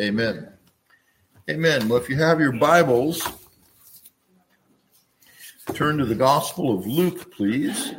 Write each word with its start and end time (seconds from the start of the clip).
Amen. 0.00 0.48
Amen. 1.50 1.88
Well, 1.88 2.00
if 2.00 2.08
you 2.08 2.16
have 2.16 2.38
your 2.38 2.52
Bibles, 2.52 3.26
turn 5.74 5.98
to 5.98 6.04
the 6.04 6.14
Gospel 6.14 6.78
of 6.78 6.86
Luke, 6.86 7.32
please. 7.32 7.94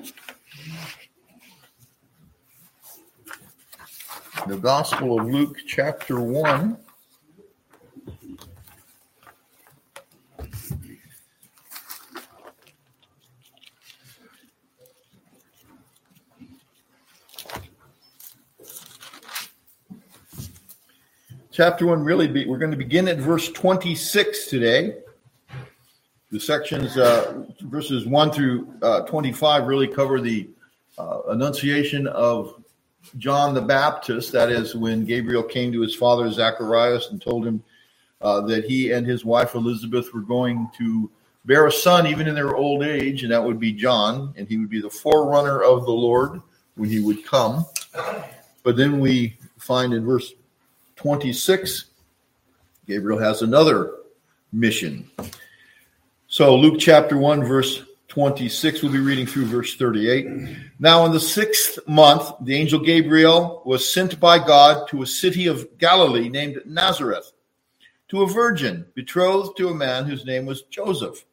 The 4.47 4.55
Gospel 4.55 5.20
of 5.20 5.27
Luke, 5.27 5.57
chapter 5.67 6.21
1. 6.21 6.77
Chapter 21.59 21.85
1 21.85 22.05
really 22.05 22.30
be, 22.30 22.45
we're 22.45 22.57
going 22.57 22.71
to 22.71 22.77
begin 22.77 23.09
at 23.09 23.17
verse 23.17 23.49
26 23.49 24.47
today. 24.47 24.95
The 26.31 26.39
sections 26.39 26.97
uh, 26.97 27.43
verses 27.63 28.05
1 28.05 28.31
through 28.31 28.73
uh, 28.81 29.01
25 29.01 29.67
really 29.67 29.89
cover 29.89 30.21
the 30.21 30.48
uh, 30.98 31.23
annunciation 31.27 32.07
of 32.07 32.63
john 33.17 33.53
the 33.53 33.61
baptist. 33.61 34.31
That 34.31 34.49
is 34.49 34.73
when 34.73 35.03
gabriel 35.03 35.43
came 35.43 35.73
to 35.73 35.81
his 35.81 35.93
father 35.93 36.31
zacharias 36.31 37.09
and 37.11 37.21
told 37.21 37.45
him 37.45 37.62
uh, 38.21 38.39
that 38.41 38.63
he 38.63 38.93
and 38.93 39.05
his 39.05 39.26
wife 39.26 39.53
elizabeth 39.53 40.13
were 40.13 40.21
going 40.21 40.70
to 40.77 41.12
bear 41.43 41.67
a 41.67 41.71
son 41.73 42.07
even 42.07 42.26
in 42.26 42.35
their 42.35 42.55
old 42.55 42.84
age 42.84 43.23
and 43.23 43.34
that 43.34 43.43
would 43.43 43.59
be 43.59 43.73
john 43.73 44.34
and 44.37 44.48
he 44.48 44.57
would 44.57 44.70
be 44.70 44.79
the 44.79 44.89
forerunner 44.89 45.62
of 45.62 45.84
the 45.84 45.91
lord 45.91 46.41
when 46.76 46.89
he 46.89 47.01
would 47.01 47.26
come. 47.26 47.65
But 48.63 48.77
then 48.77 49.01
we 49.01 49.37
find 49.57 49.93
in 49.93 50.05
verse 50.05 50.34
26, 50.99 51.85
Gabriel 52.85 53.20
has 53.20 53.41
another 53.41 53.99
mission. 54.52 55.09
So, 56.27 56.57
Luke 56.57 56.77
chapter 56.77 57.18
1, 57.18 57.41
verse 57.46 57.84
26, 58.10 58.84
we'll 58.84 58.91
be 58.91 58.99
reading 58.99 59.26
through 59.26 59.46
verse 59.46 59.77
38. 59.77 60.27
Now, 60.77 61.05
in 61.05 61.13
the 61.13 61.20
sixth 61.20 61.79
month, 61.88 62.34
the 62.41 62.54
angel 62.54 62.82
Gabriel 62.82 63.62
was 63.65 63.90
sent 63.90 64.20
by 64.20 64.40
God 64.40 64.90
to 64.90 65.02
a 65.02 65.08
city 65.08 65.48
of 65.48 65.78
Galilee 65.78 66.28
named 66.28 66.62
Nazareth, 66.66 67.32
to 68.10 68.23
a 68.23 68.28
virgin 68.28 68.86
betrothed 68.94 69.56
to 69.56 69.70
a 69.70 69.73
man 69.73 70.04
whose 70.04 70.26
name 70.26 70.45
was 70.45 70.64
Joseph 70.64 71.23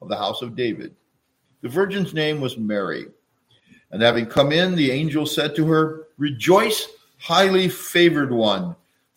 of 0.00 0.08
the 0.08 0.16
house 0.16 0.42
of 0.42 0.56
David. 0.56 0.96
The 1.60 1.68
virgin's 1.68 2.12
name 2.12 2.40
was 2.40 2.58
Mary. 2.58 3.06
And 3.92 4.02
having 4.02 4.26
come 4.26 4.50
in, 4.50 4.74
the 4.74 4.90
angel 4.90 5.26
said 5.26 5.54
to 5.54 5.66
her, 5.68 6.08
Rejoice, 6.18 6.88
highly 7.18 7.68
favored 7.68 8.32
one. 8.32 8.74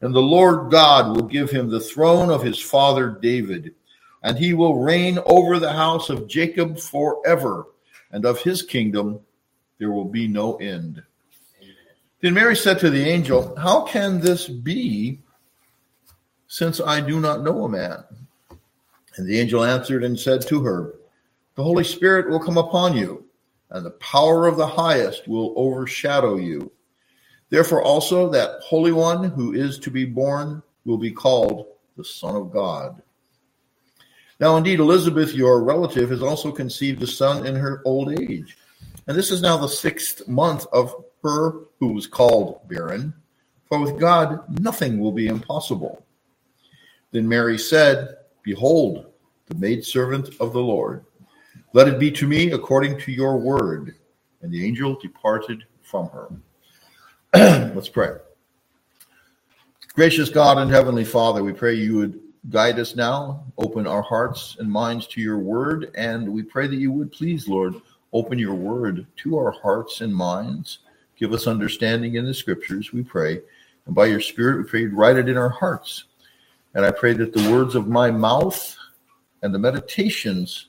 and 0.00 0.14
the 0.14 0.20
Lord 0.20 0.70
God 0.70 1.16
will 1.16 1.26
give 1.26 1.50
him 1.50 1.68
the 1.68 1.80
throne 1.80 2.30
of 2.30 2.42
his 2.42 2.58
father 2.58 3.18
David, 3.20 3.74
and 4.22 4.38
he 4.38 4.54
will 4.54 4.80
reign 4.80 5.18
over 5.26 5.58
the 5.58 5.72
house 5.72 6.10
of 6.10 6.28
Jacob 6.28 6.78
forever, 6.78 7.66
and 8.12 8.24
of 8.24 8.40
his 8.40 8.62
kingdom 8.62 9.20
there 9.78 9.90
will 9.90 10.04
be 10.04 10.28
no 10.28 10.56
end. 10.56 11.02
Then 12.20 12.34
Mary 12.34 12.56
said 12.56 12.78
to 12.80 12.90
the 12.90 13.04
angel, 13.04 13.54
How 13.56 13.82
can 13.82 14.20
this 14.20 14.48
be, 14.48 15.20
since 16.48 16.80
I 16.80 17.00
do 17.00 17.20
not 17.20 17.42
know 17.42 17.64
a 17.64 17.68
man? 17.68 18.04
And 19.16 19.26
the 19.26 19.38
angel 19.38 19.64
answered 19.64 20.04
and 20.04 20.18
said 20.18 20.42
to 20.48 20.62
her, 20.62 20.94
The 21.54 21.62
Holy 21.62 21.84
Spirit 21.84 22.28
will 22.28 22.40
come 22.40 22.58
upon 22.58 22.96
you, 22.96 23.24
and 23.70 23.84
the 23.84 23.92
power 23.92 24.46
of 24.46 24.56
the 24.56 24.66
highest 24.66 25.28
will 25.28 25.52
overshadow 25.56 26.36
you. 26.36 26.72
Therefore, 27.50 27.82
also 27.82 28.28
that 28.30 28.60
Holy 28.62 28.92
One 28.92 29.24
who 29.24 29.54
is 29.54 29.78
to 29.80 29.90
be 29.90 30.04
born 30.04 30.62
will 30.84 30.98
be 30.98 31.10
called 31.10 31.66
the 31.96 32.04
Son 32.04 32.36
of 32.36 32.52
God. 32.52 33.02
Now, 34.40 34.56
indeed, 34.56 34.78
Elizabeth, 34.78 35.34
your 35.34 35.64
relative, 35.64 36.10
has 36.10 36.22
also 36.22 36.52
conceived 36.52 37.02
a 37.02 37.06
son 37.06 37.44
in 37.44 37.56
her 37.56 37.82
old 37.84 38.12
age. 38.20 38.56
And 39.06 39.16
this 39.16 39.32
is 39.32 39.42
now 39.42 39.56
the 39.56 39.68
sixth 39.68 40.28
month 40.28 40.66
of 40.72 40.94
her 41.24 41.54
who 41.80 41.92
was 41.92 42.06
called 42.06 42.60
barren. 42.68 43.12
For 43.68 43.80
with 43.80 43.98
God, 43.98 44.60
nothing 44.60 45.00
will 45.00 45.12
be 45.12 45.26
impossible. 45.26 46.06
Then 47.10 47.28
Mary 47.28 47.58
said, 47.58 48.16
Behold, 48.42 49.06
the 49.46 49.56
maidservant 49.56 50.30
of 50.40 50.52
the 50.52 50.60
Lord. 50.60 51.04
Let 51.72 51.88
it 51.88 51.98
be 51.98 52.10
to 52.12 52.26
me 52.26 52.52
according 52.52 53.00
to 53.00 53.12
your 53.12 53.38
word. 53.38 53.96
And 54.42 54.52
the 54.52 54.64
angel 54.64 54.98
departed 55.00 55.64
from 55.82 56.08
her. 56.10 56.28
Let's 57.34 57.90
pray. 57.90 58.12
Gracious 59.92 60.30
God 60.30 60.56
and 60.56 60.70
Heavenly 60.70 61.04
Father, 61.04 61.44
we 61.44 61.52
pray 61.52 61.74
you 61.74 61.98
would 61.98 62.18
guide 62.48 62.78
us 62.78 62.96
now, 62.96 63.44
open 63.58 63.86
our 63.86 64.00
hearts 64.00 64.56
and 64.58 64.70
minds 64.70 65.06
to 65.08 65.20
your 65.20 65.36
word, 65.36 65.90
and 65.94 66.26
we 66.26 66.42
pray 66.42 66.66
that 66.66 66.76
you 66.76 66.90
would 66.90 67.12
please, 67.12 67.46
Lord, 67.46 67.74
open 68.14 68.38
your 68.38 68.54
word 68.54 69.06
to 69.16 69.36
our 69.36 69.50
hearts 69.50 70.00
and 70.00 70.14
minds. 70.14 70.78
Give 71.18 71.34
us 71.34 71.46
understanding 71.46 72.14
in 72.14 72.24
the 72.24 72.32
scriptures, 72.32 72.94
we 72.94 73.02
pray. 73.02 73.42
And 73.84 73.94
by 73.94 74.06
your 74.06 74.22
Spirit, 74.22 74.56
we 74.56 74.64
pray 74.64 74.80
you'd 74.80 74.94
write 74.94 75.16
it 75.16 75.28
in 75.28 75.36
our 75.36 75.50
hearts. 75.50 76.04
And 76.72 76.82
I 76.82 76.90
pray 76.92 77.12
that 77.12 77.34
the 77.34 77.52
words 77.52 77.74
of 77.74 77.88
my 77.88 78.10
mouth 78.10 78.74
and 79.42 79.54
the 79.54 79.58
meditations 79.58 80.68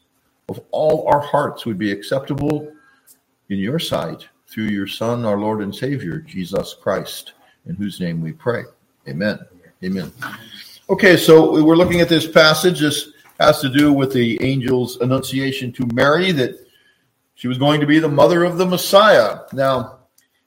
of 0.50 0.60
all 0.72 1.08
our 1.08 1.22
hearts 1.22 1.66
would 1.66 1.78
be 1.78 1.94
acceptable 1.94 2.70
in 3.48 3.60
your 3.60 3.80
sight 3.80 4.28
through 4.50 4.66
your 4.66 4.88
Son, 4.88 5.26
our 5.26 5.38
Lord 5.38 5.62
and 5.62 5.74
Savior, 5.74 6.20
Jesus 6.20 6.74
Christ, 6.74 7.34
in 7.68 7.76
whose 7.76 8.00
name 8.00 8.20
we 8.20 8.32
pray. 8.32 8.64
Amen. 9.08 9.40
Amen. 9.84 10.12
Okay, 10.90 11.18
so 11.18 11.64
we're 11.64 11.76
looking 11.76 12.02
at 12.02 12.10
this 12.10 12.28
passage. 12.28 12.80
This 12.80 13.12
has 13.40 13.62
to 13.62 13.70
do 13.70 13.94
with 13.94 14.12
the 14.12 14.42
angel's 14.42 14.98
annunciation 15.02 15.72
to 15.74 15.88
Mary 15.94 16.32
that 16.32 16.68
she 17.36 17.48
was 17.48 17.60
going 17.60 17.80
to 17.80 17.86
be 17.86 18.00
the 18.00 18.10
mother 18.10 18.44
of 18.44 18.58
the 18.58 18.66
Messiah. 18.66 19.42
Now, 19.54 20.00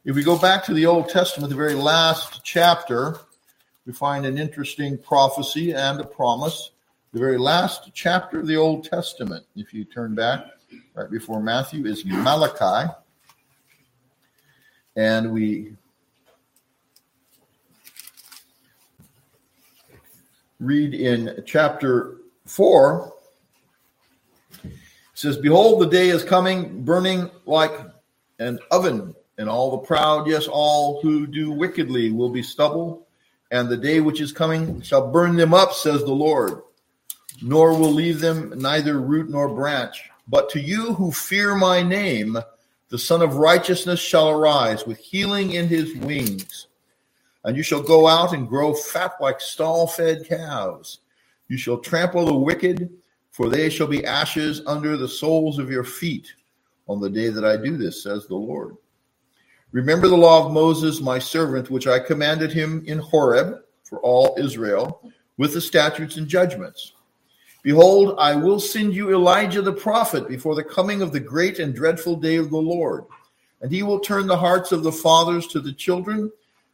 if 0.04 0.16
we 0.16 0.24
go 0.24 0.36
back 0.36 0.64
to 0.64 0.74
the 0.74 0.84
Old 0.84 1.08
Testament, 1.08 1.50
the 1.50 1.56
very 1.56 1.74
last 1.74 2.42
chapter, 2.42 3.20
we 3.86 3.92
find 3.92 4.26
an 4.26 4.36
interesting 4.36 4.98
prophecy 4.98 5.72
and 5.72 6.00
a 6.00 6.04
promise. 6.04 6.72
The 7.12 7.20
very 7.20 7.38
last 7.38 7.90
chapter 7.94 8.40
of 8.40 8.48
the 8.48 8.56
Old 8.56 8.84
Testament, 8.84 9.46
if 9.54 9.72
you 9.72 9.84
turn 9.84 10.16
back 10.16 10.44
right 10.94 11.10
before 11.10 11.40
Matthew, 11.40 11.86
is 11.86 12.04
Malachi 12.04 12.92
and 14.96 15.32
we 15.32 15.74
read 20.60 20.94
in 20.94 21.42
chapter 21.46 22.18
4 22.46 23.12
it 24.64 24.70
says 25.14 25.36
behold 25.36 25.82
the 25.82 25.86
day 25.86 26.08
is 26.08 26.22
coming 26.22 26.84
burning 26.84 27.30
like 27.46 27.72
an 28.38 28.58
oven 28.70 29.14
and 29.38 29.48
all 29.48 29.70
the 29.70 29.78
proud 29.78 30.28
yes 30.28 30.46
all 30.46 31.00
who 31.02 31.26
do 31.26 31.50
wickedly 31.50 32.10
will 32.10 32.30
be 32.30 32.42
stubble. 32.42 33.06
And 33.50 33.68
the 33.68 33.76
day 33.76 34.00
which 34.00 34.20
is 34.20 34.32
coming 34.32 34.80
shall 34.82 35.10
burn 35.10 35.36
them 35.36 35.52
up 35.52 35.72
says 35.72 36.04
the 36.04 36.12
lord. 36.12 36.62
Nor 37.42 37.76
will 37.76 37.92
leave 37.92 38.20
them 38.20 38.52
neither 38.56 39.00
root 39.00 39.28
nor 39.28 39.48
branch. 39.48 40.10
But 40.28 40.48
to 40.50 40.60
you 40.60 40.94
who 40.94 41.10
fear 41.10 41.54
my 41.54 41.82
name 41.82 42.38
the 42.92 42.98
Sun 42.98 43.22
of 43.22 43.36
Righteousness 43.36 43.98
shall 43.98 44.28
arise 44.28 44.84
with 44.84 44.98
healing 44.98 45.52
in 45.52 45.66
his 45.66 45.96
wings. 45.96 46.66
And 47.42 47.56
you 47.56 47.62
shall 47.62 47.80
go 47.80 48.06
out 48.06 48.34
and 48.34 48.46
grow 48.46 48.74
fat 48.74 49.12
like 49.18 49.40
stall 49.40 49.86
fed 49.86 50.26
calves. 50.28 51.00
You 51.48 51.56
shall 51.56 51.78
trample 51.78 52.26
the 52.26 52.34
wicked, 52.34 52.90
for 53.30 53.48
they 53.48 53.70
shall 53.70 53.86
be 53.86 54.04
ashes 54.04 54.60
under 54.66 54.98
the 54.98 55.08
soles 55.08 55.58
of 55.58 55.70
your 55.70 55.84
feet 55.84 56.34
on 56.86 57.00
the 57.00 57.08
day 57.08 57.30
that 57.30 57.46
I 57.46 57.56
do 57.56 57.78
this, 57.78 58.02
says 58.02 58.26
the 58.26 58.34
Lord. 58.34 58.76
Remember 59.70 60.06
the 60.06 60.14
law 60.14 60.44
of 60.44 60.52
Moses, 60.52 61.00
my 61.00 61.18
servant, 61.18 61.70
which 61.70 61.86
I 61.86 61.98
commanded 61.98 62.52
him 62.52 62.84
in 62.86 62.98
Horeb 62.98 63.62
for 63.84 64.00
all 64.00 64.36
Israel, 64.38 65.10
with 65.38 65.54
the 65.54 65.62
statutes 65.62 66.18
and 66.18 66.28
judgments. 66.28 66.92
Behold, 67.62 68.16
I 68.18 68.34
will 68.34 68.58
send 68.58 68.92
you 68.92 69.14
Elijah 69.14 69.62
the 69.62 69.72
prophet 69.72 70.28
before 70.28 70.56
the 70.56 70.64
coming 70.64 71.00
of 71.00 71.12
the 71.12 71.20
great 71.20 71.60
and 71.60 71.74
dreadful 71.74 72.16
day 72.16 72.36
of 72.36 72.50
the 72.50 72.56
Lord. 72.56 73.04
And 73.60 73.70
he 73.70 73.84
will 73.84 74.00
turn 74.00 74.26
the 74.26 74.36
hearts 74.36 74.72
of 74.72 74.82
the 74.82 74.90
fathers 74.90 75.46
to 75.48 75.60
the 75.60 75.72
children, 75.72 76.30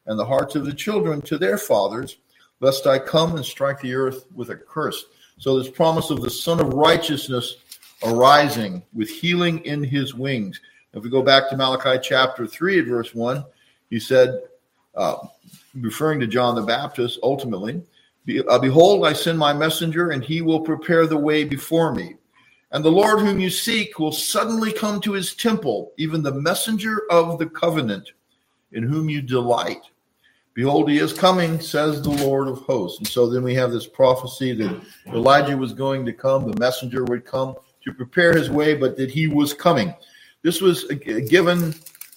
and 0.07 0.19
the 0.19 0.25
hearts 0.25 0.57
of 0.57 0.65
the 0.65 0.73
children 0.73 1.21
to 1.23 1.37
their 1.37 1.59
fathers, 1.59 2.17
lest 2.61 2.87
I 2.87 2.99
come 2.99 3.37
and 3.37 3.45
strike 3.45 3.81
the 3.81 3.95
earth 3.95 4.25
with 4.35 4.49
a 4.49 4.57
curse. 4.57 5.05
So 5.37 5.59
this 5.59 5.71
promise 5.71 6.09
of 6.09 6.23
the 6.23 6.31
Sun 6.31 6.61
of 6.61 6.73
Righteousness 6.73 7.57
arising 8.03 8.83
with 8.95 9.11
healing 9.11 9.59
in 9.67 9.85
his 9.85 10.15
wings. 10.15 10.61
If 10.95 11.05
we 11.05 11.11
go 11.11 11.23
back 11.23 11.51
to 11.51 11.57
Malachi 11.57 12.01
chapter 12.03 12.47
3 12.47 12.81
at 12.81 12.87
verse 12.87 13.15
1, 13.15 13.45
he 13.91 14.01
said, 14.01 14.41
uh, 14.95 15.17
referring 15.75 16.21
to 16.21 16.27
John 16.27 16.55
the 16.55 16.63
Baptist, 16.63 17.19
ultimately, 17.23 17.83
Uh, 18.29 18.59
behold, 18.59 19.07
I 19.07 19.13
send 19.15 19.39
my 19.39 19.53
messenger, 19.53 20.11
and 20.11 20.23
he 20.23 20.43
will 20.43 20.61
prepare 20.61 21.07
the 21.07 21.17
way 21.17 21.45
before 21.45 21.95
me. 21.95 22.15
And 22.71 22.85
the 22.85 22.91
Lord 22.91 23.21
whom 23.21 23.41
you 23.41 23.49
seek 23.49 23.99
will 23.99 24.13
suddenly 24.13 24.73
come 24.73 25.01
to 25.01 25.13
his 25.13 25.35
temple, 25.35 25.93
even 25.97 26.23
the 26.23 26.35
messenger 26.35 27.03
of 27.11 27.39
the 27.39 27.47
covenant, 27.47 28.13
in 28.73 28.83
whom 28.83 29.09
you 29.09 29.23
delight. 29.23 29.81
Behold, 30.53 30.91
he 30.91 30.99
is 30.99 31.13
coming, 31.13 31.61
says 31.61 32.03
the 32.03 32.11
Lord 32.11 32.49
of 32.49 32.59
hosts. 32.63 32.99
And 32.99 33.09
so 33.09 33.31
then 33.31 33.43
we 33.43 33.55
have 33.55 33.71
this 33.71 33.87
prophecy 33.87 34.53
that 34.55 34.83
Elijah 35.07 35.57
was 35.57 35.73
going 35.73 36.05
to 36.05 36.13
come, 36.13 36.51
the 36.51 36.59
messenger 36.59 37.05
would 37.05 37.25
come 37.25 37.55
to 37.85 37.93
prepare 37.95 38.37
his 38.37 38.51
way, 38.51 38.75
but 38.75 38.97
that 38.97 39.11
he 39.11 39.29
was 39.29 39.55
coming. 39.55 39.95
This 40.43 40.61
was 40.61 40.85
given 40.85 41.75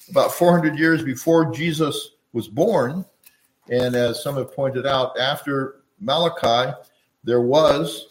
about 0.09 0.33
400 0.33 0.77
years 0.77 1.03
before 1.03 1.51
Jesus 1.51 2.11
was 2.33 2.47
born. 2.47 3.05
And 3.69 3.95
as 3.95 4.23
some 4.23 4.35
have 4.35 4.53
pointed 4.53 4.85
out, 4.85 5.17
after 5.19 5.80
Malachi, 6.01 6.73
there 7.23 7.41
was, 7.41 8.09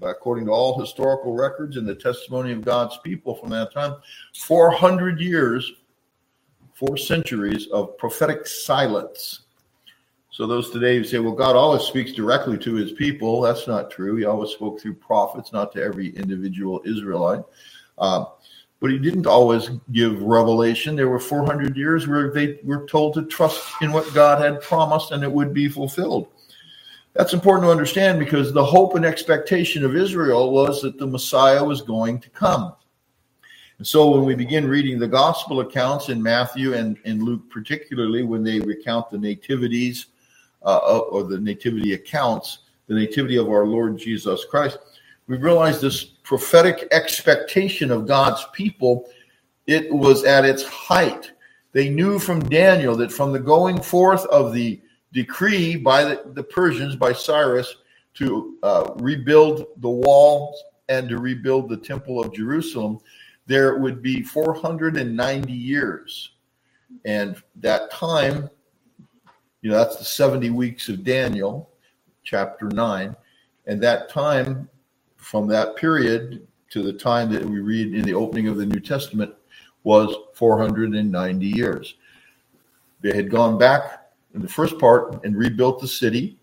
according 0.00 0.46
to 0.46 0.52
all 0.52 0.80
historical 0.80 1.34
records 1.34 1.76
and 1.76 1.86
the 1.86 1.94
testimony 1.94 2.52
of 2.52 2.64
God's 2.64 2.96
people 2.98 3.34
from 3.34 3.50
that 3.50 3.72
time, 3.72 3.96
400 4.36 5.20
years, 5.20 5.72
four 6.72 6.96
centuries 6.96 7.66
of 7.68 7.98
prophetic 7.98 8.46
silence. 8.46 9.40
So 10.30 10.46
those 10.46 10.70
today 10.70 10.96
who 10.96 11.04
say, 11.04 11.18
well, 11.18 11.32
God 11.32 11.54
always 11.54 11.82
speaks 11.82 12.12
directly 12.12 12.58
to 12.58 12.74
his 12.74 12.92
people, 12.92 13.40
that's 13.40 13.68
not 13.68 13.90
true. 13.90 14.16
He 14.16 14.24
always 14.24 14.50
spoke 14.50 14.80
through 14.80 14.94
prophets, 14.94 15.52
not 15.52 15.72
to 15.72 15.82
every 15.82 16.10
individual 16.16 16.82
Israelite. 16.84 17.44
Uh, 17.98 18.24
but 18.80 18.90
he 18.90 18.98
didn't 18.98 19.26
always 19.26 19.70
give 19.92 20.20
revelation. 20.20 20.96
There 20.96 21.08
were 21.08 21.20
400 21.20 21.76
years 21.76 22.06
where 22.06 22.32
they 22.32 22.58
were 22.64 22.84
told 22.86 23.14
to 23.14 23.22
trust 23.22 23.62
in 23.80 23.92
what 23.92 24.12
God 24.12 24.42
had 24.42 24.60
promised 24.60 25.12
and 25.12 25.22
it 25.22 25.30
would 25.30 25.54
be 25.54 25.68
fulfilled. 25.68 26.28
That's 27.14 27.32
important 27.32 27.66
to 27.66 27.70
understand 27.70 28.18
because 28.18 28.52
the 28.52 28.64
hope 28.64 28.96
and 28.96 29.04
expectation 29.04 29.84
of 29.84 29.94
Israel 29.94 30.50
was 30.50 30.82
that 30.82 30.98
the 30.98 31.06
Messiah 31.06 31.62
was 31.62 31.80
going 31.80 32.18
to 32.20 32.30
come. 32.30 32.74
And 33.78 33.86
so 33.86 34.10
when 34.10 34.24
we 34.24 34.34
begin 34.34 34.66
reading 34.66 34.98
the 34.98 35.08
gospel 35.08 35.60
accounts 35.60 36.08
in 36.08 36.20
Matthew 36.20 36.74
and 36.74 36.96
in 37.04 37.24
Luke, 37.24 37.48
particularly 37.50 38.24
when 38.24 38.42
they 38.42 38.58
recount 38.60 39.10
the 39.10 39.18
nativities 39.18 40.06
uh, 40.64 40.98
or 40.98 41.22
the 41.24 41.38
nativity 41.38 41.94
accounts, 41.94 42.58
the 42.88 42.94
nativity 42.94 43.36
of 43.36 43.48
our 43.48 43.66
Lord 43.66 43.96
Jesus 43.96 44.44
Christ, 44.44 44.78
we 45.28 45.36
realize 45.36 45.80
this 45.80 46.04
prophetic 46.04 46.88
expectation 46.90 47.90
of 47.90 48.06
God's 48.08 48.44
people, 48.52 49.08
it 49.66 49.92
was 49.92 50.24
at 50.24 50.44
its 50.44 50.64
height. 50.64 51.32
They 51.72 51.88
knew 51.88 52.18
from 52.18 52.48
Daniel 52.48 52.96
that 52.96 53.12
from 53.12 53.32
the 53.32 53.38
going 53.38 53.80
forth 53.80 54.24
of 54.26 54.52
the 54.52 54.80
decree 55.14 55.76
by 55.76 56.04
the, 56.04 56.22
the 56.34 56.42
Persians, 56.42 56.96
by 56.96 57.12
Cyrus, 57.12 57.76
to 58.14 58.58
uh, 58.62 58.92
rebuild 58.96 59.66
the 59.78 59.88
walls 59.88 60.62
and 60.88 61.08
to 61.08 61.18
rebuild 61.18 61.68
the 61.68 61.76
temple 61.76 62.20
of 62.22 62.34
Jerusalem, 62.34 62.98
there 63.46 63.78
would 63.78 64.02
be 64.02 64.22
490 64.22 65.52
years. 65.52 66.32
And 67.04 67.36
that 67.56 67.90
time, 67.90 68.50
you 69.62 69.70
know, 69.70 69.78
that's 69.78 69.96
the 69.96 70.04
70 70.04 70.50
weeks 70.50 70.88
of 70.88 71.04
Daniel, 71.04 71.70
chapter 72.22 72.68
9. 72.68 73.16
And 73.66 73.82
that 73.82 74.10
time 74.10 74.68
from 75.16 75.46
that 75.48 75.76
period 75.76 76.46
to 76.70 76.82
the 76.82 76.92
time 76.92 77.32
that 77.32 77.44
we 77.44 77.60
read 77.60 77.94
in 77.94 78.02
the 78.02 78.14
opening 78.14 78.48
of 78.48 78.56
the 78.56 78.66
New 78.66 78.80
Testament 78.80 79.32
was 79.84 80.14
490 80.34 81.46
years. 81.46 81.94
They 83.00 83.14
had 83.14 83.30
gone 83.30 83.58
back 83.58 84.03
the 84.42 84.48
first 84.48 84.78
part 84.78 85.24
and 85.24 85.36
rebuilt 85.36 85.80
the 85.80 85.88
city 85.88 86.38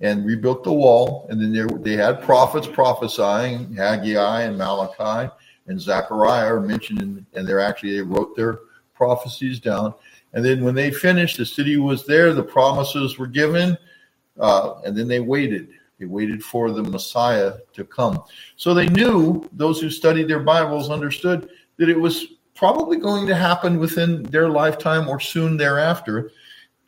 and 0.00 0.26
rebuilt 0.26 0.64
the 0.64 0.72
wall. 0.72 1.26
And 1.30 1.40
then 1.40 1.52
there, 1.52 1.66
they 1.66 1.96
had 1.96 2.22
prophets 2.22 2.66
prophesying, 2.66 3.74
Haggai 3.74 4.42
and 4.42 4.58
Malachi 4.58 5.32
and 5.66 5.80
Zechariah 5.80 6.54
are 6.54 6.60
mentioned, 6.60 7.02
in, 7.02 7.26
and 7.34 7.46
they're 7.46 7.60
actually, 7.60 7.96
they 7.96 8.02
wrote 8.02 8.36
their 8.36 8.60
prophecies 8.94 9.60
down. 9.60 9.94
And 10.32 10.44
then 10.44 10.64
when 10.64 10.74
they 10.74 10.90
finished, 10.90 11.38
the 11.38 11.46
city 11.46 11.76
was 11.76 12.06
there, 12.06 12.32
the 12.32 12.42
promises 12.42 13.18
were 13.18 13.26
given, 13.26 13.76
uh, 14.38 14.80
and 14.84 14.96
then 14.96 15.08
they 15.08 15.20
waited 15.20 15.68
they 15.98 16.06
waited 16.06 16.44
for 16.44 16.70
the 16.70 16.82
Messiah 16.82 17.54
to 17.72 17.84
come. 17.84 18.22
So 18.56 18.74
they 18.74 18.88
knew, 18.88 19.48
those 19.52 19.80
who 19.80 19.90
studied 19.90 20.28
their 20.28 20.40
Bibles 20.40 20.90
understood 20.90 21.48
that 21.78 21.88
it 21.88 21.98
was 21.98 22.26
probably 22.54 22.98
going 22.98 23.26
to 23.26 23.34
happen 23.34 23.78
within 23.78 24.22
their 24.24 24.48
lifetime 24.48 25.08
or 25.08 25.20
soon 25.20 25.56
thereafter. 25.56 26.32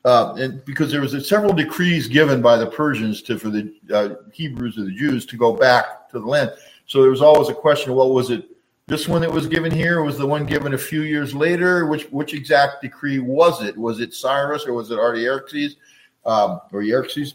Uh, 0.09 0.35
and 0.39 0.65
because 0.65 0.91
there 0.91 1.03
was 1.03 1.29
several 1.29 1.53
decrees 1.53 2.09
given 2.09 2.41
by 2.41 2.57
the 2.57 2.67
Persians 2.67 3.21
to 3.21 3.39
for 3.39 3.51
the 3.51 3.75
uh, 3.93 4.15
Hebrews 4.33 4.79
or 4.79 4.85
the 4.85 4.91
Jews 4.91 5.27
to 5.27 5.37
go 5.37 5.53
back 5.53 6.09
to 6.09 6.19
the 6.19 6.25
land. 6.25 6.51
So 6.87 7.03
there 7.03 7.11
was 7.11 7.21
always 7.21 7.51
a 7.51 7.55
question: 7.55 7.95
Well, 7.95 8.15
was 8.15 8.31
it 8.31 8.49
this 8.87 9.07
one 9.07 9.21
that 9.21 9.31
was 9.31 9.47
given 9.47 9.71
here? 9.71 10.03
Was 10.03 10.17
the 10.17 10.27
one 10.27 10.47
given 10.47 10.73
a 10.73 10.79
few 10.79 11.03
years 11.03 11.35
later? 11.35 11.85
Which 11.85 12.05
which 12.05 12.33
exact 12.33 12.81
decree 12.81 13.19
was 13.19 13.63
it? 13.63 13.77
Was 13.77 14.01
it 14.01 14.15
Cyrus 14.15 14.65
or 14.65 14.73
was 14.73 14.91
it 14.91 14.99
Artaxerxes 14.99 15.77
um, 16.25 16.63
or 16.73 16.83
Xerxes? 16.83 17.35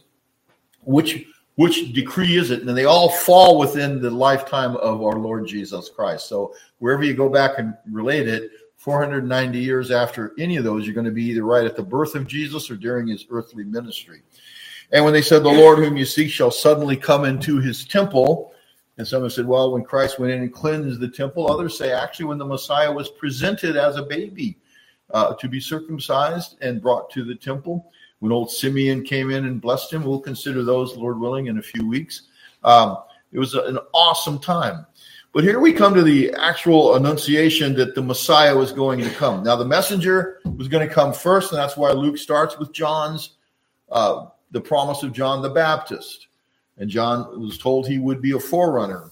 Which 0.82 1.28
which 1.54 1.94
decree 1.94 2.38
is 2.38 2.50
it? 2.50 2.64
And 2.64 2.76
they 2.76 2.86
all 2.86 3.10
fall 3.10 3.60
within 3.60 4.02
the 4.02 4.10
lifetime 4.10 4.78
of 4.78 5.04
our 5.04 5.20
Lord 5.20 5.46
Jesus 5.46 5.90
Christ. 5.96 6.28
So 6.28 6.56
wherever 6.80 7.04
you 7.04 7.14
go 7.14 7.30
back 7.30 7.60
and 7.60 7.76
relate 7.92 8.28
it, 8.28 8.50
490 8.84 9.60
years 9.60 9.92
after 9.92 10.34
any 10.38 10.58
of 10.58 10.66
those, 10.66 10.86
you're 10.86 10.94
going 10.94 11.06
to 11.06 11.12
be 11.12 11.24
either 11.24 11.46
right 11.46 11.64
at 11.64 11.78
the 11.78 11.82
birth 11.82 12.16
of 12.16 12.28
Jesus 12.28 12.70
or 12.70 12.76
during 12.76 13.08
his 13.08 13.26
earthly 13.30 13.64
ministry. 13.64 14.24
And 14.92 15.06
when 15.06 15.14
they 15.14 15.22
said, 15.22 15.42
The 15.42 15.48
Lord 15.48 15.80
whom 15.80 15.96
you 15.96 16.04
seek 16.04 16.30
shall 16.30 16.52
suddenly 16.52 16.98
come 16.98 17.24
into 17.24 17.62
his 17.62 17.86
temple, 17.86 18.54
and 18.98 19.08
some 19.08 19.24
have 19.24 19.32
said, 19.32 19.48
Well, 19.48 19.72
when 19.72 19.86
Christ 19.86 20.20
went 20.20 20.34
in 20.34 20.42
and 20.42 20.54
cleansed 20.54 21.00
the 21.00 21.08
temple, 21.08 21.50
others 21.50 21.78
say, 21.78 21.94
actually, 21.94 22.26
when 22.26 22.38
the 22.38 22.46
Messiah 22.46 22.92
was 22.92 23.08
presented 23.08 23.78
as 23.78 23.96
a 23.96 24.04
baby 24.04 24.58
uh, 25.14 25.34
to 25.36 25.48
be 25.48 25.62
circumcised 25.62 26.58
and 26.60 26.82
brought 26.82 27.10
to 27.12 27.24
the 27.24 27.36
temple 27.36 27.90
when 28.20 28.34
old 28.34 28.52
Simeon 28.52 29.06
came 29.06 29.32
in 29.32 29.46
and 29.46 29.62
blessed 29.62 29.94
him. 29.94 30.04
We'll 30.04 30.20
consider 30.20 30.62
those, 30.62 30.98
Lord 30.98 31.22
willing, 31.22 31.48
in 31.48 31.58
a 31.58 31.64
few 31.64 31.88
weeks. 31.88 32.24
Um, 32.66 32.98
it 33.32 33.40
was 33.40 33.54
an 33.54 33.80
awesome 33.94 34.40
time. 34.40 34.86
But 35.34 35.44
here 35.44 35.60
we 35.60 35.74
come 35.74 35.96
to 35.96 36.04
the 36.04 36.32
actual 36.34 36.96
annunciation 36.96 37.74
that 37.74 37.96
the 37.96 38.04
Messiah 38.04 38.56
was 38.56 38.72
going 38.72 39.00
to 39.00 39.10
come. 39.10 39.44
Now, 39.44 39.56
the 39.56 39.66
messenger 39.66 40.42
was 40.58 40.68
going 40.68 40.88
to 40.88 40.94
come 40.94 41.12
first, 41.12 41.52
and 41.52 41.60
that's 41.60 41.76
why 41.76 41.92
Luke 41.92 42.20
starts 42.20 42.60
with 42.60 42.72
John's, 42.72 43.32
uh, 43.92 44.28
the 44.52 44.62
promise 44.62 45.02
of 45.02 45.12
John 45.12 45.42
the 45.42 45.50
Baptist. 45.50 46.28
And 46.78 46.88
John 46.88 47.42
was 47.42 47.58
told 47.58 47.88
he 47.88 47.98
would 47.98 48.22
be 48.22 48.34
a 48.34 48.40
forerunner. 48.40 49.10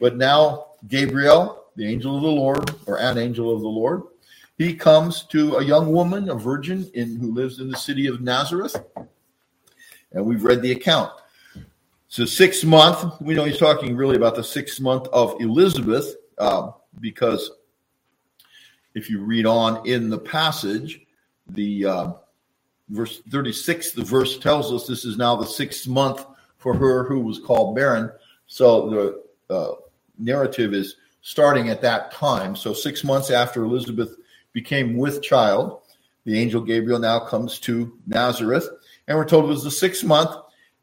But 0.00 0.16
now, 0.16 0.66
Gabriel, 0.86 1.64
the 1.74 1.88
angel 1.88 2.16
of 2.16 2.22
the 2.22 2.28
Lord, 2.28 2.70
or 2.86 3.00
an 3.00 3.18
angel 3.18 3.52
of 3.52 3.60
the 3.60 3.68
Lord, 3.68 4.02
he 4.56 4.76
comes 4.76 5.24
to 5.24 5.56
a 5.56 5.64
young 5.64 5.92
woman, 5.92 6.30
a 6.30 6.36
virgin, 6.36 6.88
in 6.94 7.16
who 7.16 7.32
lives 7.32 7.58
in 7.58 7.68
the 7.68 7.76
city 7.76 8.06
of 8.06 8.20
Nazareth, 8.20 8.76
and 10.12 10.24
we've 10.24 10.44
read 10.44 10.62
the 10.62 10.70
account. 10.70 11.10
So 12.14 12.24
six 12.24 12.62
month, 12.62 13.20
we 13.20 13.34
know 13.34 13.42
he's 13.42 13.58
talking 13.58 13.96
really 13.96 14.14
about 14.14 14.36
the 14.36 14.44
sixth 14.44 14.80
month 14.80 15.08
of 15.08 15.34
Elizabeth, 15.40 16.14
uh, 16.38 16.70
because 17.00 17.50
if 18.94 19.10
you 19.10 19.20
read 19.20 19.46
on 19.46 19.84
in 19.84 20.10
the 20.10 20.18
passage, 20.20 21.04
the 21.48 21.84
uh, 21.84 22.12
verse 22.88 23.20
36, 23.30 23.94
the 23.94 24.04
verse 24.04 24.38
tells 24.38 24.72
us 24.72 24.86
this 24.86 25.04
is 25.04 25.16
now 25.16 25.34
the 25.34 25.44
sixth 25.44 25.88
month 25.88 26.24
for 26.56 26.72
her 26.72 27.02
who 27.02 27.18
was 27.18 27.40
called 27.40 27.74
barren. 27.74 28.12
So 28.46 29.18
the 29.48 29.52
uh, 29.52 29.72
narrative 30.16 30.72
is 30.72 30.94
starting 31.22 31.68
at 31.68 31.82
that 31.82 32.12
time. 32.12 32.54
So 32.54 32.72
six 32.72 33.02
months 33.02 33.32
after 33.32 33.64
Elizabeth 33.64 34.14
became 34.52 34.96
with 34.96 35.20
child. 35.20 35.80
The 36.26 36.38
angel 36.38 36.60
Gabriel 36.60 37.00
now 37.00 37.18
comes 37.18 37.58
to 37.58 37.98
Nazareth, 38.06 38.68
and 39.08 39.18
we're 39.18 39.24
told 39.24 39.46
it 39.46 39.48
was 39.48 39.64
the 39.64 39.70
sixth 39.72 40.04
month. 40.04 40.30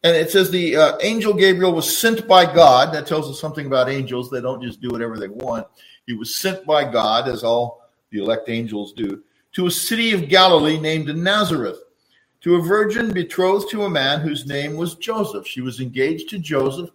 And 0.04 0.16
it 0.16 0.32
says 0.32 0.50
the 0.50 0.76
uh, 0.76 0.98
angel 1.02 1.34
Gabriel 1.34 1.74
was 1.74 1.96
sent 1.96 2.28
by 2.28 2.46
God. 2.46 2.94
That 2.94 3.06
tells 3.06 3.30
us 3.30 3.40
something 3.40 3.68
about 3.68 3.90
angels. 3.90 4.30
They 4.30 4.42
don't 4.42 4.62
just 4.62 4.82
do 4.82 4.90
whatever 4.90 5.18
they 5.18 5.28
want. 5.28 5.68
He 6.08 6.14
was 6.14 6.36
sent 6.36 6.66
by 6.66 6.90
God, 6.90 7.28
as 7.28 7.44
all 7.44 7.90
the 8.10 8.20
elect 8.20 8.50
angels 8.50 8.94
do, 8.94 9.24
to 9.54 9.68
a 9.68 9.72
city 9.72 10.12
of 10.12 10.28
Galilee 10.28 10.80
named 10.80 11.16
Nazareth, 11.16 11.80
to 12.42 12.56
a 12.56 12.62
virgin 12.62 13.14
betrothed 13.14 13.70
to 13.70 13.84
a 13.84 13.90
man 13.90 14.22
whose 14.22 14.48
name 14.48 14.76
was 14.76 14.96
Joseph. 14.96 15.46
She 15.46 15.62
was 15.62 15.80
engaged 15.80 16.30
to 16.30 16.40
Joseph. 16.40 16.90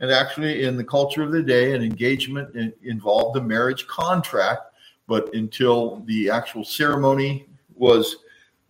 And 0.00 0.10
actually, 0.10 0.64
in 0.64 0.76
the 0.76 0.84
culture 0.84 1.22
of 1.22 1.32
the 1.32 1.42
day, 1.42 1.74
an 1.74 1.82
engagement 1.82 2.54
involved 2.82 3.36
a 3.36 3.40
marriage 3.42 3.86
contract 3.86 4.70
but 5.10 5.34
until 5.34 5.96
the 6.06 6.30
actual 6.30 6.62
ceremony 6.62 7.48
was 7.74 8.18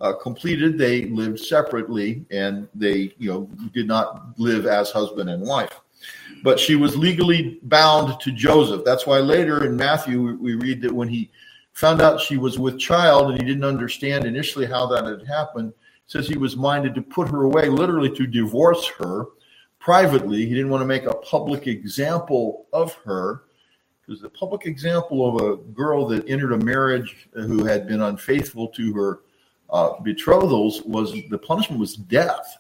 uh, 0.01 0.15
completed, 0.15 0.79
they 0.79 1.07
lived 1.07 1.39
separately 1.39 2.25
and 2.31 2.69
they, 2.75 3.15
you 3.19 3.31
know, 3.31 3.51
did 3.73 3.87
not 3.87 4.39
live 4.39 4.67
as 4.67 4.91
husband 4.91 5.29
and 5.29 5.43
wife. 5.43 5.81
But 6.43 6.59
she 6.59 6.75
was 6.75 6.97
legally 6.97 7.59
bound 7.65 8.19
to 8.21 8.33
Joseph. 8.33 8.83
That's 8.85 9.07
why 9.07 9.19
later 9.19 9.67
in 9.67 9.77
Matthew 9.77 10.39
we 10.41 10.55
read 10.55 10.81
that 10.83 10.93
when 10.93 11.09
he 11.09 11.31
found 11.73 12.01
out 12.01 12.21
she 12.21 12.39
was 12.39 12.59
with 12.59 12.79
child 12.79 13.31
and 13.31 13.41
he 13.41 13.47
didn't 13.47 13.65
understand 13.65 14.25
initially 14.25 14.67
how 14.67 14.87
that 14.87 15.05
had 15.05 15.27
happened, 15.27 15.75
says 16.07 16.27
he 16.27 16.39
was 16.39 16.57
minded 16.57 16.95
to 16.95 17.03
put 17.03 17.29
her 17.29 17.45
away, 17.45 17.69
literally 17.69 18.11
to 18.11 18.27
divorce 18.27 18.87
her 18.99 19.27
privately. 19.79 20.47
He 20.47 20.55
didn't 20.55 20.71
want 20.71 20.83
to 20.83 20.87
make 20.87 21.05
a 21.05 21.15
public 21.15 21.67
example 21.67 22.67
of 22.73 22.95
her 23.05 23.43
because 24.01 24.23
the 24.23 24.31
public 24.31 24.67
example 24.67 25.29
of 25.29 25.43
a 25.45 25.57
girl 25.73 26.07
that 26.09 26.29
entered 26.29 26.53
a 26.53 26.65
marriage 26.65 27.29
who 27.33 27.65
had 27.65 27.87
been 27.87 28.01
unfaithful 28.01 28.69
to 28.69 28.93
her 28.95 29.21
uh, 29.73 30.01
betrothals 30.01 30.83
was 30.83 31.13
the 31.31 31.39
punishment 31.39 31.81
was 31.81 31.95
death. 31.95 32.59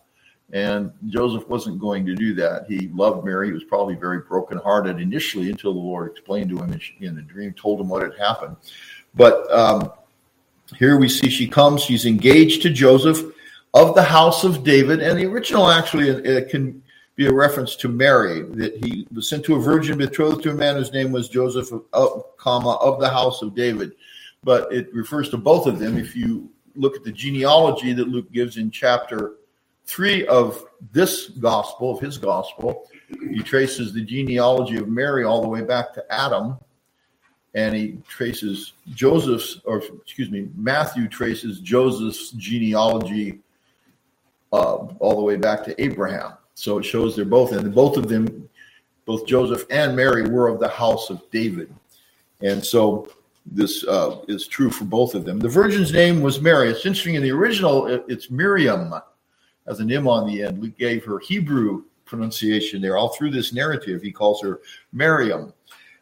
And 0.53 0.93
Joseph 1.07 1.49
wasn't 1.49 1.79
going 1.79 2.05
to 2.07 2.15
do 2.17 2.35
that. 2.35 2.67
He 2.69 2.89
loved 2.89 3.25
Mary. 3.25 3.47
He 3.47 3.53
was 3.53 3.63
probably 3.63 3.95
very 3.95 4.19
brokenhearted 4.21 5.01
initially 5.01 5.49
until 5.49 5.73
the 5.73 5.79
Lord 5.79 6.11
explained 6.11 6.51
to 6.51 6.59
him 6.59 6.77
in 7.01 7.15
the 7.15 7.23
dream, 7.23 7.53
told 7.53 7.81
him 7.81 7.89
what 7.89 8.03
had 8.03 8.19
happened. 8.19 8.57
But 9.15 9.49
um, 9.53 9.93
here 10.77 10.99
we 10.99 11.09
see 11.09 11.31
she 11.31 11.47
comes, 11.47 11.83
she's 11.83 12.05
engaged 12.05 12.63
to 12.63 12.71
Joseph 12.71 13.33
of 13.75 13.95
the 13.95 14.03
house 14.03 14.43
of 14.43 14.65
David. 14.65 15.01
And 15.01 15.17
the 15.17 15.27
original 15.27 15.69
actually 15.69 16.09
it 16.09 16.49
can 16.49 16.83
be 17.15 17.27
a 17.27 17.33
reference 17.33 17.77
to 17.77 17.89
Mary, 17.89 18.43
that 18.43 18.85
he 18.85 19.07
was 19.15 19.29
sent 19.29 19.45
to 19.45 19.55
a 19.55 19.61
virgin 19.61 19.99
betrothed 19.99 20.43
to 20.43 20.51
a 20.51 20.55
man 20.55 20.77
whose 20.77 20.93
name 20.93 21.13
was 21.13 21.29
Joseph, 21.29 21.71
of, 21.93 22.25
comma, 22.39 22.75
of 22.77 22.99
the 22.99 23.09
house 23.09 23.43
of 23.43 23.55
David. 23.55 23.93
But 24.43 24.73
it 24.73 24.93
refers 24.95 25.29
to 25.31 25.37
both 25.37 25.67
of 25.67 25.79
them. 25.79 25.99
If 25.99 26.17
you 26.17 26.49
look 26.75 26.97
at 26.97 27.05
the 27.05 27.13
genealogy 27.13 27.93
that 27.93 28.09
Luke 28.09 28.31
gives 28.33 28.57
in 28.57 28.71
chapter 28.71 29.35
three 29.85 30.27
of 30.27 30.65
this 30.93 31.29
gospel, 31.29 31.93
of 31.93 32.01
his 32.01 32.17
gospel, 32.17 32.89
he 33.09 33.43
traces 33.43 33.93
the 33.93 34.03
genealogy 34.03 34.77
of 34.77 34.89
Mary 34.89 35.25
all 35.25 35.43
the 35.43 35.49
way 35.49 35.63
back 35.63 35.93
to 35.95 36.05
Adam. 36.13 36.57
And 37.55 37.75
he 37.75 37.99
traces 38.07 38.75
Joseph's, 38.91 39.61
or 39.65 39.79
excuse 39.79 40.31
me, 40.31 40.49
Matthew 40.55 41.09
traces 41.09 41.59
Joseph's 41.59 42.31
genealogy 42.31 43.41
uh, 44.53 44.77
all 45.01 45.17
the 45.17 45.23
way 45.23 45.35
back 45.35 45.65
to 45.65 45.83
Abraham. 45.83 46.35
So 46.55 46.79
it 46.79 46.85
shows 46.85 47.17
they're 47.17 47.25
both, 47.25 47.51
and 47.51 47.75
both 47.75 47.97
of 47.97 48.09
them, 48.09 48.49
both 49.05 49.27
Joseph 49.27 49.65
and 49.71 49.97
Mary, 49.97 50.29
were 50.29 50.47
of 50.47 50.61
the 50.61 50.69
house 50.69 51.11
of 51.11 51.29
David. 51.33 51.75
And 52.41 52.65
so 52.65 53.09
this 53.51 53.85
uh, 53.85 54.21
is 54.29 54.47
true 54.47 54.71
for 54.71 54.85
both 54.85 55.15
of 55.15 55.25
them. 55.25 55.39
The 55.39 55.49
virgin's 55.49 55.93
name 55.93 56.21
was 56.21 56.41
Mary. 56.41 56.71
It's 56.71 56.87
interesting 56.87 57.17
in 57.17 57.23
the 57.23 57.33
original, 57.33 57.87
it's 58.09 58.31
Miriam, 58.31 58.95
as 59.67 59.81
an 59.81 59.91
M 59.91 60.07
on 60.09 60.27
the 60.27 60.43
end. 60.43 60.61
We 60.61 60.71
gave 60.71 61.05
her 61.05 61.19
Hebrew 61.19 61.85
pronunciation 62.05 62.81
there. 62.81 62.97
All 62.97 63.09
through 63.11 63.31
this 63.31 63.53
narrative, 63.53 64.03
he 64.03 64.13
calls 64.13 64.41
her 64.43 64.61
Miriam. 64.93 65.53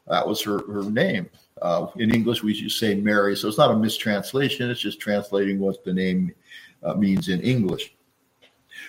That 0.06 0.26
was 0.26 0.42
her, 0.42 0.58
her 0.72 0.90
name. 0.90 1.28
Uh, 1.60 1.88
in 1.96 2.14
English, 2.14 2.42
we 2.42 2.52
just 2.52 2.78
say 2.78 2.94
Mary. 2.94 3.34
So 3.36 3.48
it's 3.48 3.58
not 3.58 3.70
a 3.70 3.76
mistranslation, 3.76 4.70
it's 4.70 4.80
just 4.80 5.00
translating 5.00 5.58
what 5.58 5.84
the 5.84 5.92
name 5.92 6.32
uh, 6.82 6.94
means 6.94 7.28
in 7.28 7.40
English. 7.40 7.94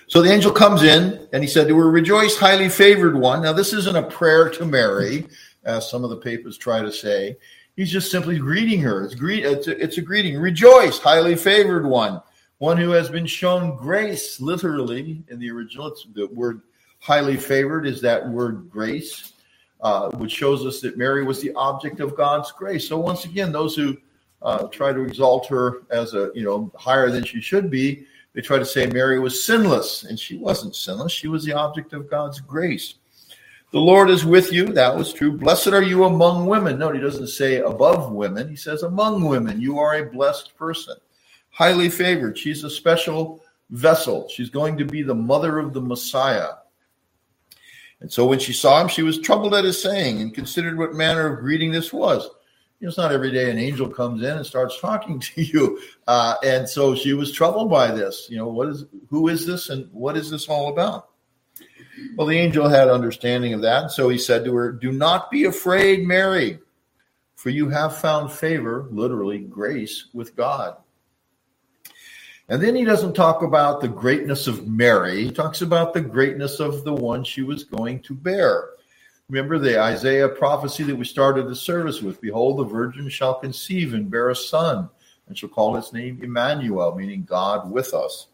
So 0.06 0.22
the 0.22 0.30
angel 0.30 0.52
comes 0.52 0.82
in 0.82 1.28
and 1.32 1.42
he 1.42 1.48
said 1.48 1.68
to 1.68 1.78
her, 1.78 1.90
Rejoice, 1.90 2.36
highly 2.36 2.68
favored 2.68 3.16
one. 3.16 3.42
Now, 3.42 3.52
this 3.52 3.72
isn't 3.72 3.96
a 3.96 4.02
prayer 4.02 4.48
to 4.50 4.64
Mary, 4.64 5.26
as 5.64 5.90
some 5.90 6.04
of 6.04 6.10
the 6.10 6.16
papers 6.16 6.58
try 6.58 6.80
to 6.80 6.92
say. 6.92 7.36
He's 7.76 7.90
just 7.90 8.10
simply 8.10 8.38
greeting 8.38 8.80
her. 8.80 9.04
It's, 9.04 9.14
greet, 9.14 9.44
it's, 9.44 9.68
a, 9.68 9.82
it's 9.82 9.98
a 9.98 10.02
greeting. 10.02 10.38
Rejoice, 10.38 10.98
highly 10.98 11.36
favored 11.36 11.86
one. 11.86 12.20
One 12.58 12.76
who 12.76 12.90
has 12.90 13.08
been 13.08 13.26
shown 13.26 13.76
grace, 13.76 14.40
literally, 14.40 15.24
in 15.28 15.38
the 15.38 15.50
original. 15.50 15.94
The 16.14 16.26
word 16.26 16.60
highly 16.98 17.38
favored 17.38 17.86
is 17.86 18.02
that 18.02 18.28
word 18.28 18.68
grace, 18.70 19.32
uh, 19.80 20.10
which 20.10 20.32
shows 20.32 20.66
us 20.66 20.80
that 20.82 20.98
Mary 20.98 21.24
was 21.24 21.40
the 21.40 21.52
object 21.54 22.00
of 22.00 22.16
God's 22.16 22.52
grace. 22.52 22.86
So 22.86 22.98
once 22.98 23.24
again, 23.24 23.50
those 23.50 23.74
who 23.74 23.96
uh, 24.42 24.66
try 24.68 24.92
to 24.92 25.02
exalt 25.02 25.46
her 25.46 25.82
as 25.90 26.12
a, 26.12 26.30
you 26.34 26.44
know, 26.44 26.70
higher 26.76 27.10
than 27.10 27.24
she 27.24 27.40
should 27.40 27.70
be, 27.70 28.04
they 28.34 28.40
try 28.40 28.58
to 28.58 28.64
say 28.64 28.86
Mary 28.86 29.18
was 29.18 29.42
sinless, 29.42 30.04
and 30.04 30.18
she 30.18 30.36
wasn't 30.36 30.76
sinless. 30.76 31.12
She 31.12 31.28
was 31.28 31.44
the 31.44 31.52
object 31.52 31.92
of 31.92 32.08
God's 32.08 32.40
grace. 32.40 32.94
The 33.72 33.78
Lord 33.78 34.10
is 34.10 34.24
with 34.24 34.52
you. 34.52 34.66
That 34.66 34.96
was 34.96 35.12
true. 35.12 35.30
Blessed 35.30 35.68
are 35.68 35.82
you 35.82 36.04
among 36.04 36.46
women. 36.46 36.78
No, 36.78 36.92
he 36.92 36.98
doesn't 36.98 37.28
say 37.28 37.58
above 37.58 38.10
women. 38.10 38.48
He 38.48 38.56
says 38.56 38.82
among 38.82 39.24
women. 39.24 39.60
You 39.60 39.78
are 39.78 39.94
a 39.96 40.10
blessed 40.10 40.56
person, 40.56 40.96
highly 41.50 41.88
favored. 41.88 42.36
She's 42.36 42.64
a 42.64 42.70
special 42.70 43.44
vessel. 43.70 44.28
She's 44.28 44.50
going 44.50 44.76
to 44.78 44.84
be 44.84 45.02
the 45.02 45.14
mother 45.14 45.60
of 45.60 45.72
the 45.72 45.80
Messiah. 45.80 46.48
And 48.00 48.10
so 48.12 48.26
when 48.26 48.40
she 48.40 48.52
saw 48.52 48.80
him, 48.80 48.88
she 48.88 49.02
was 49.02 49.20
troubled 49.20 49.54
at 49.54 49.64
his 49.64 49.80
saying 49.80 50.20
and 50.20 50.34
considered 50.34 50.76
what 50.76 50.94
manner 50.94 51.32
of 51.32 51.40
greeting 51.40 51.70
this 51.70 51.92
was. 51.92 52.28
It's 52.80 52.96
not 52.96 53.12
every 53.12 53.30
day 53.30 53.50
an 53.50 53.58
angel 53.58 53.88
comes 53.88 54.22
in 54.22 54.36
and 54.36 54.46
starts 54.46 54.80
talking 54.80 55.20
to 55.20 55.42
you. 55.42 55.80
Uh, 56.08 56.34
and 56.42 56.68
so 56.68 56.96
she 56.96 57.12
was 57.12 57.30
troubled 57.30 57.70
by 57.70 57.92
this. 57.92 58.26
You 58.30 58.38
know, 58.38 58.48
what 58.48 58.68
is, 58.68 58.86
who 59.08 59.28
is 59.28 59.46
this 59.46 59.68
and 59.68 59.88
what 59.92 60.16
is 60.16 60.28
this 60.28 60.48
all 60.48 60.72
about? 60.72 61.09
Well, 62.16 62.26
the 62.26 62.38
angel 62.38 62.68
had 62.68 62.88
understanding 62.88 63.54
of 63.54 63.62
that. 63.62 63.90
So 63.90 64.08
he 64.08 64.18
said 64.18 64.44
to 64.44 64.54
her, 64.54 64.72
Do 64.72 64.92
not 64.92 65.30
be 65.30 65.44
afraid, 65.44 66.06
Mary, 66.06 66.58
for 67.34 67.50
you 67.50 67.68
have 67.68 67.98
found 67.98 68.32
favor, 68.32 68.86
literally 68.90 69.38
grace, 69.38 70.06
with 70.12 70.36
God. 70.36 70.76
And 72.48 72.60
then 72.60 72.74
he 72.74 72.84
doesn't 72.84 73.14
talk 73.14 73.42
about 73.42 73.80
the 73.80 73.88
greatness 73.88 74.48
of 74.48 74.66
Mary. 74.66 75.24
He 75.24 75.30
talks 75.30 75.62
about 75.62 75.94
the 75.94 76.00
greatness 76.00 76.58
of 76.58 76.82
the 76.82 76.92
one 76.92 77.22
she 77.22 77.42
was 77.42 77.62
going 77.62 78.00
to 78.00 78.14
bear. 78.14 78.70
Remember 79.28 79.60
the 79.60 79.80
Isaiah 79.80 80.28
prophecy 80.28 80.82
that 80.82 80.96
we 80.96 81.04
started 81.04 81.46
the 81.46 81.54
service 81.54 82.02
with 82.02 82.20
Behold, 82.20 82.58
the 82.58 82.64
virgin 82.64 83.08
shall 83.08 83.38
conceive 83.38 83.94
and 83.94 84.10
bear 84.10 84.30
a 84.30 84.34
son, 84.34 84.90
and 85.28 85.38
shall 85.38 85.48
call 85.48 85.76
his 85.76 85.92
name 85.92 86.18
Emmanuel, 86.20 86.96
meaning 86.96 87.22
God 87.22 87.70
with 87.70 87.94
us. 87.94 88.26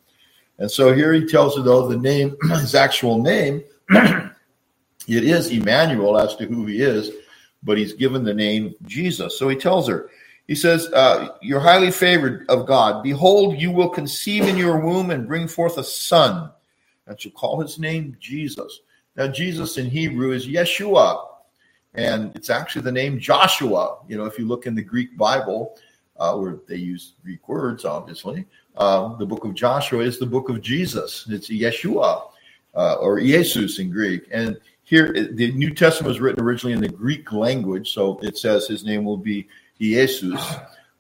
And 0.58 0.70
so 0.70 0.94
here 0.94 1.12
he 1.12 1.26
tells 1.26 1.56
her, 1.56 1.62
though, 1.62 1.86
the 1.86 1.96
name, 1.96 2.36
his 2.50 2.74
actual 2.74 3.22
name, 3.22 3.62
it 3.90 4.32
is 5.08 5.50
Emmanuel 5.50 6.18
as 6.18 6.36
to 6.36 6.46
who 6.46 6.66
he 6.66 6.82
is, 6.82 7.10
but 7.62 7.78
he's 7.78 7.92
given 7.92 8.24
the 8.24 8.34
name 8.34 8.74
Jesus. 8.86 9.38
So 9.38 9.48
he 9.48 9.56
tells 9.56 9.88
her, 9.88 10.10
he 10.46 10.54
says, 10.54 10.86
uh, 10.92 11.36
You're 11.42 11.60
highly 11.60 11.90
favored 11.90 12.46
of 12.48 12.66
God. 12.66 13.02
Behold, 13.02 13.60
you 13.60 13.70
will 13.70 13.88
conceive 13.88 14.44
in 14.44 14.56
your 14.56 14.78
womb 14.78 15.10
and 15.10 15.26
bring 15.26 15.48
forth 15.48 15.76
a 15.78 15.84
son, 15.84 16.50
and 17.06 17.20
shall 17.20 17.32
call 17.32 17.60
his 17.60 17.78
name 17.78 18.16
Jesus. 18.20 18.80
Now, 19.16 19.28
Jesus 19.28 19.78
in 19.78 19.86
Hebrew 19.86 20.32
is 20.32 20.46
Yeshua, 20.46 21.26
and 21.94 22.34
it's 22.36 22.50
actually 22.50 22.82
the 22.82 22.92
name 22.92 23.18
Joshua. 23.18 23.98
You 24.08 24.18
know, 24.18 24.26
if 24.26 24.38
you 24.38 24.46
look 24.46 24.66
in 24.66 24.74
the 24.74 24.82
Greek 24.82 25.16
Bible, 25.16 25.78
uh, 26.18 26.34
where 26.36 26.58
they 26.68 26.76
use 26.76 27.14
Greek 27.22 27.48
words, 27.48 27.84
obviously, 27.84 28.46
uh, 28.76 29.16
the 29.16 29.26
book 29.26 29.44
of 29.44 29.54
Joshua 29.54 30.02
is 30.02 30.18
the 30.18 30.26
book 30.26 30.48
of 30.48 30.60
Jesus. 30.60 31.26
It's 31.28 31.48
Yeshua 31.48 32.28
uh, 32.74 32.94
or 32.94 33.20
Jesus 33.20 33.78
in 33.78 33.90
Greek. 33.90 34.28
And 34.30 34.58
here, 34.84 35.12
the 35.12 35.52
New 35.52 35.74
Testament 35.74 36.08
was 36.08 36.20
written 36.20 36.42
originally 36.42 36.74
in 36.74 36.80
the 36.80 36.88
Greek 36.88 37.32
language, 37.32 37.92
so 37.92 38.18
it 38.22 38.38
says 38.38 38.66
his 38.66 38.84
name 38.84 39.04
will 39.04 39.16
be 39.16 39.48
Jesus. 39.80 40.40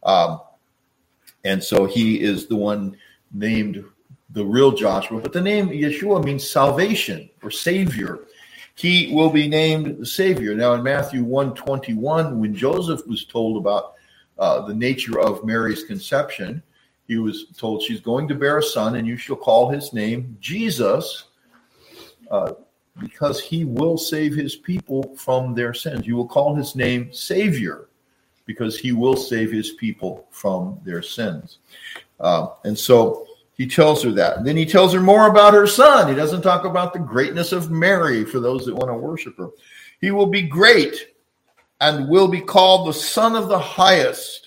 Um, 0.02 0.40
and 1.44 1.62
so 1.62 1.86
he 1.86 2.20
is 2.20 2.46
the 2.46 2.56
one 2.56 2.96
named 3.32 3.84
the 4.30 4.44
real 4.44 4.72
Joshua. 4.72 5.20
But 5.20 5.32
the 5.32 5.40
name 5.40 5.68
Yeshua 5.68 6.24
means 6.24 6.48
salvation 6.48 7.30
or 7.42 7.50
savior. 7.50 8.20
He 8.74 9.10
will 9.14 9.30
be 9.30 9.48
named 9.48 9.98
the 9.98 10.06
Savior. 10.06 10.54
Now, 10.54 10.74
in 10.74 10.82
Matthew 10.82 11.24
121, 11.24 12.38
when 12.38 12.54
Joseph 12.54 13.06
was 13.06 13.24
told 13.24 13.56
about 13.56 13.94
uh, 14.38 14.66
the 14.66 14.74
nature 14.74 15.18
of 15.18 15.44
Mary's 15.44 15.84
conception, 15.84 16.62
he 17.06 17.16
was 17.16 17.46
told 17.56 17.82
she's 17.82 18.00
going 18.00 18.28
to 18.28 18.34
bear 18.34 18.58
a 18.58 18.62
son, 18.62 18.96
and 18.96 19.06
you 19.06 19.16
shall 19.16 19.36
call 19.36 19.70
his 19.70 19.92
name 19.92 20.36
Jesus, 20.40 21.24
uh, 22.30 22.52
because 22.98 23.40
he 23.40 23.64
will 23.64 23.98
save 23.98 24.34
his 24.34 24.56
people 24.56 25.14
from 25.16 25.54
their 25.54 25.74
sins. 25.74 26.06
You 26.06 26.16
will 26.16 26.26
call 26.26 26.54
his 26.54 26.74
name 26.74 27.12
Savior, 27.12 27.88
because 28.46 28.78
he 28.78 28.92
will 28.92 29.16
save 29.16 29.52
his 29.52 29.72
people 29.72 30.26
from 30.30 30.80
their 30.84 31.02
sins. 31.02 31.58
Uh, 32.18 32.48
and 32.64 32.78
so 32.78 33.26
he 33.56 33.66
tells 33.66 34.02
her 34.02 34.10
that. 34.12 34.36
And 34.36 34.46
then 34.46 34.56
he 34.56 34.66
tells 34.66 34.92
her 34.92 35.00
more 35.00 35.28
about 35.28 35.54
her 35.54 35.66
son. 35.66 36.08
He 36.08 36.14
doesn't 36.14 36.42
talk 36.42 36.64
about 36.64 36.92
the 36.92 36.98
greatness 36.98 37.52
of 37.52 37.70
Mary 37.70 38.24
for 38.24 38.40
those 38.40 38.66
that 38.66 38.74
want 38.74 38.88
to 38.88 38.94
worship 38.94 39.36
her. 39.38 39.50
He 40.00 40.10
will 40.10 40.26
be 40.26 40.42
great 40.42 41.14
and 41.80 42.08
will 42.08 42.28
be 42.28 42.40
called 42.40 42.88
the 42.88 42.92
Son 42.92 43.36
of 43.36 43.48
the 43.48 43.58
Highest 43.58 44.46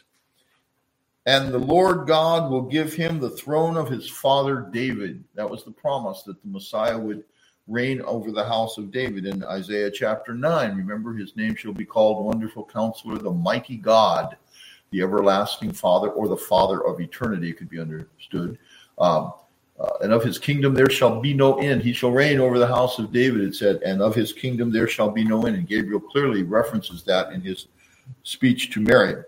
and 1.30 1.54
the 1.54 1.60
Lord 1.60 2.08
God 2.08 2.50
will 2.50 2.64
give 2.64 2.94
him 2.94 3.20
the 3.20 3.30
throne 3.30 3.78
of 3.78 3.88
his 3.88 4.10
father 4.10 4.68
David. 4.72 5.24
That 5.36 5.48
was 5.48 5.64
the 5.64 5.70
promise 5.70 6.24
that 6.24 6.42
the 6.42 6.50
Messiah 6.50 6.98
would 6.98 7.24
reign 7.68 8.02
over 8.02 8.32
the 8.32 8.44
house 8.44 8.80
of 8.80 8.92
David 8.92 9.28
in 9.28 9.44
Isaiah 9.44 9.92
chapter 9.92 10.34
9. 10.34 10.76
Remember, 10.76 11.14
his 11.14 11.36
name 11.36 11.54
shall 11.54 11.72
be 11.72 11.86
called 11.86 12.26
Wonderful 12.26 12.66
Counselor, 12.66 13.20
the 13.20 13.30
Mighty 13.30 13.78
God, 13.78 14.38
the 14.90 15.04
everlasting 15.04 15.72
Father 15.72 16.10
or 16.10 16.28
the 16.28 16.36
Father 16.36 16.84
of 16.84 17.00
eternity 17.00 17.52
it 17.52 17.58
could 17.58 17.70
be 17.70 17.80
understood. 17.80 18.58
Um, 18.98 19.34
uh, 19.80 19.98
and 20.02 20.12
of 20.12 20.24
his 20.24 20.38
kingdom 20.38 20.74
there 20.74 20.90
shall 20.90 21.20
be 21.22 21.34
no 21.34 21.60
end. 21.60 21.82
He 21.82 21.94
shall 21.94 22.12
reign 22.12 22.40
over 22.40 22.60
the 22.60 22.68
house 22.68 23.00
of 23.00 23.14
David, 23.14 23.42
it 23.42 23.56
said, 23.56 23.82
and 23.84 24.02
of 24.02 24.14
his 24.16 24.34
kingdom 24.34 24.72
there 24.72 24.88
shall 24.88 25.10
be 25.10 25.24
no 25.24 25.46
end. 25.46 25.56
And 25.56 25.68
Gabriel 25.68 26.00
clearly 26.00 26.44
references 26.44 27.04
that 27.04 27.32
in 27.32 27.42
his 27.42 27.68
speech 28.24 28.72
to 28.72 28.82
Mary. 28.82 29.24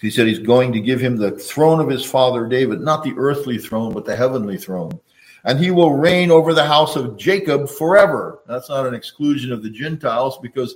He 0.00 0.10
said 0.10 0.26
he's 0.26 0.40
going 0.40 0.72
to 0.72 0.80
give 0.80 1.00
him 1.00 1.16
the 1.16 1.30
throne 1.30 1.80
of 1.80 1.88
his 1.88 2.04
father 2.04 2.46
David, 2.46 2.80
not 2.80 3.04
the 3.04 3.14
earthly 3.16 3.56
throne, 3.56 3.94
but 3.94 4.04
the 4.04 4.16
heavenly 4.16 4.58
throne. 4.58 4.98
And 5.44 5.58
he 5.58 5.70
will 5.70 5.94
reign 5.94 6.30
over 6.30 6.52
the 6.52 6.66
house 6.66 6.96
of 6.96 7.16
Jacob 7.16 7.68
forever. 7.68 8.40
That's 8.46 8.68
not 8.68 8.86
an 8.86 8.94
exclusion 8.94 9.52
of 9.52 9.62
the 9.62 9.70
Gentiles 9.70 10.38
because 10.42 10.74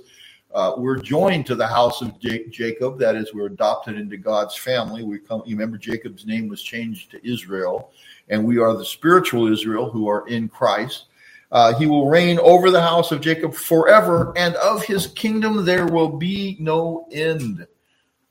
uh, 0.53 0.73
we're 0.77 0.97
joined 0.97 1.45
to 1.45 1.55
the 1.55 1.67
house 1.67 2.01
of 2.01 2.17
J- 2.19 2.47
Jacob. 2.49 2.99
That 2.99 3.15
is, 3.15 3.33
we're 3.33 3.47
adopted 3.47 3.97
into 3.97 4.17
God's 4.17 4.55
family. 4.55 5.03
We 5.03 5.19
come. 5.19 5.43
You 5.45 5.55
remember 5.55 5.77
Jacob's 5.77 6.25
name 6.25 6.47
was 6.47 6.61
changed 6.61 7.11
to 7.11 7.29
Israel, 7.29 7.91
and 8.29 8.43
we 8.43 8.57
are 8.57 8.75
the 8.75 8.85
spiritual 8.85 9.51
Israel 9.51 9.89
who 9.89 10.07
are 10.07 10.27
in 10.27 10.47
Christ. 10.49 11.05
Uh, 11.51 11.73
he 11.75 11.85
will 11.85 12.09
reign 12.09 12.39
over 12.39 12.69
the 12.69 12.81
house 12.81 13.11
of 13.11 13.21
Jacob 13.21 13.53
forever, 13.53 14.33
and 14.35 14.55
of 14.55 14.83
his 14.83 15.07
kingdom 15.07 15.63
there 15.63 15.87
will 15.87 16.09
be 16.09 16.57
no 16.59 17.07
end. 17.11 17.65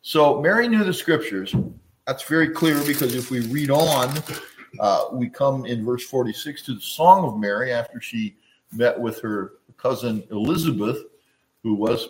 So 0.02 0.40
Mary 0.40 0.68
knew 0.68 0.84
the 0.84 0.92
scriptures. 0.92 1.54
That's 2.06 2.22
very 2.24 2.50
clear 2.50 2.80
because 2.84 3.14
if 3.14 3.30
we 3.30 3.40
read 3.48 3.70
on, 3.70 4.22
uh, 4.78 5.06
we 5.12 5.28
come 5.28 5.64
in 5.66 5.84
verse 5.84 6.04
46 6.04 6.62
to 6.62 6.74
the 6.74 6.80
Song 6.80 7.24
of 7.24 7.38
Mary 7.38 7.72
after 7.72 8.00
she 8.00 8.36
met 8.72 8.98
with 8.98 9.20
her 9.20 9.54
cousin 9.76 10.22
Elizabeth, 10.30 10.98
who 11.62 11.74
was 11.74 12.08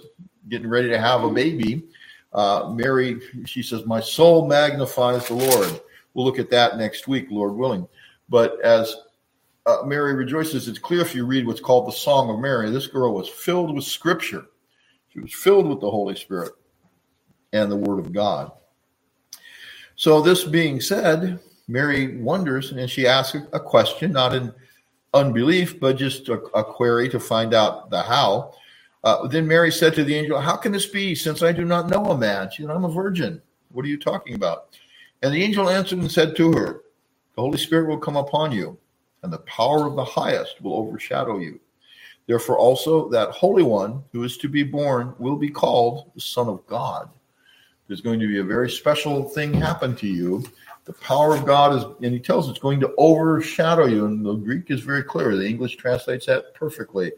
getting 0.49 0.69
ready 0.69 0.89
to 0.89 0.99
have 0.99 1.25
a 1.25 1.31
baby. 1.31 1.85
Uh, 2.33 2.71
Mary, 2.75 3.21
she 3.47 3.63
says, 3.63 3.87
My 3.87 4.01
soul 4.01 4.47
magnifies 4.47 5.29
the 5.29 5.35
Lord. 5.35 5.81
We'll 6.17 6.25
look 6.25 6.39
at 6.39 6.49
that 6.49 6.79
next 6.79 7.09
week, 7.09 7.27
Lord 7.31 7.53
willing. 7.53 7.87
But 8.31 8.59
as 8.63 8.97
uh, 9.67 9.83
Mary 9.85 10.15
rejoices, 10.15 10.67
it's 10.67 10.79
clear 10.79 11.03
if 11.03 11.15
you 11.15 11.27
read 11.27 11.47
what's 11.47 11.61
called 11.61 11.87
the 11.87 11.93
Song 11.93 12.31
of 12.31 12.41
Mary, 12.41 12.71
this 12.71 12.87
girl 12.87 13.13
was 13.13 13.29
filled 13.29 13.75
with 13.75 13.85
scripture. 13.85 14.47
She 15.13 15.21
was 15.21 15.35
filled 15.35 15.69
with 15.69 15.81
the 15.81 15.91
Holy 15.91 16.17
Spirit 16.17 16.53
and 17.53 17.71
the 17.71 17.77
Word 17.77 17.99
of 17.99 18.15
God. 18.15 18.51
So, 19.97 20.23
this 20.23 20.43
being 20.43 20.81
said, 20.81 21.39
Mary 21.69 22.17
wonders 22.17 22.73
and 22.73 22.89
she 22.89 23.07
asks 23.07 23.37
a 23.53 23.61
question, 23.61 24.13
not 24.13 24.35
in 24.35 24.55
unbelief, 25.13 25.79
but 25.79 25.99
just 25.99 26.31
a, 26.31 26.41
a 26.55 26.65
query 26.65 27.11
to 27.11 27.21
find 27.21 27.53
out 27.53 27.91
the 27.91 28.01
how. 28.01 28.55
Uh, 29.05 29.29
then 29.29 29.47
Mary 29.47 29.71
said 29.71 29.95
to 29.95 30.03
the 30.03 30.15
angel, 30.15 30.41
How 30.41 30.57
can 30.57 30.73
this 30.73 30.87
be 30.87 31.15
since 31.15 31.43
I 31.43 31.53
do 31.53 31.67
not 31.67 31.91
know 31.91 32.07
a 32.07 32.17
man? 32.17 32.49
She 32.51 32.63
said, 32.63 32.71
I'm 32.71 32.87
a 32.87 32.91
virgin. 32.91 33.43
What 33.71 33.85
are 33.85 33.89
you 33.89 33.99
talking 33.99 34.35
about? 34.35 34.69
And 35.23 35.35
the 35.35 35.43
angel 35.43 35.69
answered 35.69 35.99
and 35.99 36.11
said 36.11 36.37
to 36.37 36.53
her, 36.53 36.83
The 37.35 37.43
Holy 37.43 37.59
Spirit 37.59 37.89
will 37.89 37.99
come 37.99 38.17
upon 38.17 38.53
you, 38.53 38.79
and 39.23 39.33
the 39.33 39.39
power 39.39 39.87
of 39.87 39.97
the 39.97 40.05
highest 40.05 40.63
will 40.63 40.75
overshadow 40.75 41.39
you. 41.39 41.61
Therefore, 42.27 42.59
also 42.59 43.09
that 43.11 43.31
Holy 43.31 43.63
One 43.63 44.03
who 44.13 44.25
is 44.25 44.37
to 44.39 44.49
be 44.49 44.63
born 44.63 45.15
will 45.19 45.37
be 45.37 45.49
called 45.49 46.11
the 46.15 46.21
Son 46.21 46.49
of 46.49 46.67
God. 46.67 47.09
There's 47.87 48.01
going 48.01 48.19
to 48.19 48.27
be 48.27 48.39
a 48.39 48.45
very 48.45 48.69
special 48.69 49.29
thing 49.29 49.55
happen 49.55 49.95
to 49.97 50.09
you. 50.09 50.45
The 50.87 50.93
power 50.95 51.37
of 51.37 51.47
God 51.47 51.77
is, 51.77 51.85
and 52.03 52.13
he 52.13 52.21
tells 52.21 52.49
it's 52.49 52.59
going 52.59 52.81
to 52.81 52.93
overshadow 52.99 53.87
you. 53.87 54.07
And 54.07 54.25
the 54.25 54.35
Greek 54.35 54.71
is 54.71 54.81
very 54.81 55.05
clear. 55.05 55.37
The 55.37 55.47
English 55.47 55.77
translates 55.77 56.27
that 56.27 56.55
perfectly. 56.55 57.13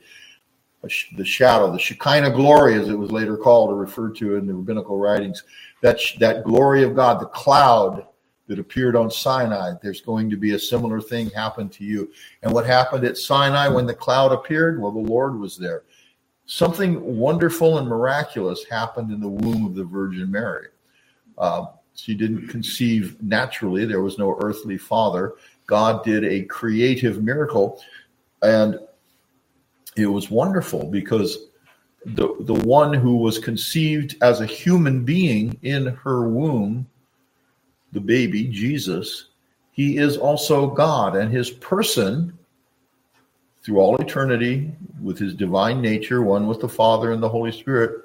The 0.82 1.24
shadow, 1.24 1.72
the 1.72 1.78
Shekinah 1.78 2.30
glory, 2.30 2.74
as 2.74 2.88
it 2.88 2.94
was 2.94 3.10
later 3.10 3.36
called 3.36 3.70
or 3.70 3.76
referred 3.76 4.14
to 4.16 4.36
in 4.36 4.46
the 4.46 4.54
rabbinical 4.54 4.98
writings, 4.98 5.42
that 5.82 6.00
that 6.20 6.44
glory 6.44 6.84
of 6.84 6.94
God, 6.94 7.20
the 7.20 7.26
cloud 7.26 8.06
that 8.46 8.58
appeared 8.58 8.96
on 8.96 9.10
Sinai, 9.10 9.74
there's 9.82 10.00
going 10.00 10.30
to 10.30 10.36
be 10.36 10.54
a 10.54 10.58
similar 10.58 11.00
thing 11.00 11.30
happen 11.30 11.68
to 11.70 11.84
you. 11.84 12.10
And 12.42 12.52
what 12.52 12.64
happened 12.64 13.04
at 13.04 13.18
Sinai 13.18 13.68
when 13.68 13.86
the 13.86 13.94
cloud 13.94 14.32
appeared? 14.32 14.80
Well, 14.80 14.92
the 14.92 14.98
Lord 14.98 15.38
was 15.38 15.56
there. 15.56 15.82
Something 16.46 17.18
wonderful 17.18 17.78
and 17.78 17.86
miraculous 17.86 18.64
happened 18.64 19.12
in 19.12 19.20
the 19.20 19.28
womb 19.28 19.66
of 19.66 19.74
the 19.74 19.84
Virgin 19.84 20.30
Mary. 20.30 20.68
Uh, 21.36 21.66
she 21.94 22.14
didn't 22.14 22.48
conceive 22.48 23.20
naturally, 23.22 23.84
there 23.84 24.00
was 24.00 24.18
no 24.18 24.38
earthly 24.40 24.78
father. 24.78 25.34
God 25.66 26.04
did 26.04 26.24
a 26.24 26.44
creative 26.44 27.22
miracle, 27.22 27.82
and 28.42 28.78
it 29.98 30.06
was 30.06 30.30
wonderful 30.30 30.86
because 30.86 31.48
the, 32.04 32.34
the 32.40 32.54
one 32.54 32.94
who 32.94 33.16
was 33.16 33.38
conceived 33.38 34.16
as 34.22 34.40
a 34.40 34.46
human 34.46 35.04
being 35.04 35.58
in 35.62 35.86
her 35.86 36.28
womb, 36.28 36.86
the 37.92 38.00
baby, 38.00 38.44
Jesus, 38.44 39.26
he 39.72 39.98
is 39.98 40.16
also 40.16 40.66
God, 40.66 41.16
and 41.16 41.30
his 41.32 41.50
person, 41.50 42.36
through 43.62 43.78
all 43.78 43.96
eternity, 43.96 44.72
with 45.02 45.18
his 45.18 45.34
divine 45.34 45.80
nature, 45.80 46.22
one 46.22 46.46
with 46.46 46.60
the 46.60 46.68
Father 46.68 47.12
and 47.12 47.22
the 47.22 47.28
Holy 47.28 47.52
Spirit, 47.52 48.04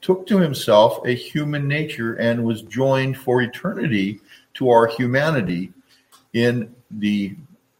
took 0.00 0.26
to 0.26 0.38
himself 0.38 1.04
a 1.06 1.14
human 1.14 1.68
nature 1.68 2.14
and 2.14 2.44
was 2.44 2.62
joined 2.62 3.16
for 3.16 3.42
eternity 3.42 4.20
to 4.54 4.70
our 4.70 4.86
humanity 4.86 5.72
in 6.32 6.74
the 6.90 7.34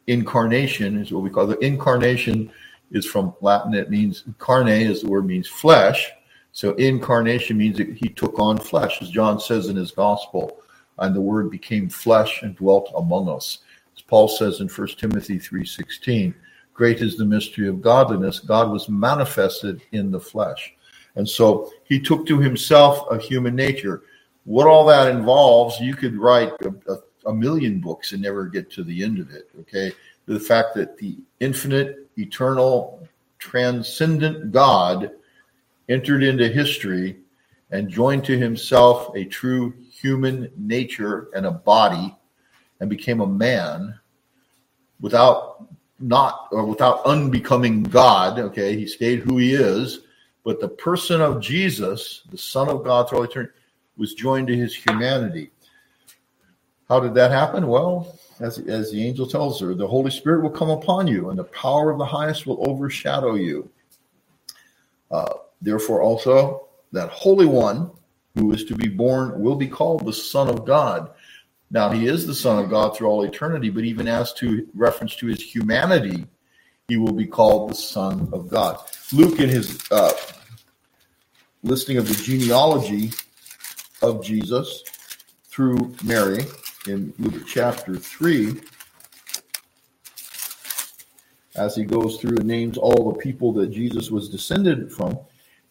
incarnation, 0.07 0.99
is 0.99 1.13
what 1.13 1.23
we 1.23 1.31
call 1.31 1.47
the 1.47 1.59
incarnation 1.59 2.51
is 2.91 3.07
from 3.07 3.35
Latin. 3.41 3.75
It 3.75 3.91
means 3.91 4.25
carne 4.39 4.69
is 4.69 5.03
the 5.03 5.09
word 5.09 5.27
means 5.27 5.49
flesh. 5.49 6.11
So 6.53 6.75
incarnation 6.75 7.57
means 7.57 7.79
that 7.79 7.93
he 7.97 8.09
took 8.09 8.39
on 8.39 8.59
flesh, 8.59 9.01
as 9.01 9.11
John 9.11 9.39
says 9.39 9.69
in 9.69 9.77
his 9.77 9.93
gospel, 9.93 10.61
and 10.99 11.15
the 11.15 11.21
word 11.21 11.51
became 11.51 11.89
flesh 11.89 12.43
and 12.43 12.57
dwelt 12.57 12.93
among 12.97 13.29
us. 13.29 13.59
As 13.97 14.03
Paul 14.03 14.29
says 14.29 14.61
in 14.61 14.69
1 14.69 14.99
Timothy 14.99 15.39
3:16, 15.39 16.35
great 16.75 17.01
is 17.01 17.17
the 17.17 17.25
mystery 17.25 17.69
of 17.69 17.83
godliness. 17.83 18.41
God 18.41 18.71
was 18.71 18.89
manifested 18.89 19.83
in 19.93 20.11
the 20.11 20.21
flesh. 20.21 20.75
And 21.17 21.29
so 21.29 21.71
he 21.85 22.01
took 22.01 22.27
to 22.27 22.39
himself 22.39 23.07
a 23.11 23.19
human 23.19 23.55
nature. 23.55 24.03
What 24.45 24.67
all 24.67 24.87
that 24.87 25.15
involves, 25.15 25.79
you 25.81 25.95
could 25.95 26.17
write 26.17 26.53
a, 26.63 26.75
a, 26.93 26.99
a 27.27 27.35
million 27.35 27.81
books 27.81 28.13
and 28.13 28.23
never 28.23 28.47
get 28.47 28.71
to 28.73 28.83
the 28.83 29.05
end 29.05 29.19
of 29.19 29.31
it. 29.31 29.51
Okay. 29.61 29.93
The 30.31 30.39
fact 30.39 30.75
that 30.77 30.97
the 30.97 31.19
infinite 31.41 32.09
eternal, 32.17 33.05
transcendent 33.41 34.53
God 34.53 35.11
entered 35.89 36.23
into 36.23 36.47
history 36.47 37.17
and 37.73 37.89
joined 37.89 38.25
to 38.27 38.39
himself 38.39 39.11
a 39.17 39.25
true 39.25 39.75
human 39.91 40.53
nature 40.57 41.31
and 41.35 41.47
a 41.47 41.51
body 41.51 42.17
and 42.79 42.89
became 42.89 43.21
a 43.21 43.27
man 43.27 43.99
without 45.01 45.67
not 45.99 46.47
or 46.53 46.65
without 46.65 47.05
unbecoming 47.07 47.83
God. 47.83 48.39
Okay, 48.39 48.77
he 48.77 48.87
stayed 48.87 49.19
who 49.19 49.39
he 49.39 49.55
is, 49.55 50.03
but 50.45 50.61
the 50.61 50.69
person 50.69 51.21
of 51.21 51.41
Jesus, 51.41 52.23
the 52.31 52.39
Son 52.39 52.69
of 52.69 52.85
God 52.85 53.11
through 53.11 53.25
eternity, 53.25 53.53
was 53.97 54.15
joined 54.15 54.47
to 54.47 54.57
his 54.57 54.77
humanity. 54.77 55.51
How 56.91 56.99
did 56.99 57.15
that 57.15 57.31
happen? 57.31 57.69
Well, 57.69 58.19
as, 58.41 58.59
as 58.59 58.91
the 58.91 59.07
angel 59.07 59.25
tells 59.25 59.61
her, 59.61 59.75
the 59.75 59.87
Holy 59.87 60.11
Spirit 60.11 60.43
will 60.43 60.51
come 60.51 60.71
upon 60.71 61.07
you, 61.07 61.31
and 61.31 61.39
the 61.39 61.45
power 61.45 61.89
of 61.89 61.99
the 61.99 62.05
highest 62.05 62.49
will 62.49 62.69
overshadow 62.69 63.37
you. 63.37 63.71
Uh, 65.09 65.35
therefore, 65.63 66.03
also, 66.03 66.67
that 66.91 67.09
Holy 67.11 67.47
One 67.47 67.93
who 68.35 68.51
is 68.53 68.65
to 68.65 68.75
be 68.75 68.89
born 68.89 69.41
will 69.41 69.55
be 69.55 69.69
called 69.69 70.05
the 70.05 70.13
Son 70.13 70.49
of 70.49 70.65
God. 70.67 71.13
Now, 71.71 71.91
he 71.91 72.09
is 72.09 72.27
the 72.27 72.35
Son 72.35 72.63
of 72.63 72.69
God 72.69 72.97
through 72.97 73.07
all 73.07 73.23
eternity, 73.23 73.71
but 73.71 73.85
even 73.85 74.09
as 74.09 74.33
to 74.35 74.67
reference 74.75 75.15
to 75.17 75.29
his 75.29 75.41
humanity, 75.41 76.27
he 76.89 76.97
will 76.97 77.13
be 77.13 77.27
called 77.27 77.71
the 77.71 77.77
Son 77.77 78.29
of 78.33 78.49
God. 78.49 78.79
Luke, 79.13 79.39
in 79.39 79.49
his 79.49 79.79
uh, 79.93 80.13
listing 81.63 81.99
of 81.99 82.09
the 82.09 82.15
genealogy 82.15 83.13
of 84.03 84.25
Jesus 84.25 84.83
through 85.45 85.95
Mary, 86.03 86.45
in 86.87 87.13
Luke 87.19 87.47
chapter 87.47 87.97
3 87.97 88.61
as 91.57 91.77
he 91.77 91.85
goes 91.85 92.17
through 92.17 92.37
and 92.37 92.47
names 92.47 92.79
all 92.79 93.13
the 93.13 93.19
people 93.19 93.53
that 93.53 93.71
Jesus 93.71 94.11
was 94.11 94.29
descended 94.29 94.93
from. 94.93 95.19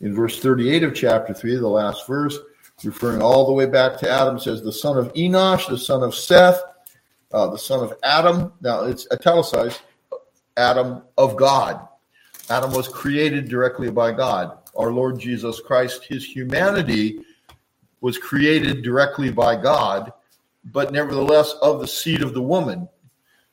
In 0.02 0.14
verse 0.14 0.40
38 0.40 0.84
of 0.84 0.96
chapter 0.96 1.34
3, 1.34 1.56
the 1.56 1.68
last 1.68 2.06
verse, 2.08 2.38
referring 2.84 3.22
all 3.22 3.46
the 3.46 3.54
way 3.54 3.66
back 3.66 3.98
to 4.00 4.10
Adam, 4.10 4.40
says, 4.40 4.62
The 4.62 4.72
son 4.72 4.98
of 4.98 5.12
Enosh, 5.14 5.68
the 5.68 5.78
son 5.78 6.04
of 6.04 6.16
Seth, 6.16 6.62
uh, 7.32 7.48
the 7.48 7.58
son 7.58 7.84
of 7.84 7.94
Adam. 8.04 8.54
Now 8.62 8.84
it's 8.84 9.08
italicized 9.12 9.82
Adam 10.58 11.02
of 11.18 11.36
God. 11.36 11.88
Adam 12.50 12.72
was 12.74 12.88
created 12.88 13.50
directly 13.50 13.92
by 13.92 14.12
God. 14.12 14.58
Our 14.78 14.92
Lord 14.92 15.20
Jesus 15.20 15.60
Christ, 15.60 16.06
his 16.06 16.26
humanity 16.26 17.20
was 18.02 18.18
created 18.18 18.82
directly 18.82 19.32
by 19.32 19.56
God 19.56 20.14
but 20.72 20.92
nevertheless 20.92 21.54
of 21.62 21.80
the 21.80 21.88
seed 21.88 22.22
of 22.22 22.34
the 22.34 22.42
woman. 22.42 22.88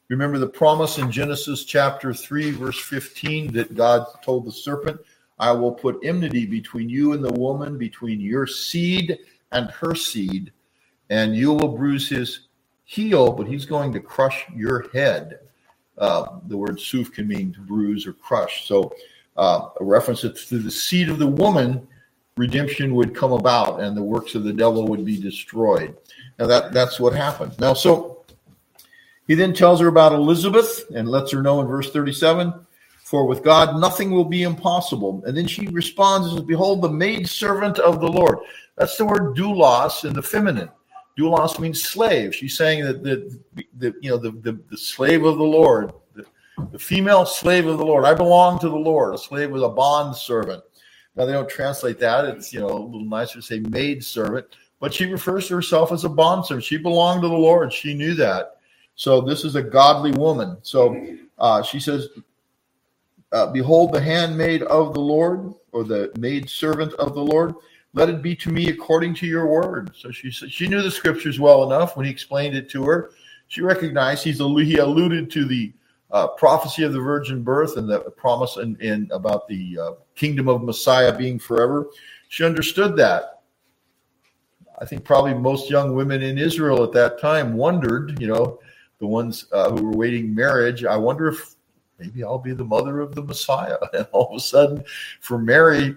Remember 0.09 0.39
the 0.39 0.47
promise 0.47 0.99
in 0.99 1.11
Genesis 1.11 1.65
chapter 1.65 2.15
3, 2.15 2.53
verse 2.53 2.79
15, 2.81 3.53
that 3.53 3.75
God 3.75 4.07
told 4.23 4.45
the 4.45 4.53
serpent, 4.53 5.01
I 5.39 5.53
will 5.53 5.73
put 5.73 5.99
enmity 6.05 6.47
between 6.47 6.89
you 6.89 7.13
and 7.13 7.25
the 7.25 7.33
woman, 7.33 7.77
between 7.77 8.21
your 8.21 8.47
seed 8.47 9.19
and 9.53 9.71
her 9.71 9.95
seed, 9.95 10.53
and 11.11 11.37
you 11.37 11.53
will 11.53 11.77
bruise 11.77 12.09
his 12.09 12.49
heel, 12.85 13.33
but 13.33 13.47
he's 13.47 13.67
going 13.67 13.93
to 13.93 14.01
crush 14.01 14.47
your 14.55 14.89
head. 14.91 15.41
Uh, 15.99 16.39
the 16.47 16.57
word 16.57 16.81
suf 16.81 17.13
can 17.13 17.27
mean 17.27 17.53
to 17.53 17.61
bruise 17.61 18.07
or 18.07 18.13
crush. 18.13 18.67
So, 18.67 18.95
uh, 19.37 19.69
a 19.81 19.85
reference 19.85 20.21
to 20.21 20.31
the 20.31 20.71
seed 20.71 21.09
of 21.09 21.19
the 21.19 21.27
woman, 21.27 21.87
redemption 22.37 22.95
would 22.95 23.15
come 23.15 23.33
about, 23.33 23.81
and 23.81 23.97
the 23.97 24.03
works 24.03 24.35
of 24.35 24.45
the 24.45 24.53
devil 24.53 24.87
would 24.89 25.05
be 25.05 25.21
destroyed. 25.21 25.97
Now 26.39 26.47
that 26.47 26.73
that's 26.73 27.01
what 27.01 27.15
happened. 27.15 27.59
Now, 27.59 27.75
so 27.75 28.25
he 29.27 29.35
then 29.35 29.53
tells 29.53 29.81
her 29.81 29.89
about 29.89 30.13
Elizabeth 30.13 30.85
and 30.95 31.09
lets 31.09 31.33
her 31.33 31.43
know 31.43 31.61
in 31.61 31.67
verse 31.67 31.91
37 31.91 32.53
For 33.05 33.27
with 33.27 33.43
God 33.43 33.81
nothing 33.81 34.11
will 34.11 34.25
be 34.25 34.43
impossible. 34.43 35.23
And 35.27 35.37
then 35.37 35.47
she 35.47 35.67
responds, 35.69 36.41
Behold, 36.43 36.83
the 36.83 36.91
maid 36.91 37.29
servant 37.29 37.79
of 37.79 38.01
the 38.01 38.09
Lord. 38.09 38.39
That's 38.77 38.97
the 38.97 39.07
word 39.07 39.37
doulos 39.37 40.05
in 40.05 40.13
the 40.13 40.23
feminine. 40.23 40.69
Doulos 41.19 41.59
means 41.59 41.83
slave. 41.83 42.35
She's 42.35 42.57
saying 42.57 42.85
that 42.85 43.03
the, 43.03 43.41
the 43.79 43.95
you 44.03 44.11
know 44.11 44.19
the, 44.19 44.33
the, 44.33 44.61
the 44.71 44.77
slave 44.77 45.25
of 45.25 45.39
the 45.39 45.45
Lord, 45.45 45.93
the, 46.15 46.27
the, 46.73 46.79
female 46.79 47.25
slave 47.25 47.67
of 47.67 47.79
the 47.79 47.87
Lord. 47.87 48.05
I 48.05 48.13
belong 48.13 48.59
to 48.59 48.69
the 48.69 48.77
Lord. 48.77 49.15
A 49.15 49.19
slave 49.19 49.55
is 49.57 49.63
a 49.63 49.69
bond 49.69 50.15
servant. 50.15 50.63
Now 51.17 51.25
they 51.25 51.33
don't 51.33 51.49
translate 51.49 51.99
that. 52.01 52.25
It's 52.27 52.53
you 52.53 52.61
know 52.61 52.69
a 52.69 52.85
little 52.85 53.05
nicer 53.05 53.35
to 53.35 53.43
say 53.43 53.61
maid 53.61 54.05
servant, 54.05 54.47
but 54.81 54.93
she 54.93 55.07
refers 55.07 55.49
to 55.49 55.55
herself 55.55 55.93
as 55.93 56.05
a 56.05 56.09
bond 56.09 56.47
servant. 56.47 56.65
She 56.65 56.77
belonged 56.77 57.23
to 57.23 57.29
the 57.29 57.35
Lord. 57.35 57.73
She 57.73 57.95
knew 57.95 58.15
that. 58.15 58.59
So 58.95 59.21
this 59.21 59.45
is 59.45 59.57
a 59.57 59.63
godly 59.63 60.13
woman. 60.13 60.57
So 60.63 61.17
uh, 61.39 61.63
she 61.63 61.81
says, 61.81 62.09
uh, 63.33 63.47
"Behold, 63.53 63.93
the 63.93 64.01
handmaid 64.01 64.63
of 64.63 64.95
the 64.95 65.01
Lord, 65.01 65.55
or 65.73 65.85
the 65.85 66.13
maid 66.19 66.49
servant 66.49 66.93
of 66.95 67.15
the 67.15 67.25
Lord." 67.25 67.55
let 67.97 68.11
it 68.11 68.21
be 68.21 68.37
to 68.37 68.51
me 68.51 68.69
according 68.69 69.15
to 69.15 69.27
your 69.27 69.47
word. 69.47 69.91
So 69.97 70.13
she 70.13 70.31
she 70.31 70.69
knew 70.69 70.83
the 70.83 70.91
scriptures 70.91 71.41
well 71.41 71.65
enough 71.65 71.97
when 71.97 72.05
he 72.05 72.13
explained 72.13 72.55
it 72.55 72.69
to 72.71 72.85
her. 72.85 73.11
She 73.49 73.63
recognized 73.63 74.23
he's 74.23 74.39
he 74.39 74.77
alluded 74.77 75.31
to 75.31 75.45
the 75.47 75.73
uh, 76.11 76.29
prophecy 76.29 76.83
of 76.83 76.93
the 76.93 77.01
virgin 77.01 77.43
birth 77.43 77.77
and 77.77 77.89
the 77.89 78.01
promise 78.01 78.57
in, 78.57 78.77
in 78.81 79.09
about 79.13 79.49
the 79.49 79.79
uh, 79.79 79.93
kingdom 80.15 80.49
of 80.49 80.63
Messiah 80.63 81.17
being 81.17 81.39
forever. 81.39 81.89
She 82.29 82.45
understood 82.45 82.97
that. 82.97 83.43
I 84.79 84.85
think 84.85 85.05
probably 85.05 85.35
most 85.35 85.71
young 85.71 85.95
women 85.95 86.23
in 86.23 86.39
Israel 86.39 86.85
at 86.85 86.93
that 86.93 87.19
time 87.19 87.55
wondered, 87.55 88.21
you 88.21 88.27
know, 88.27 88.61
the 88.99 89.07
ones 89.07 89.47
uh, 89.53 89.71
who 89.71 89.87
were 89.87 89.97
waiting 89.97 90.35
marriage. 90.35 90.85
I 90.85 90.97
wonder 90.97 91.29
if 91.29 91.57
maybe 91.99 92.23
I'll 92.23 92.39
be 92.39 92.53
the 92.53 92.65
mother 92.65 93.01
of 93.01 93.15
the 93.15 93.23
Messiah. 93.23 93.79
And 93.95 94.07
all 94.13 94.31
of 94.31 94.37
a 94.37 94.41
sudden, 94.41 94.85
for 95.21 95.39
Mary, 95.39 95.97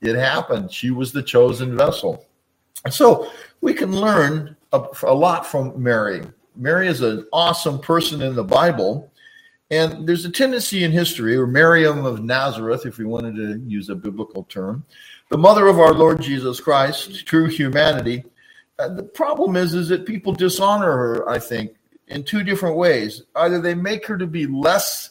it 0.00 0.16
happened. 0.16 0.72
She 0.72 0.90
was 0.90 1.12
the 1.12 1.22
chosen 1.22 1.76
vessel. 1.76 2.26
And 2.84 2.92
so 2.92 3.30
we 3.60 3.74
can 3.74 3.92
learn 3.92 4.56
a, 4.72 4.82
a 5.04 5.14
lot 5.14 5.46
from 5.46 5.80
Mary. 5.80 6.22
Mary 6.54 6.88
is 6.88 7.02
an 7.02 7.26
awesome 7.32 7.78
person 7.78 8.22
in 8.22 8.34
the 8.34 8.44
Bible. 8.44 9.12
And 9.70 10.06
there's 10.06 10.24
a 10.24 10.30
tendency 10.30 10.84
in 10.84 10.92
history, 10.92 11.36
or 11.36 11.46
Miriam 11.46 12.04
of 12.04 12.22
Nazareth, 12.22 12.86
if 12.86 12.98
we 12.98 13.04
wanted 13.04 13.34
to 13.36 13.58
use 13.68 13.88
a 13.88 13.96
biblical 13.96 14.44
term, 14.44 14.84
the 15.28 15.38
mother 15.38 15.66
of 15.66 15.80
our 15.80 15.92
Lord 15.92 16.20
Jesus 16.20 16.60
Christ, 16.60 17.26
true 17.26 17.46
humanity. 17.46 18.24
Uh, 18.78 18.88
the 18.90 19.02
problem 19.02 19.56
is, 19.56 19.74
is 19.74 19.88
that 19.88 20.06
people 20.06 20.32
dishonor 20.32 20.92
her, 20.92 21.28
I 21.28 21.40
think, 21.40 21.74
in 22.06 22.22
two 22.22 22.44
different 22.44 22.76
ways. 22.76 23.22
Either 23.34 23.60
they 23.60 23.74
make 23.74 24.06
her 24.06 24.16
to 24.16 24.26
be 24.26 24.46
less 24.46 25.10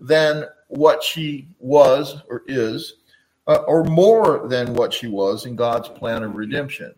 than 0.00 0.44
what 0.68 1.02
she 1.02 1.46
was 1.60 2.20
or 2.28 2.42
is, 2.48 2.94
uh, 3.46 3.62
or 3.68 3.84
more 3.84 4.48
than 4.48 4.74
what 4.74 4.92
she 4.92 5.06
was 5.06 5.46
in 5.46 5.54
God's 5.54 5.88
plan 5.88 6.24
of 6.24 6.34
redemption. 6.34 6.92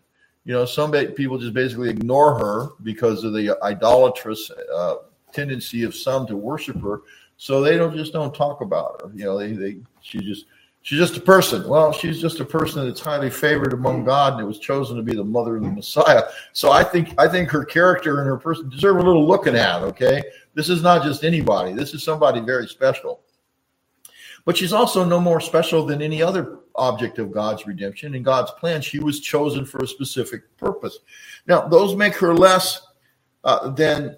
You 0.44 0.54
know, 0.54 0.64
some 0.64 0.92
people 0.92 1.36
just 1.36 1.52
basically 1.52 1.90
ignore 1.90 2.38
her 2.38 2.70
because 2.82 3.24
of 3.24 3.34
the 3.34 3.58
idolatrous 3.62 4.50
uh, 4.50 4.94
tendency 5.32 5.82
of 5.82 5.94
some 5.94 6.26
to 6.26 6.36
worship 6.36 6.80
her, 6.82 7.02
so 7.36 7.60
they 7.60 7.76
don't 7.76 7.96
just 7.96 8.12
don't 8.12 8.34
talk 8.34 8.60
about 8.60 9.02
her. 9.02 9.10
You 9.14 9.24
know, 9.24 9.38
they 9.38 9.52
they 9.52 9.78
she 10.00 10.18
just 10.18 10.46
she's 10.82 10.98
just 10.98 11.16
a 11.16 11.20
person. 11.20 11.68
Well, 11.68 11.92
she's 11.92 12.20
just 12.20 12.40
a 12.40 12.44
person 12.44 12.86
that's 12.86 13.00
highly 13.00 13.30
favored 13.30 13.72
among 13.72 14.04
God, 14.04 14.34
and 14.34 14.42
it 14.42 14.46
was 14.46 14.58
chosen 14.58 14.96
to 14.96 15.02
be 15.02 15.14
the 15.14 15.24
mother 15.24 15.56
of 15.56 15.62
the 15.62 15.70
Messiah. 15.70 16.22
So 16.52 16.72
I 16.72 16.82
think 16.82 17.14
I 17.18 17.28
think 17.28 17.50
her 17.50 17.64
character 17.64 18.18
and 18.20 18.26
her 18.26 18.38
person 18.38 18.68
deserve 18.68 18.96
a 18.96 19.02
little 19.02 19.26
looking 19.26 19.56
at. 19.56 19.82
Okay, 19.82 20.22
this 20.54 20.68
is 20.68 20.82
not 20.82 21.02
just 21.02 21.24
anybody. 21.24 21.72
This 21.72 21.94
is 21.94 22.02
somebody 22.02 22.40
very 22.40 22.66
special. 22.66 23.20
But 24.44 24.56
she's 24.56 24.72
also 24.72 25.04
no 25.04 25.20
more 25.20 25.40
special 25.40 25.84
than 25.84 26.00
any 26.00 26.22
other 26.22 26.60
object 26.74 27.18
of 27.18 27.32
God's 27.32 27.66
redemption. 27.66 28.14
In 28.14 28.22
God's 28.22 28.50
plan, 28.52 28.80
she 28.80 28.98
was 28.98 29.20
chosen 29.20 29.66
for 29.66 29.78
a 29.78 29.86
specific 29.86 30.56
purpose. 30.56 31.00
Now, 31.46 31.68
those 31.68 31.94
make 31.96 32.14
her 32.14 32.34
less 32.34 32.80
uh, 33.44 33.68
than 33.70 34.16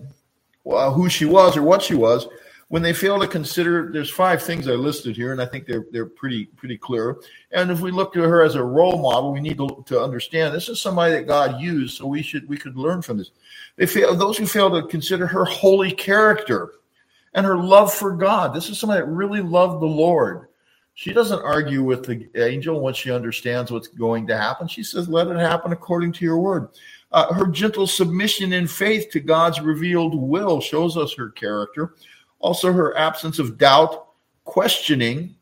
uh, 0.69 0.91
who 0.91 1.09
she 1.09 1.25
was 1.25 1.57
or 1.57 1.63
what 1.63 1.83
she 1.83 1.95
was 1.95 2.27
when 2.71 2.83
they 2.83 2.93
fail 2.93 3.19
to 3.19 3.27
consider 3.27 3.91
there's 3.93 4.11
five 4.11 4.41
things 4.41 4.69
I 4.69 4.75
listed 4.75 5.17
here, 5.17 5.33
and 5.33 5.43
I 5.43 5.47
think 5.47 5.67
they're 5.67 5.87
they're 5.91 6.07
pretty 6.07 6.47
pretty 6.47 6.79
clear. 6.79 7.17
And 7.51 7.69
if 7.69 7.81
we 7.81 7.91
look 7.91 8.13
to 8.13 8.23
her 8.23 8.43
as 8.43 8.55
a 8.55 8.63
role 8.63 9.03
model, 9.03 9.33
we 9.33 9.41
need 9.41 9.59
to, 9.59 9.85
to 9.87 10.01
understand 10.01 10.55
this 10.55 10.69
is 10.69 10.81
somebody 10.81 11.13
that 11.15 11.27
God 11.27 11.61
used, 11.61 11.97
so 11.97 12.07
we 12.07 12.23
should 12.23 12.49
we 12.49 12.57
could 12.57 12.77
learn 12.77 13.03
from 13.03 13.19
this. 13.19 13.33
They 13.75 13.87
fail 13.87 14.15
those 14.15 14.39
who 14.39 14.47
fail 14.47 14.71
to 14.71 14.87
consider 14.87 15.27
her 15.27 15.45
holy 15.45 15.91
character 15.91 16.75
and 17.35 17.45
her 17.45 17.57
love 17.57 17.93
for 17.93 18.13
God. 18.13 18.55
This 18.55 18.71
is 18.71 18.79
somebody 18.79 19.01
that 19.01 19.11
really 19.11 19.43
loved 19.43 19.83
the 19.83 19.87
Lord. 19.87 20.47
She 20.95 21.13
doesn't 21.13 21.43
argue 21.43 21.83
with 21.83 22.05
the 22.05 22.29
angel 22.37 22.81
once 22.81 22.99
she 22.99 23.11
understands 23.11 23.73
what's 23.73 23.89
going 23.89 24.29
to 24.29 24.37
happen. 24.37 24.69
She 24.69 24.85
says, 24.85 25.09
Let 25.09 25.27
it 25.27 25.39
happen 25.39 25.73
according 25.73 26.13
to 26.13 26.25
your 26.25 26.39
word. 26.39 26.69
Uh, 27.13 27.33
her 27.35 27.47
gentle 27.47 27.87
submission 27.87 28.53
in 28.53 28.67
faith 28.67 29.11
to 29.11 29.21
God's 29.21 29.61
revealed 29.61 30.15
will 30.15 30.61
shows 30.61 30.97
us 30.97 31.13
her 31.15 31.31
character. 31.31 31.95
Also, 32.39 32.73
her 32.73 32.97
absence 32.97 33.39
of 33.39 33.59
doubt, 33.59 34.09
questioning, 34.45 35.35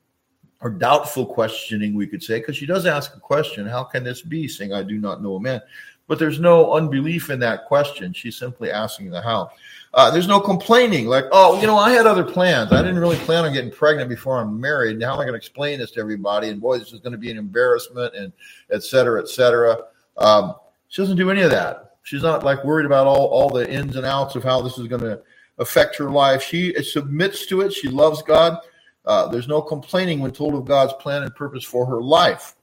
or 0.60 0.70
doubtful 0.70 1.26
questioning, 1.26 1.94
we 1.94 2.06
could 2.06 2.22
say, 2.22 2.40
because 2.40 2.56
she 2.56 2.66
does 2.66 2.86
ask 2.86 3.14
a 3.16 3.20
question 3.20 3.66
How 3.66 3.84
can 3.84 4.02
this 4.02 4.22
be, 4.22 4.48
saying, 4.48 4.72
I 4.72 4.82
do 4.82 4.98
not 4.98 5.22
know 5.22 5.36
a 5.36 5.40
man? 5.40 5.60
But 6.08 6.18
there's 6.18 6.40
no 6.40 6.72
unbelief 6.72 7.28
in 7.28 7.38
that 7.40 7.66
question. 7.66 8.14
She's 8.14 8.36
simply 8.36 8.70
asking 8.70 9.10
the 9.10 9.20
how. 9.20 9.50
Uh, 9.92 10.10
there's 10.10 10.26
no 10.26 10.40
complaining, 10.40 11.06
like, 11.06 11.26
oh, 11.32 11.60
you 11.60 11.66
know, 11.66 11.76
I 11.76 11.90
had 11.90 12.06
other 12.06 12.24
plans. 12.24 12.72
I 12.72 12.82
didn't 12.82 12.98
really 12.98 13.16
plan 13.18 13.44
on 13.44 13.52
getting 13.52 13.70
pregnant 13.70 14.08
before 14.08 14.38
I'm 14.38 14.58
married. 14.60 14.98
Now 14.98 15.12
I'm 15.12 15.18
going 15.18 15.28
to 15.28 15.34
explain 15.34 15.78
this 15.78 15.90
to 15.92 16.00
everybody? 16.00 16.48
And 16.48 16.60
boy, 16.60 16.78
this 16.78 16.92
is 16.92 17.00
going 17.00 17.12
to 17.12 17.18
be 17.18 17.30
an 17.30 17.38
embarrassment, 17.38 18.14
and 18.14 18.32
et 18.70 18.82
cetera, 18.82 19.20
et 19.20 19.28
cetera. 19.28 19.78
Um, 20.16 20.54
she 20.88 21.02
doesn't 21.02 21.16
do 21.16 21.30
any 21.30 21.42
of 21.42 21.50
that. 21.50 21.96
She's 22.02 22.22
not 22.22 22.44
like 22.44 22.64
worried 22.64 22.86
about 22.86 23.06
all, 23.06 23.26
all 23.26 23.50
the 23.50 23.70
ins 23.70 23.96
and 23.96 24.06
outs 24.06 24.34
of 24.34 24.42
how 24.42 24.62
this 24.62 24.78
is 24.78 24.86
going 24.86 25.02
to 25.02 25.20
affect 25.58 25.96
her 25.96 26.10
life. 26.10 26.42
She 26.42 26.72
submits 26.82 27.46
to 27.46 27.60
it. 27.60 27.72
She 27.72 27.88
loves 27.88 28.22
God. 28.22 28.58
Uh, 29.04 29.28
there's 29.28 29.48
no 29.48 29.60
complaining 29.60 30.20
when 30.20 30.30
told 30.30 30.54
of 30.54 30.64
God's 30.64 30.92
plan 30.94 31.22
and 31.22 31.34
purpose 31.34 31.64
for 31.64 31.86
her 31.86 32.00
life. 32.00 32.54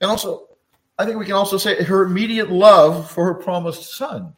And 0.00 0.10
also, 0.10 0.48
I 0.98 1.04
think 1.04 1.18
we 1.18 1.24
can 1.24 1.34
also 1.34 1.56
say 1.56 1.82
her 1.82 2.04
immediate 2.04 2.50
love 2.50 3.10
for 3.10 3.24
her 3.24 3.34
promised 3.34 3.96
son. 3.96 4.34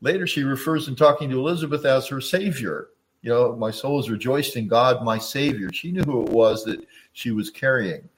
Later, 0.00 0.26
she 0.26 0.42
refers 0.42 0.88
in 0.88 0.96
talking 0.96 1.28
to 1.30 1.38
Elizabeth 1.38 1.84
as 1.84 2.06
her 2.06 2.20
savior. 2.20 2.88
You 3.22 3.30
know, 3.30 3.54
my 3.56 3.70
soul 3.70 4.00
is 4.00 4.08
rejoiced 4.08 4.56
in 4.56 4.66
God, 4.66 5.04
my 5.04 5.18
savior. 5.18 5.70
She 5.72 5.92
knew 5.92 6.02
who 6.02 6.22
it 6.22 6.30
was 6.30 6.64
that 6.64 6.86
she 7.12 7.30
was 7.30 7.50
carrying. 7.50 8.08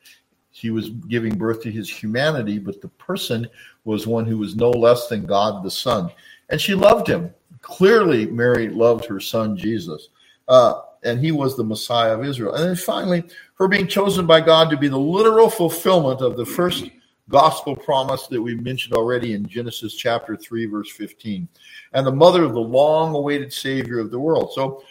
She 0.52 0.70
was 0.70 0.90
giving 0.90 1.36
birth 1.36 1.62
to 1.62 1.70
his 1.70 1.90
humanity, 1.90 2.58
but 2.58 2.80
the 2.80 2.88
person 2.88 3.48
was 3.84 4.06
one 4.06 4.26
who 4.26 4.38
was 4.38 4.54
no 4.54 4.70
less 4.70 5.08
than 5.08 5.24
God 5.24 5.64
the 5.64 5.70
Son. 5.70 6.10
And 6.50 6.60
she 6.60 6.74
loved 6.74 7.08
him. 7.08 7.34
Clearly, 7.62 8.26
Mary 8.26 8.68
loved 8.68 9.04
her 9.06 9.20
son, 9.20 9.56
Jesus. 9.56 10.08
Uh, 10.48 10.82
and 11.04 11.18
he 11.20 11.32
was 11.32 11.56
the 11.56 11.64
Messiah 11.64 12.14
of 12.14 12.24
Israel. 12.24 12.54
And 12.54 12.64
then 12.64 12.76
finally, 12.76 13.24
her 13.54 13.68
being 13.68 13.86
chosen 13.86 14.26
by 14.26 14.40
God 14.40 14.70
to 14.70 14.76
be 14.76 14.88
the 14.88 14.98
literal 14.98 15.48
fulfillment 15.48 16.20
of 16.20 16.36
the 16.36 16.46
first 16.46 16.90
gospel 17.28 17.74
promise 17.74 18.26
that 18.26 18.40
we 18.40 18.54
mentioned 18.56 18.94
already 18.94 19.32
in 19.32 19.48
Genesis 19.48 19.94
chapter 19.94 20.36
3, 20.36 20.66
verse 20.66 20.90
15, 20.90 21.48
and 21.94 22.06
the 22.06 22.12
mother 22.12 22.44
of 22.44 22.52
the 22.52 22.60
long 22.60 23.14
awaited 23.14 23.52
Savior 23.52 23.98
of 23.98 24.10
the 24.10 24.18
world. 24.18 24.52
So, 24.52 24.84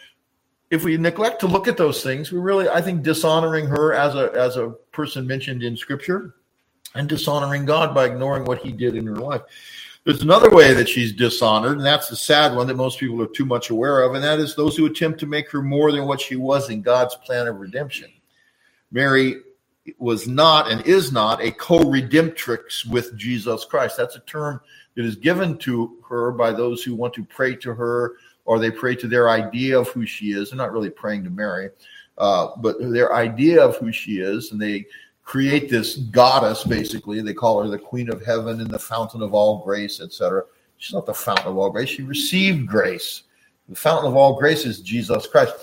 if 0.71 0.85
we 0.85 0.95
neglect 0.95 1.41
to 1.41 1.47
look 1.47 1.67
at 1.67 1.75
those 1.75 2.01
things, 2.01 2.31
we're 2.31 2.39
really, 2.39 2.69
I 2.69 2.81
think, 2.81 3.03
dishonoring 3.03 3.67
her 3.67 3.93
as 3.93 4.15
a, 4.15 4.31
as 4.31 4.55
a 4.55 4.69
person 4.93 5.27
mentioned 5.27 5.63
in 5.63 5.75
Scripture 5.75 6.35
and 6.95 7.07
dishonoring 7.09 7.65
God 7.65 7.93
by 7.93 8.05
ignoring 8.05 8.45
what 8.45 8.59
he 8.59 8.71
did 8.71 8.95
in 8.95 9.05
her 9.05 9.17
life. 9.17 9.41
There's 10.05 10.23
another 10.23 10.49
way 10.49 10.73
that 10.73 10.89
she's 10.89 11.11
dishonored, 11.11 11.77
and 11.77 11.85
that's 11.85 12.07
the 12.07 12.15
sad 12.15 12.55
one 12.55 12.67
that 12.67 12.75
most 12.75 12.99
people 12.99 13.21
are 13.21 13.27
too 13.27 13.45
much 13.45 13.69
aware 13.69 14.01
of, 14.01 14.15
and 14.15 14.23
that 14.23 14.39
is 14.39 14.55
those 14.55 14.75
who 14.75 14.85
attempt 14.85 15.19
to 15.19 15.27
make 15.27 15.51
her 15.51 15.61
more 15.61 15.91
than 15.91 16.07
what 16.07 16.21
she 16.21 16.37
was 16.37 16.69
in 16.69 16.81
God's 16.81 17.15
plan 17.15 17.47
of 17.47 17.59
redemption. 17.59 18.09
Mary 18.91 19.41
was 19.99 20.27
not 20.27 20.71
and 20.71 20.81
is 20.85 21.11
not 21.11 21.41
a 21.41 21.51
co-redemptrix 21.51 22.85
with 22.85 23.15
Jesus 23.17 23.65
Christ. 23.65 23.97
That's 23.97 24.15
a 24.15 24.21
term 24.21 24.61
that 24.95 25.05
is 25.05 25.15
given 25.17 25.57
to 25.59 25.97
her 26.09 26.31
by 26.31 26.51
those 26.51 26.81
who 26.81 26.95
want 26.95 27.13
to 27.15 27.25
pray 27.25 27.55
to 27.57 27.73
her 27.73 28.13
or 28.45 28.59
they 28.59 28.71
pray 28.71 28.95
to 28.95 29.07
their 29.07 29.29
idea 29.29 29.79
of 29.79 29.89
who 29.89 30.05
she 30.05 30.31
is. 30.31 30.49
They're 30.49 30.57
not 30.57 30.71
really 30.71 30.89
praying 30.89 31.23
to 31.25 31.29
Mary, 31.29 31.69
uh, 32.17 32.49
but 32.57 32.77
their 32.79 33.13
idea 33.13 33.63
of 33.63 33.77
who 33.77 33.91
she 33.91 34.19
is, 34.19 34.51
and 34.51 34.61
they 34.61 34.85
create 35.23 35.69
this 35.69 35.97
goddess, 35.97 36.63
basically. 36.63 37.21
They 37.21 37.33
call 37.33 37.63
her 37.63 37.69
the 37.69 37.79
queen 37.79 38.09
of 38.09 38.25
heaven 38.25 38.59
and 38.59 38.69
the 38.69 38.79
fountain 38.79 39.21
of 39.21 39.33
all 39.33 39.63
grace, 39.63 40.01
etc. 40.01 40.43
She's 40.77 40.93
not 40.93 41.05
the 41.05 41.13
fountain 41.13 41.47
of 41.47 41.57
all 41.57 41.69
grace. 41.69 41.89
She 41.89 42.03
received 42.03 42.67
grace. 42.67 43.23
The 43.69 43.75
fountain 43.75 44.09
of 44.09 44.17
all 44.17 44.37
grace 44.37 44.65
is 44.65 44.81
Jesus 44.81 45.27
Christ. 45.27 45.53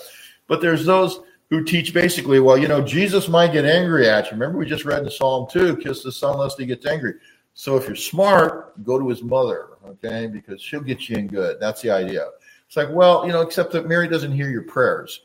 But 0.46 0.60
there's 0.60 0.86
those 0.86 1.20
who 1.50 1.64
teach 1.64 1.92
basically, 1.94 2.40
well, 2.40 2.58
you 2.58 2.68
know, 2.68 2.80
Jesus 2.80 3.28
might 3.28 3.52
get 3.52 3.64
angry 3.64 4.08
at 4.08 4.26
you. 4.26 4.32
Remember, 4.32 4.58
we 4.58 4.66
just 4.66 4.84
read 4.84 5.02
in 5.02 5.10
Psalm 5.10 5.46
2, 5.50 5.78
kiss 5.78 6.02
the 6.02 6.12
son 6.12 6.38
lest 6.38 6.58
he 6.58 6.66
gets 6.66 6.86
angry. 6.86 7.14
So 7.54 7.76
if 7.76 7.86
you're 7.86 7.96
smart, 7.96 8.82
go 8.84 8.98
to 8.98 9.08
his 9.08 9.22
mother, 9.22 9.70
okay, 9.86 10.26
because 10.26 10.62
she'll 10.62 10.80
get 10.80 11.08
you 11.08 11.16
in 11.16 11.26
good. 11.26 11.58
That's 11.58 11.82
the 11.82 11.90
idea. 11.90 12.26
It's 12.68 12.76
like, 12.76 12.90
well, 12.90 13.26
you 13.26 13.32
know, 13.32 13.40
except 13.40 13.72
that 13.72 13.88
Mary 13.88 14.08
doesn't 14.08 14.30
hear 14.30 14.50
your 14.50 14.62
prayers. 14.62 15.22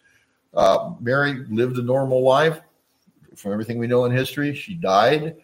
Uh, 0.53 0.93
Mary 1.01 1.45
lived 1.49 1.77
a 1.77 1.84
normal 1.84 2.23
life. 2.23 2.62
From 3.36 3.51
everything 3.51 3.79
we 3.79 3.88
know 3.88 4.06
in 4.06 4.12
history, 4.12 4.56
she 4.56 4.75
died 4.75 5.36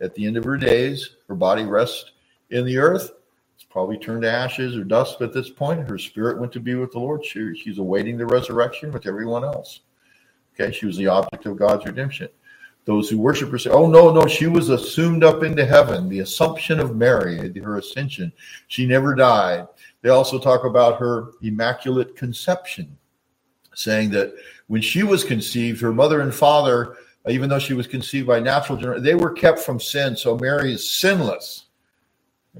at 0.00 0.14
the 0.14 0.24
end 0.24 0.36
of 0.36 0.44
her 0.44 0.56
days. 0.56 1.16
Her 1.26 1.34
body 1.34 1.64
rests 1.64 2.12
in 2.50 2.64
the 2.64 2.78
earth. 2.78 3.10
It's 3.56 3.64
probably 3.64 3.98
turned 3.98 4.22
to 4.22 4.30
ashes 4.30 4.76
or 4.76 4.84
dust 4.84 5.20
at 5.20 5.32
this 5.32 5.50
point. 5.50 5.88
Her 5.88 5.98
spirit 5.98 6.38
went 6.38 6.52
to 6.52 6.60
be 6.60 6.76
with 6.76 6.92
the 6.92 7.00
Lord. 7.00 7.24
She, 7.24 7.56
she's 7.56 7.78
awaiting 7.78 8.18
the 8.18 8.26
resurrection 8.26 8.92
with 8.92 9.06
everyone 9.06 9.44
else. 9.44 9.80
Okay, 10.54 10.70
she 10.70 10.86
was 10.86 10.96
the 10.96 11.08
object 11.08 11.46
of 11.46 11.56
God's 11.56 11.86
redemption. 11.86 12.28
Those 12.84 13.08
who 13.08 13.18
worship 13.18 13.50
her 13.50 13.58
say, 13.58 13.70
oh, 13.70 13.86
no, 13.86 14.12
no, 14.12 14.26
she 14.26 14.46
was 14.46 14.68
assumed 14.68 15.24
up 15.24 15.42
into 15.42 15.64
heaven. 15.64 16.08
The 16.08 16.20
assumption 16.20 16.80
of 16.80 16.96
Mary, 16.96 17.52
her 17.60 17.78
ascension. 17.78 18.32
She 18.66 18.86
never 18.86 19.14
died. 19.14 19.66
They 20.02 20.10
also 20.10 20.38
talk 20.38 20.64
about 20.64 20.98
her 20.98 21.30
immaculate 21.42 22.16
conception, 22.16 22.96
saying 23.74 24.10
that 24.10 24.34
when 24.66 24.82
she 24.82 25.02
was 25.02 25.24
conceived, 25.24 25.80
her 25.80 25.92
mother 25.92 26.20
and 26.20 26.34
father, 26.34 26.96
even 27.28 27.48
though 27.48 27.60
she 27.60 27.74
was 27.74 27.86
conceived 27.86 28.26
by 28.26 28.40
natural 28.40 28.76
generation, 28.76 29.04
they 29.04 29.14
were 29.14 29.30
kept 29.30 29.60
from 29.60 29.78
sin. 29.78 30.16
So 30.16 30.36
Mary 30.36 30.72
is 30.72 30.90
sinless. 30.90 31.66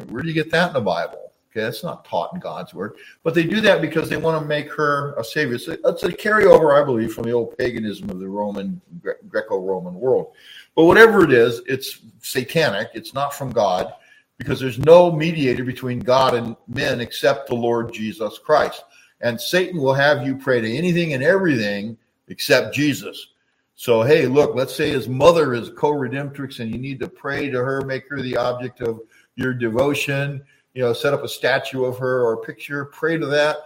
Where 0.09 0.23
do 0.23 0.29
you 0.29 0.35
get 0.35 0.51
that 0.53 0.69
in 0.69 0.75
the 0.75 0.81
Bible? 0.81 1.33
Okay, 1.51 1.61
that's 1.61 1.85
not 1.85 2.07
taught 2.07 2.33
in 2.33 2.41
God's 2.41 2.73
word, 2.73 2.97
but 3.23 3.35
they 3.35 3.43
do 3.43 3.61
that 3.61 3.83
because 3.83 4.09
they 4.09 4.17
want 4.17 4.41
to 4.41 4.49
make 4.49 4.73
her 4.73 5.15
a 5.17 5.25
savior. 5.25 5.57
It's 5.57 5.69
a, 5.69 5.75
a 5.75 6.13
carryover, 6.13 6.81
I 6.81 6.83
believe, 6.83 7.13
from 7.13 7.25
the 7.25 7.33
old 7.33 7.59
paganism 7.59 8.09
of 8.09 8.21
the 8.21 8.29
Roman 8.29 8.81
Greco-Roman 9.29 9.93
world. 9.93 10.33
But 10.75 10.85
whatever 10.85 11.25
it 11.25 11.33
is, 11.33 11.61
it's 11.67 11.99
satanic. 12.23 12.89
It's 12.95 13.13
not 13.13 13.35
from 13.35 13.53
God 13.53 13.93
because 14.39 14.61
there's 14.61 14.79
no 14.79 15.13
mediator 15.13 15.65
between 15.65 16.01
God 16.01 16.35
and 16.35 16.57
men 16.67 17.01
except 17.01 17.49
the 17.49 17.55
Lord 17.55 17.93
Jesus 17.93 18.39
Christ. 18.39 18.85
And 19.21 19.41
Satan 19.41 19.81
will 19.81 19.95
have 19.95 20.27
you 20.27 20.37
pray 20.37 20.61
to 20.61 20.77
anything 20.77 21.13
and 21.13 21.23
everything 21.23 21.97
except 22.29 22.75
Jesus. 22.75 23.29
So, 23.75 24.03
hey, 24.03 24.27
look, 24.27 24.55
let's 24.55 24.75
say 24.75 24.91
his 24.91 25.09
mother 25.09 25.55
is 25.55 25.71
co 25.71 25.93
redemptrix 25.93 26.61
and 26.61 26.71
you 26.71 26.79
need 26.79 27.01
to 27.01 27.09
pray 27.09 27.51
to 27.51 27.59
her, 27.59 27.83
make 27.83 28.09
her 28.09 28.21
the 28.21 28.37
object 28.37 28.81
of 28.81 29.01
your 29.37 29.55
devotion 29.55 30.43
you 30.75 30.83
know, 30.83 30.93
set 30.93 31.15
up 31.15 31.23
a 31.23 31.29
statue 31.29 31.85
of 31.85 31.99
her 31.99 32.23
or 32.25 32.35
a 32.35 32.39
picture, 32.39 32.87
pray 32.87 33.19
to 33.19 33.27
that. 33.27 33.59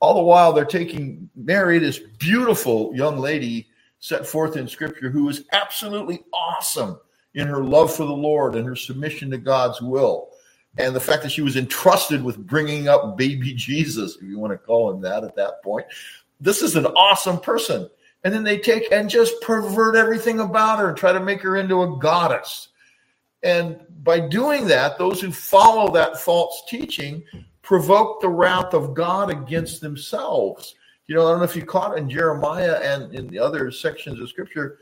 All 0.00 0.14
the 0.14 0.22
while, 0.22 0.52
they're 0.52 0.64
taking 0.64 1.28
Mary, 1.34 1.78
this 1.78 1.98
beautiful 1.98 2.94
young 2.94 3.18
lady 3.18 3.68
set 3.98 4.26
forth 4.26 4.56
in 4.56 4.66
Scripture, 4.66 5.10
who 5.10 5.28
is 5.28 5.44
absolutely 5.52 6.24
awesome 6.32 6.98
in 7.34 7.46
her 7.46 7.62
love 7.62 7.94
for 7.94 8.04
the 8.04 8.12
Lord 8.12 8.54
and 8.56 8.66
her 8.66 8.76
submission 8.76 9.30
to 9.30 9.38
God's 9.38 9.80
will. 9.80 10.30
And 10.78 10.94
the 10.94 11.00
fact 11.00 11.22
that 11.22 11.32
she 11.32 11.42
was 11.42 11.56
entrusted 11.56 12.22
with 12.22 12.46
bringing 12.46 12.88
up 12.88 13.16
baby 13.16 13.54
Jesus, 13.54 14.16
if 14.16 14.22
you 14.22 14.38
want 14.38 14.52
to 14.52 14.58
call 14.58 14.90
him 14.90 15.00
that 15.02 15.24
at 15.24 15.36
that 15.36 15.62
point. 15.62 15.86
This 16.40 16.62
is 16.62 16.76
an 16.76 16.86
awesome 16.86 17.40
person. 17.40 17.88
And 18.22 18.32
then 18.32 18.44
they 18.44 18.58
take 18.58 18.90
and 18.92 19.08
just 19.08 19.40
pervert 19.40 19.96
everything 19.96 20.40
about 20.40 20.78
her 20.78 20.88
and 20.88 20.96
try 20.96 21.12
to 21.12 21.20
make 21.20 21.42
her 21.42 21.56
into 21.56 21.82
a 21.82 21.98
goddess. 21.98 22.68
And 23.42 23.80
by 24.02 24.20
doing 24.20 24.66
that, 24.68 24.98
those 24.98 25.20
who 25.20 25.32
follow 25.32 25.90
that 25.92 26.20
false 26.20 26.62
teaching 26.68 27.22
provoke 27.62 28.20
the 28.20 28.28
wrath 28.28 28.74
of 28.74 28.94
God 28.94 29.30
against 29.30 29.80
themselves. 29.80 30.74
You 31.06 31.14
know, 31.16 31.26
I 31.26 31.30
don't 31.30 31.38
know 31.38 31.44
if 31.44 31.56
you 31.56 31.64
caught 31.64 31.98
in 31.98 32.08
Jeremiah 32.08 32.78
and 32.82 33.14
in 33.14 33.26
the 33.28 33.38
other 33.38 33.70
sections 33.70 34.20
of 34.20 34.28
scripture, 34.28 34.78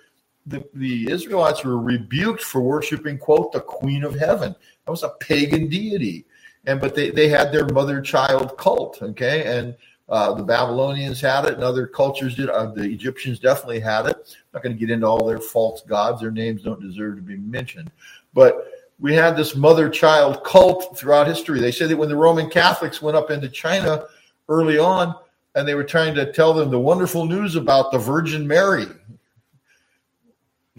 the, 0.49 0.65
the 0.75 1.11
Israelites 1.11 1.65
were 1.65 1.79
rebuked 1.79 2.43
for 2.43 2.61
worshiping, 2.61 3.19
quote, 3.19 3.53
the 3.53 3.61
queen 3.61 4.05
of 4.05 4.19
heaven. 4.19 4.55
That 4.85 4.91
was 4.91 5.03
a 5.03 5.11
pagan 5.21 5.69
deity. 5.69 6.25
And 6.67 6.81
but 6.81 6.95
they, 6.95 7.11
they 7.11 7.29
had 7.29 7.53
their 7.53 7.67
mother 7.67 8.01
child 8.01 8.57
cult, 8.59 9.01
okay? 9.03 9.45
And 9.59 9.77
uh, 10.09 10.33
the 10.35 10.43
Babylonians 10.43 11.21
had 11.21 11.45
it, 11.45 11.55
and 11.55 11.63
other 11.63 11.87
cultures 11.87 12.35
did. 12.35 12.49
Uh, 12.49 12.67
the 12.67 12.83
Egyptians 12.83 13.39
definitely 13.39 13.81
had 13.81 14.07
it. 14.07 14.17
I'm 14.17 14.55
not 14.55 14.63
going 14.63 14.75
to 14.75 14.79
get 14.79 14.91
into 14.91 15.07
all 15.07 15.27
their 15.27 15.39
false 15.39 15.83
gods; 15.83 16.21
their 16.21 16.31
names 16.31 16.63
don't 16.63 16.81
deserve 16.81 17.17
to 17.17 17.23
be 17.23 17.37
mentioned. 17.37 17.91
But 18.35 18.73
we 18.99 19.15
had 19.15 19.37
this 19.37 19.55
mother 19.55 19.89
child 19.89 20.43
cult 20.45 20.99
throughout 20.99 21.27
history. 21.27 21.61
They 21.61 21.71
say 21.71 21.87
that 21.87 21.97
when 21.97 22.09
the 22.09 22.17
Roman 22.17 22.51
Catholics 22.51 23.01
went 23.01 23.17
up 23.17 23.31
into 23.31 23.49
China 23.49 24.07
early 24.49 24.79
on 24.79 25.15
and 25.55 25.69
they 25.69 25.75
were 25.75 25.85
trying 25.85 26.15
to 26.15 26.33
tell 26.33 26.53
them 26.53 26.71
the 26.71 26.81
wonderful 26.81 27.25
news 27.25 27.55
about 27.55 27.93
the 27.93 27.99
Virgin 27.99 28.47
Mary, 28.47 28.87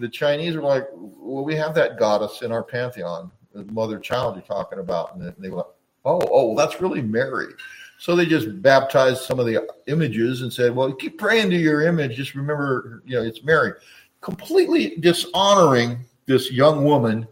the 0.00 0.08
Chinese 0.08 0.56
were 0.56 0.62
like, 0.62 0.88
Well, 0.92 1.44
we 1.44 1.54
have 1.56 1.74
that 1.74 1.98
goddess 1.98 2.42
in 2.42 2.50
our 2.50 2.64
pantheon, 2.64 3.30
the 3.54 3.64
mother 3.72 3.98
child 3.98 4.34
you're 4.34 4.44
talking 4.44 4.78
about. 4.78 5.14
And 5.14 5.32
they 5.38 5.50
went, 5.50 5.66
Oh, 6.04 6.20
oh, 6.30 6.46
well, 6.48 6.54
that's 6.54 6.80
really 6.80 7.02
Mary. 7.02 7.52
So 7.98 8.16
they 8.16 8.24
just 8.24 8.62
baptized 8.62 9.20
some 9.20 9.38
of 9.38 9.44
the 9.44 9.68
images 9.86 10.40
and 10.40 10.52
said, 10.52 10.74
Well, 10.74 10.92
keep 10.92 11.18
praying 11.18 11.50
to 11.50 11.56
your 11.56 11.82
image. 11.82 12.16
Just 12.16 12.34
remember, 12.34 13.02
you 13.04 13.16
know, 13.16 13.22
it's 13.22 13.44
Mary. 13.44 13.72
Completely 14.22 14.96
dishonoring 14.96 15.98
this 16.26 16.50
young 16.50 16.84
woman 16.84 17.28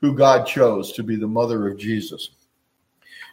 who 0.00 0.14
God 0.14 0.46
chose 0.46 0.92
to 0.92 1.02
be 1.02 1.16
the 1.16 1.26
mother 1.26 1.68
of 1.68 1.78
Jesus. 1.78 2.30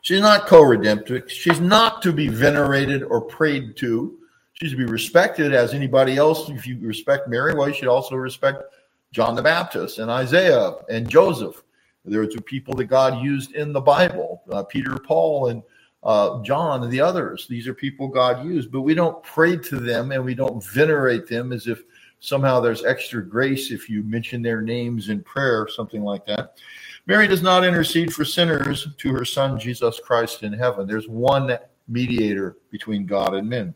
She's 0.01 0.21
not 0.21 0.47
co 0.47 0.61
redemptrix. 0.61 1.29
She's 1.29 1.59
not 1.59 2.01
to 2.03 2.13
be 2.13 2.27
venerated 2.27 3.03
or 3.03 3.19
prayed 3.19 3.75
to. 3.77 4.17
She's 4.53 4.71
to 4.71 4.77
be 4.77 4.85
respected 4.85 5.53
as 5.53 5.73
anybody 5.73 6.17
else. 6.17 6.49
If 6.49 6.65
you 6.65 6.79
respect 6.79 7.27
Mary, 7.27 7.53
well, 7.53 7.67
you 7.67 7.73
should 7.73 7.87
also 7.87 8.15
respect 8.15 8.63
John 9.11 9.35
the 9.35 9.41
Baptist 9.41 9.99
and 9.99 10.11
Isaiah 10.11 10.73
and 10.89 11.09
Joseph. 11.09 11.63
There 12.05 12.21
are 12.21 12.27
two 12.27 12.41
people 12.41 12.73
that 12.75 12.85
God 12.85 13.21
used 13.21 13.53
in 13.53 13.73
the 13.73 13.81
Bible 13.81 14.43
uh, 14.51 14.63
Peter, 14.63 14.95
Paul, 14.95 15.47
and 15.49 15.61
uh, 16.03 16.41
John, 16.41 16.83
and 16.83 16.91
the 16.91 17.01
others. 17.01 17.47
These 17.47 17.67
are 17.67 17.73
people 17.73 18.07
God 18.07 18.45
used, 18.45 18.71
but 18.71 18.81
we 18.81 18.93
don't 18.93 19.21
pray 19.23 19.57
to 19.57 19.75
them 19.77 20.11
and 20.11 20.23
we 20.23 20.35
don't 20.35 20.63
venerate 20.63 21.27
them 21.27 21.51
as 21.51 21.67
if 21.67 21.83
somehow 22.19 22.59
there's 22.59 22.85
extra 22.85 23.23
grace 23.23 23.71
if 23.71 23.89
you 23.89 24.03
mention 24.03 24.41
their 24.41 24.61
names 24.61 25.09
in 25.09 25.21
prayer, 25.23 25.61
or 25.61 25.67
something 25.67 26.03
like 26.03 26.25
that. 26.25 26.57
Mary 27.05 27.27
does 27.27 27.41
not 27.41 27.63
intercede 27.63 28.13
for 28.13 28.25
sinners 28.25 28.87
to 28.97 29.13
her 29.13 29.25
son 29.25 29.59
Jesus 29.59 29.99
Christ 29.99 30.43
in 30.43 30.53
heaven. 30.53 30.87
There's 30.87 31.07
one 31.07 31.57
mediator 31.87 32.57
between 32.69 33.05
God 33.05 33.33
and 33.33 33.47
men. 33.47 33.73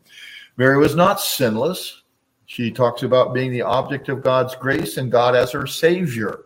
Mary 0.56 0.78
was 0.78 0.94
not 0.94 1.20
sinless. 1.20 2.01
She 2.52 2.70
talks 2.70 3.02
about 3.02 3.32
being 3.32 3.50
the 3.50 3.62
object 3.62 4.10
of 4.10 4.22
God's 4.22 4.54
grace 4.54 4.98
and 4.98 5.10
God 5.10 5.34
as 5.34 5.52
her 5.52 5.66
savior 5.66 6.40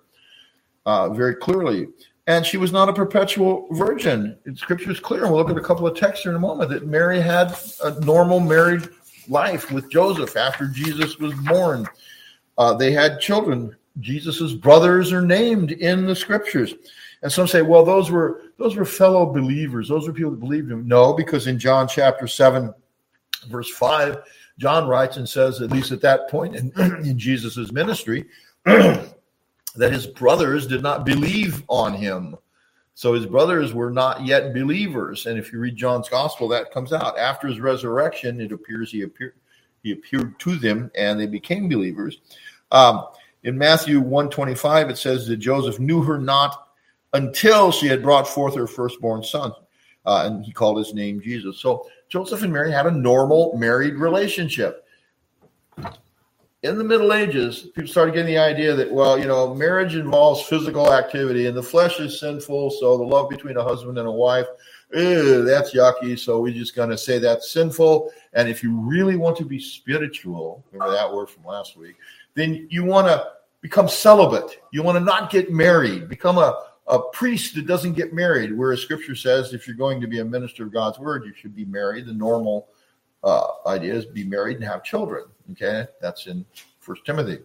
uh, 0.86 1.08
very 1.08 1.34
clearly. 1.34 1.88
And 2.28 2.46
she 2.46 2.58
was 2.58 2.70
not 2.70 2.88
a 2.88 2.92
perpetual 2.92 3.66
virgin. 3.72 4.38
Scripture 4.54 4.92
is 4.92 5.00
clear, 5.00 5.24
and 5.24 5.32
we'll 5.32 5.42
look 5.42 5.50
at 5.50 5.58
a 5.58 5.66
couple 5.66 5.84
of 5.84 5.98
texts 5.98 6.24
in 6.24 6.36
a 6.36 6.38
moment, 6.38 6.70
that 6.70 6.86
Mary 6.86 7.20
had 7.20 7.58
a 7.82 7.98
normal 8.04 8.38
married 8.38 8.88
life 9.26 9.72
with 9.72 9.90
Joseph 9.90 10.36
after 10.36 10.68
Jesus 10.68 11.18
was 11.18 11.34
born. 11.40 11.88
Uh, 12.56 12.72
they 12.72 12.92
had 12.92 13.18
children. 13.18 13.74
Jesus's 13.98 14.54
brothers 14.54 15.12
are 15.12 15.26
named 15.26 15.72
in 15.72 16.06
the 16.06 16.14
scriptures. 16.14 16.72
And 17.22 17.32
some 17.32 17.48
say, 17.48 17.62
well, 17.62 17.84
those 17.84 18.12
were 18.12 18.42
those 18.58 18.76
were 18.76 18.84
fellow 18.84 19.26
believers. 19.26 19.88
Those 19.88 20.06
were 20.06 20.12
people 20.12 20.30
that 20.30 20.40
believed 20.40 20.70
him. 20.70 20.86
No, 20.86 21.14
because 21.14 21.48
in 21.48 21.58
John 21.58 21.88
chapter 21.88 22.28
7, 22.28 22.72
verse 23.48 23.70
5, 23.70 24.22
John 24.58 24.88
writes 24.88 25.16
and 25.16 25.28
says, 25.28 25.60
at 25.60 25.70
least 25.70 25.92
at 25.92 26.00
that 26.00 26.30
point 26.30 26.56
in, 26.56 26.72
in 27.04 27.18
Jesus's 27.18 27.72
ministry, 27.72 28.26
that 28.64 29.12
his 29.76 30.06
brothers 30.06 30.66
did 30.66 30.82
not 30.82 31.04
believe 31.04 31.62
on 31.68 31.92
him. 31.92 32.36
So 32.94 33.12
his 33.12 33.26
brothers 33.26 33.74
were 33.74 33.90
not 33.90 34.24
yet 34.24 34.54
believers. 34.54 35.26
And 35.26 35.38
if 35.38 35.52
you 35.52 35.58
read 35.58 35.76
John's 35.76 36.08
gospel, 36.08 36.48
that 36.48 36.72
comes 36.72 36.94
out. 36.94 37.18
After 37.18 37.46
his 37.46 37.60
resurrection, 37.60 38.40
it 38.40 38.52
appears 38.52 38.90
he 38.90 39.02
appeared 39.02 39.34
he 39.82 39.92
appeared 39.92 40.38
to 40.40 40.56
them 40.56 40.90
and 40.96 41.20
they 41.20 41.26
became 41.26 41.68
believers. 41.68 42.18
Um, 42.72 43.06
in 43.44 43.56
Matthew 43.56 44.00
125, 44.00 44.90
it 44.90 44.98
says 44.98 45.28
that 45.28 45.36
Joseph 45.36 45.78
knew 45.78 46.02
her 46.02 46.18
not 46.18 46.70
until 47.12 47.70
she 47.70 47.86
had 47.86 48.02
brought 48.02 48.26
forth 48.26 48.56
her 48.56 48.66
firstborn 48.66 49.22
son. 49.22 49.52
Uh, 50.04 50.24
and 50.26 50.44
he 50.44 50.52
called 50.52 50.78
his 50.78 50.92
name 50.92 51.20
Jesus. 51.20 51.58
So 51.58 51.86
Joseph 52.08 52.42
and 52.42 52.52
Mary 52.52 52.70
had 52.70 52.86
a 52.86 52.90
normal 52.90 53.56
married 53.56 53.94
relationship 53.94 54.86
in 56.66 56.78
the 56.78 56.84
Middle 56.84 57.12
Ages, 57.12 57.68
people 57.74 57.88
started 57.88 58.14
getting 58.14 58.34
the 58.34 58.38
idea 58.38 58.74
that, 58.74 58.90
well, 58.90 59.18
you 59.18 59.26
know, 59.26 59.54
marriage 59.54 59.94
involves 59.94 60.42
physical 60.42 60.92
activity 60.92 61.46
and 61.46 61.56
the 61.56 61.62
flesh 61.62 62.00
is 62.00 62.18
sinful. 62.18 62.70
So 62.70 62.96
the 62.96 63.04
love 63.04 63.28
between 63.28 63.56
a 63.56 63.62
husband 63.62 63.98
and 63.98 64.08
a 64.08 64.12
wife, 64.12 64.46
eh, 64.94 65.42
that's 65.44 65.74
yucky. 65.74 66.18
So 66.18 66.40
we're 66.40 66.54
just 66.54 66.74
going 66.74 66.90
to 66.90 66.98
say 66.98 67.18
that's 67.18 67.50
sinful. 67.50 68.10
And 68.32 68.48
if 68.48 68.62
you 68.62 68.74
really 68.80 69.16
want 69.16 69.36
to 69.38 69.44
be 69.44 69.60
spiritual, 69.60 70.64
remember 70.72 70.94
that 70.94 71.12
word 71.12 71.28
from 71.30 71.44
last 71.44 71.76
week, 71.76 71.96
then 72.34 72.66
you 72.70 72.84
want 72.84 73.06
to 73.06 73.32
become 73.60 73.88
celibate. 73.88 74.58
You 74.72 74.82
want 74.82 74.98
to 74.98 75.04
not 75.04 75.30
get 75.30 75.52
married. 75.52 76.08
Become 76.08 76.38
a, 76.38 76.64
a 76.88 77.00
priest 77.00 77.54
that 77.54 77.66
doesn't 77.66 77.94
get 77.94 78.12
married. 78.12 78.56
Whereas 78.56 78.80
Scripture 78.80 79.16
says 79.16 79.52
if 79.52 79.66
you're 79.66 79.76
going 79.76 80.00
to 80.00 80.06
be 80.06 80.20
a 80.20 80.24
minister 80.24 80.64
of 80.64 80.72
God's 80.72 80.98
word, 80.98 81.24
you 81.24 81.34
should 81.34 81.54
be 81.54 81.64
married. 81.64 82.06
The 82.06 82.12
normal 82.12 82.68
uh, 83.24 83.46
idea 83.66 83.94
is 83.94 84.06
be 84.06 84.24
married 84.24 84.56
and 84.56 84.64
have 84.64 84.84
children. 84.84 85.24
Okay, 85.52 85.86
that's 86.00 86.26
in 86.26 86.44
First 86.80 87.04
Timothy. 87.04 87.38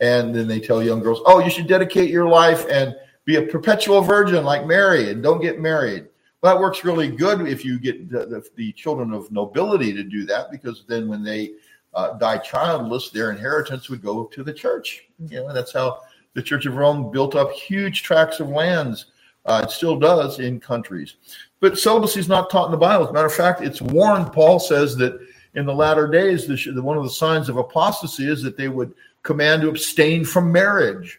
And 0.00 0.34
then 0.34 0.46
they 0.46 0.60
tell 0.60 0.82
young 0.82 1.00
girls, 1.00 1.20
oh, 1.26 1.40
you 1.40 1.50
should 1.50 1.66
dedicate 1.66 2.08
your 2.10 2.28
life 2.28 2.66
and 2.70 2.94
be 3.24 3.36
a 3.36 3.42
perpetual 3.42 4.00
virgin 4.00 4.44
like 4.44 4.66
Mary 4.66 5.10
and 5.10 5.22
don't 5.22 5.42
get 5.42 5.60
married. 5.60 6.06
Well, 6.40 6.54
that 6.54 6.60
works 6.60 6.84
really 6.84 7.08
good 7.08 7.48
if 7.48 7.64
you 7.64 7.80
get 7.80 8.08
the, 8.08 8.24
the, 8.26 8.48
the 8.54 8.72
children 8.72 9.12
of 9.12 9.30
nobility 9.32 9.92
to 9.92 10.04
do 10.04 10.24
that, 10.26 10.50
because 10.52 10.84
then 10.88 11.08
when 11.08 11.24
they 11.24 11.54
uh, 11.94 12.16
die 12.18 12.38
childless, 12.38 13.10
their 13.10 13.32
inheritance 13.32 13.88
would 13.88 14.02
go 14.02 14.24
to 14.26 14.44
the 14.44 14.52
church. 14.52 15.08
You 15.28 15.40
know, 15.40 15.52
that's 15.52 15.72
how 15.72 16.00
the 16.38 16.42
Church 16.44 16.66
of 16.66 16.76
Rome 16.76 17.10
built 17.10 17.34
up 17.34 17.50
huge 17.50 18.04
tracts 18.04 18.38
of 18.38 18.48
lands. 18.48 19.06
Uh, 19.44 19.62
it 19.64 19.72
still 19.72 19.98
does 19.98 20.38
in 20.38 20.60
countries. 20.60 21.16
But 21.58 21.76
celibacy 21.76 22.20
is 22.20 22.28
not 22.28 22.48
taught 22.48 22.66
in 22.66 22.70
the 22.70 22.76
Bible. 22.76 23.06
As 23.06 23.10
a 23.10 23.12
matter 23.12 23.26
of 23.26 23.34
fact, 23.34 23.60
it's 23.60 23.82
warned. 23.82 24.32
Paul 24.32 24.60
says 24.60 24.96
that 24.98 25.18
in 25.56 25.66
the 25.66 25.74
latter 25.74 26.06
days, 26.06 26.46
the, 26.46 26.80
one 26.80 26.96
of 26.96 27.02
the 27.02 27.10
signs 27.10 27.48
of 27.48 27.56
apostasy 27.56 28.30
is 28.30 28.40
that 28.44 28.56
they 28.56 28.68
would 28.68 28.94
command 29.24 29.62
to 29.62 29.68
abstain 29.68 30.24
from 30.24 30.52
marriage. 30.52 31.18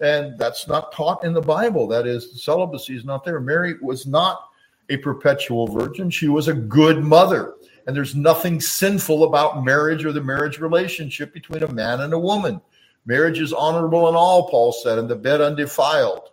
And 0.00 0.36
that's 0.36 0.66
not 0.66 0.90
taught 0.90 1.22
in 1.22 1.32
the 1.32 1.40
Bible. 1.40 1.86
That 1.86 2.08
is, 2.08 2.42
celibacy 2.42 2.96
is 2.96 3.04
not 3.04 3.24
there. 3.24 3.38
Mary 3.38 3.76
was 3.80 4.04
not 4.04 4.48
a 4.90 4.96
perpetual 4.96 5.68
virgin, 5.68 6.10
she 6.10 6.26
was 6.26 6.48
a 6.48 6.54
good 6.54 7.04
mother. 7.04 7.54
And 7.86 7.94
there's 7.94 8.16
nothing 8.16 8.60
sinful 8.60 9.22
about 9.22 9.64
marriage 9.64 10.04
or 10.04 10.10
the 10.10 10.20
marriage 10.20 10.58
relationship 10.58 11.32
between 11.32 11.62
a 11.62 11.72
man 11.72 12.00
and 12.00 12.12
a 12.12 12.18
woman. 12.18 12.60
Marriage 13.06 13.38
is 13.38 13.52
honorable 13.52 14.08
in 14.08 14.14
all, 14.14 14.48
Paul 14.48 14.72
said, 14.72 14.98
and 14.98 15.08
the 15.08 15.16
bed 15.16 15.40
undefiled. 15.40 16.30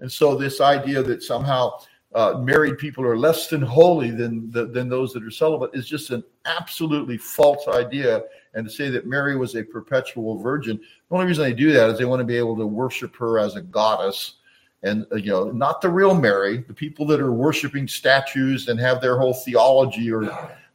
And 0.00 0.10
so, 0.10 0.34
this 0.34 0.60
idea 0.60 1.02
that 1.02 1.22
somehow 1.22 1.78
uh, 2.14 2.38
married 2.38 2.78
people 2.78 3.04
are 3.04 3.16
less 3.16 3.48
than 3.48 3.60
holy 3.60 4.10
than, 4.10 4.50
than 4.50 4.88
those 4.88 5.12
that 5.12 5.24
are 5.24 5.30
celibate 5.30 5.70
is 5.74 5.88
just 5.88 6.10
an 6.10 6.22
absolutely 6.44 7.18
false 7.18 7.66
idea. 7.68 8.22
And 8.54 8.66
to 8.66 8.72
say 8.72 8.88
that 8.90 9.06
Mary 9.06 9.36
was 9.36 9.56
a 9.56 9.64
perpetual 9.64 10.38
virgin, 10.38 10.76
the 10.76 11.14
only 11.14 11.26
reason 11.26 11.42
they 11.42 11.52
do 11.52 11.72
that 11.72 11.90
is 11.90 11.98
they 11.98 12.04
want 12.04 12.20
to 12.20 12.24
be 12.24 12.36
able 12.36 12.56
to 12.56 12.66
worship 12.66 13.16
her 13.16 13.40
as 13.40 13.56
a 13.56 13.62
goddess. 13.62 14.36
And, 14.84 15.06
uh, 15.10 15.16
you 15.16 15.30
know, 15.30 15.50
not 15.50 15.80
the 15.80 15.88
real 15.88 16.14
Mary, 16.14 16.58
the 16.58 16.74
people 16.74 17.04
that 17.06 17.20
are 17.20 17.32
worshiping 17.32 17.88
statues 17.88 18.68
and 18.68 18.78
have 18.78 19.00
their 19.00 19.18
whole 19.18 19.34
theology 19.34 20.12
or 20.12 20.22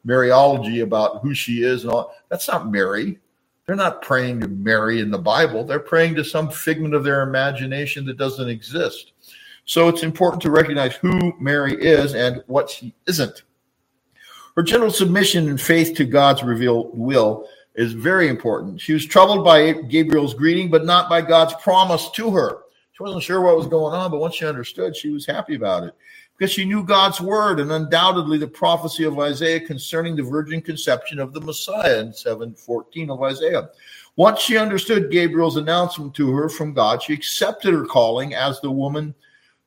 Mariology 0.06 0.84
about 0.84 1.22
who 1.22 1.34
she 1.34 1.64
is 1.64 1.84
and 1.84 1.94
all. 1.94 2.16
That's 2.28 2.48
not 2.48 2.70
Mary. 2.70 3.20
They're 3.70 3.76
not 3.76 4.02
praying 4.02 4.40
to 4.40 4.48
Mary 4.48 5.00
in 5.00 5.12
the 5.12 5.20
Bible. 5.20 5.64
They're 5.64 5.80
praying 5.80 6.16
to 6.16 6.24
some 6.24 6.50
figment 6.50 6.96
of 6.96 7.04
their 7.04 7.22
imagination 7.22 8.04
that 8.08 8.18
doesn't 8.18 8.50
exist. 8.50 9.12
So 9.66 9.88
it's 9.88 10.02
important 10.02 10.42
to 10.42 10.50
recognize 10.50 10.96
who 10.96 11.36
Mary 11.40 11.76
is 11.76 12.16
and 12.16 12.44
what 12.48 12.72
she 12.72 12.96
isn't. 13.06 13.44
Her 14.56 14.64
general 14.64 14.90
submission 14.90 15.50
and 15.50 15.62
faith 15.62 15.96
to 15.98 16.06
God's 16.06 16.42
revealed 16.42 16.98
will 16.98 17.48
is 17.76 17.94
very 17.94 18.28
important. 18.28 18.82
She 18.82 18.94
was 18.94 19.06
troubled 19.06 19.46
by 19.46 19.74
Gabriel's 19.74 20.34
greeting, 20.34 20.72
but 20.72 20.84
not 20.84 21.08
by 21.08 21.22
God's 21.22 21.54
promise 21.62 22.10
to 22.16 22.32
her. 22.32 22.64
She 22.94 23.04
wasn't 23.04 23.22
sure 23.22 23.40
what 23.40 23.56
was 23.56 23.68
going 23.68 23.94
on, 23.94 24.10
but 24.10 24.18
once 24.18 24.34
she 24.34 24.48
understood, 24.48 24.96
she 24.96 25.12
was 25.12 25.28
happy 25.28 25.54
about 25.54 25.84
it 25.84 25.94
because 26.40 26.54
she 26.54 26.64
knew 26.64 26.86
God's 26.86 27.20
word 27.20 27.60
and 27.60 27.70
undoubtedly 27.70 28.38
the 28.38 28.48
prophecy 28.48 29.04
of 29.04 29.20
Isaiah 29.20 29.60
concerning 29.60 30.16
the 30.16 30.24
virgin 30.24 30.62
conception 30.62 31.20
of 31.20 31.34
the 31.34 31.42
Messiah 31.42 32.00
in 32.00 32.14
7:14 32.14 33.10
of 33.10 33.22
Isaiah. 33.22 33.70
Once 34.16 34.40
she 34.40 34.58
understood 34.58 35.12
Gabriel's 35.12 35.58
announcement 35.58 36.16
to 36.16 36.32
her 36.32 36.48
from 36.48 36.74
God, 36.74 37.04
she 37.04 37.14
accepted 37.14 37.74
her 37.74 37.86
calling 37.86 38.34
as 38.36 38.62
the 38.62 38.72
woman 38.72 39.14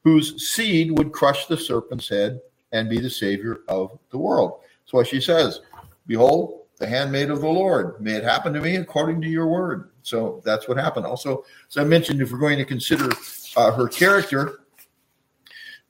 whose 0.02 0.50
seed 0.50 0.96
would 0.96 1.12
crush 1.12 1.46
the 1.46 1.58
serpent's 1.58 2.08
head 2.08 2.40
and 2.72 2.88
be 2.88 2.98
the 3.00 3.10
savior 3.10 3.60
of 3.68 3.98
the 4.10 4.18
world. 4.18 4.60
That's 4.80 4.94
why 4.94 5.02
she 5.02 5.20
says, 5.20 5.60
Behold, 6.06 6.62
the 6.78 6.86
handmaid 6.86 7.30
of 7.30 7.42
the 7.42 7.48
Lord, 7.48 8.00
may 8.00 8.14
it 8.14 8.24
happen 8.24 8.54
to 8.54 8.60
me 8.62 8.76
according 8.76 9.20
to 9.20 9.28
your 9.28 9.46
word. 9.46 9.90
So 10.02 10.40
that's 10.42 10.66
what 10.68 10.78
happened. 10.78 11.04
Also, 11.04 11.44
as 11.68 11.76
I 11.76 11.84
mentioned, 11.84 12.22
if 12.22 12.32
we're 12.32 12.38
going 12.38 12.58
to 12.58 12.64
consider 12.64 13.10
uh, 13.56 13.72
her 13.72 13.88
character, 13.88 14.61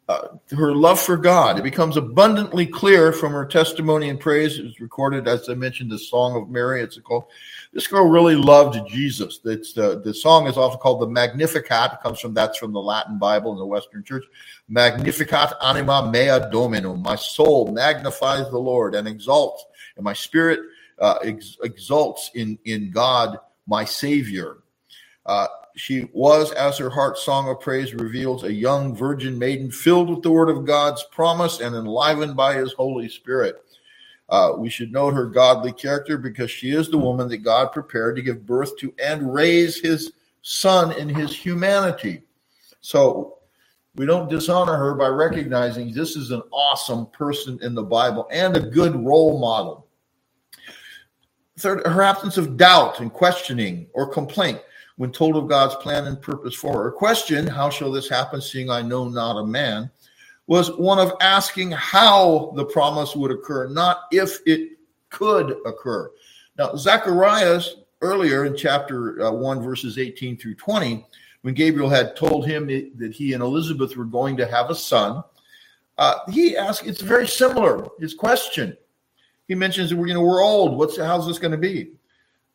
uh, 0.09 0.29
her 0.51 0.75
love 0.75 1.01
for 1.01 1.17
God. 1.17 1.59
It 1.59 1.63
becomes 1.63 1.97
abundantly 1.97 2.67
clear 2.67 3.13
from 3.13 3.33
her 3.33 3.47
testimony 3.47 4.09
and 4.09 4.19
praise. 4.19 4.59
It 4.59 4.65
was 4.65 4.81
recorded, 4.81 5.29
as 5.29 5.49
I 5.49 5.55
mentioned, 5.55 5.91
the 5.91 5.99
Song 5.99 6.37
of 6.37 6.51
Mary. 6.51 6.83
It's 6.83 6.99
called. 6.99 7.25
This 7.73 7.87
girl 7.87 8.09
really 8.09 8.35
loved 8.35 8.87
Jesus. 8.89 9.41
It's 9.45 9.73
the 9.73 10.01
the 10.01 10.13
song 10.13 10.47
is 10.47 10.59
also 10.59 10.77
called 10.77 11.01
the 11.01 11.07
Magnificat. 11.07 11.93
It 11.95 12.03
comes 12.03 12.21
from 12.21 12.35
that's 12.35 12.59
from 12.59 12.73
the 12.73 12.81
Latin 12.81 13.19
Bible 13.19 13.53
in 13.53 13.59
the 13.59 13.67
Western 13.67 14.05
Church. 14.05 14.25
Magnificat 14.69 15.55
anima 15.63 16.11
mea 16.11 16.51
Dominum. 16.51 17.01
My 17.01 17.17
soul 17.17 17.73
magnifies 17.73 18.51
the 18.51 18.59
Lord 18.59 18.95
and 18.95 19.09
exalts, 19.09 19.65
and 19.97 20.05
my 20.05 20.13
spirit 20.13 20.61
uh, 20.99 21.19
ex- 21.23 21.57
exalts 21.63 22.31
in 22.35 22.59
in 22.65 22.91
God, 22.91 23.39
my 23.67 23.85
Savior. 23.85 24.59
Uh, 25.25 25.47
she 25.75 26.09
was, 26.13 26.53
as 26.53 26.79
her 26.79 26.91
heart 26.91 27.19
song 27.19 27.49
of 27.49 27.61
praise 27.61 27.95
reveals, 27.95 28.45
a 28.45 28.53
young 28.53 28.95
virgin 28.95 29.39
maiden 29.39 29.71
filled 29.71 30.11
with 30.11 30.23
the 30.23 30.31
word 30.31 30.51
of 30.51 30.67
God's 30.67 31.05
promise 31.11 31.61
and 31.61 31.75
enlivened 31.75 32.37
by 32.37 32.55
his 32.55 32.73
Holy 32.73 33.09
Spirit. 33.09 33.65
Uh, 34.29 34.53
we 34.57 34.71
should 34.71 34.93
note 34.93 35.15
her 35.15 35.27
godly 35.27 35.73
character 35.73 36.17
because 36.17 36.51
she 36.51 36.71
is 36.71 36.89
the 36.89 36.99
woman 36.99 37.29
that 37.29 37.39
God 37.39 37.73
prepared 37.73 38.17
to 38.17 38.23
give 38.23 38.47
birth 38.47 38.77
to 38.79 38.95
and 39.03 39.33
raise 39.33 39.81
his 39.81 40.13
son 40.43 40.93
in 40.93 41.09
his 41.09 41.35
humanity. 41.35 42.23
So 42.81 43.39
we 43.95 44.07
don't 44.07 44.31
dishonor 44.31 44.77
her 44.77 44.95
by 44.95 45.09
recognizing 45.09 45.93
this 45.93 46.17
is 46.17 46.31
an 46.31 46.43
awesome 46.51 47.07
person 47.07 47.59
in 47.63 47.75
the 47.75 47.83
Bible 47.83 48.27
and 48.31 48.57
a 48.57 48.61
good 48.61 48.97
role 48.97 49.39
model. 49.39 49.87
Third, 51.59 51.87
her 51.87 52.03
absence 52.03 52.39
of 52.39 52.57
doubt 52.57 53.01
and 53.01 53.13
questioning 53.13 53.87
or 53.93 54.09
complaint 54.09 54.61
when 55.03 55.11
told 55.11 55.35
of 55.35 55.49
God's 55.49 55.75
plan 55.75 56.07
and 56.07 56.23
purpose 56.23 56.55
for 56.55 56.85
her. 56.85 56.93
Question, 56.93 57.45
how 57.45 57.71
shall 57.71 57.91
this 57.91 58.09
happen, 58.09 58.41
seeing 58.41 58.71
I 58.71 58.83
know 58.83 59.09
not 59.09 59.37
a 59.37 59.45
man, 59.45 59.91
was 60.47 60.71
one 60.77 61.01
of 61.01 61.13
asking 61.21 61.73
how 61.73 62.53
the 62.55 62.65
promise 62.65 63.17
would 63.17 63.33
occur, 63.33 63.67
not 63.67 64.05
if 64.13 64.39
it 64.47 64.79
could 65.11 65.57
occur. 65.67 66.09
Now, 66.57 66.77
Zacharias, 66.77 67.79
earlier 68.01 68.45
in 68.45 68.57
chapter 68.57 69.21
uh, 69.25 69.33
1, 69.33 69.61
verses 69.61 69.99
18 69.99 70.37
through 70.37 70.55
20, 70.55 71.05
when 71.41 71.55
Gabriel 71.55 71.89
had 71.89 72.15
told 72.15 72.47
him 72.47 72.69
that 72.69 73.11
he 73.13 73.33
and 73.33 73.43
Elizabeth 73.43 73.97
were 73.97 74.05
going 74.05 74.37
to 74.37 74.47
have 74.47 74.71
a 74.71 74.75
son, 74.77 75.25
uh, 75.99 76.19
he 76.31 76.57
asked, 76.57 76.87
it's 76.87 77.01
very 77.01 77.27
similar, 77.27 77.89
his 77.99 78.15
question. 78.15 78.77
He 79.49 79.57
mentions 79.57 79.91
that 79.91 79.97
we're, 79.97 80.07
you 80.07 80.15
know, 80.15 80.23
we're 80.23 80.45
old. 80.45 80.79
What's 80.79 80.97
how's 80.97 81.27
this 81.27 81.41
going 81.41 81.51
to 81.51 81.59
be? 81.59 81.91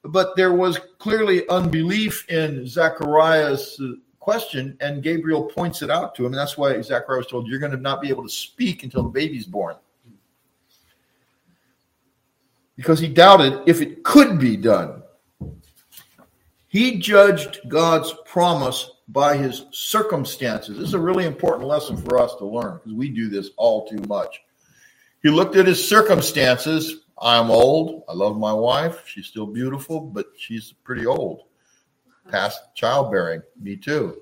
But 0.08 0.36
there 0.36 0.54
was 0.54 0.80
clearly 1.00 1.48
unbelief 1.50 2.30
in 2.30 2.68
Zachariah's 2.68 3.80
question, 4.20 4.78
and 4.82 5.04
Gabriel 5.04 5.44
points 5.44 5.82
it 5.82 5.90
out 5.90 6.14
to 6.16 6.26
him. 6.26 6.34
And 6.34 6.40
that's 6.40 6.58
why 6.58 6.82
Zachariah 6.82 7.20
was 7.20 7.28
told, 7.28 7.48
You're 7.48 7.60
going 7.60 7.72
to 7.72 7.78
not 7.78 8.02
be 8.02 8.10
able 8.10 8.24
to 8.24 8.30
speak 8.30 8.84
until 8.84 9.04
the 9.04 9.10
baby's 9.10 9.46
born. 9.46 9.76
Because 12.76 13.00
he 13.00 13.08
doubted 13.08 13.62
if 13.66 13.82
it 13.82 14.04
could 14.04 14.40
be 14.40 14.56
done. 14.58 15.02
He 16.68 17.00
judged 17.00 17.62
God's 17.70 18.14
promise 18.26 18.92
by 19.08 19.38
his 19.38 19.66
circumstances. 19.72 20.78
This 20.78 20.90
is 20.90 20.94
a 20.94 21.00
really 21.00 21.26
important 21.26 21.68
lesson 21.68 21.98
for 21.98 22.20
us 22.20 22.36
to 22.36 22.46
learn 22.46 22.80
because 22.84 22.94
we 22.94 23.10
do 23.10 23.30
this 23.30 23.52
all 23.56 23.88
too 23.88 24.04
much. 24.08 24.42
He 25.24 25.30
looked 25.30 25.56
at 25.56 25.66
his 25.66 25.88
circumstances 25.88 27.06
I'm 27.20 27.50
old. 27.50 28.04
I 28.08 28.14
love 28.14 28.38
my 28.38 28.54
wife. 28.54 29.04
She's 29.08 29.26
still 29.26 29.48
beautiful, 29.48 30.00
but 30.00 30.28
she's 30.38 30.74
pretty 30.84 31.06
old, 31.06 31.44
past 32.30 32.62
childbearing. 32.76 33.42
Me 33.60 33.76
too. 33.76 34.22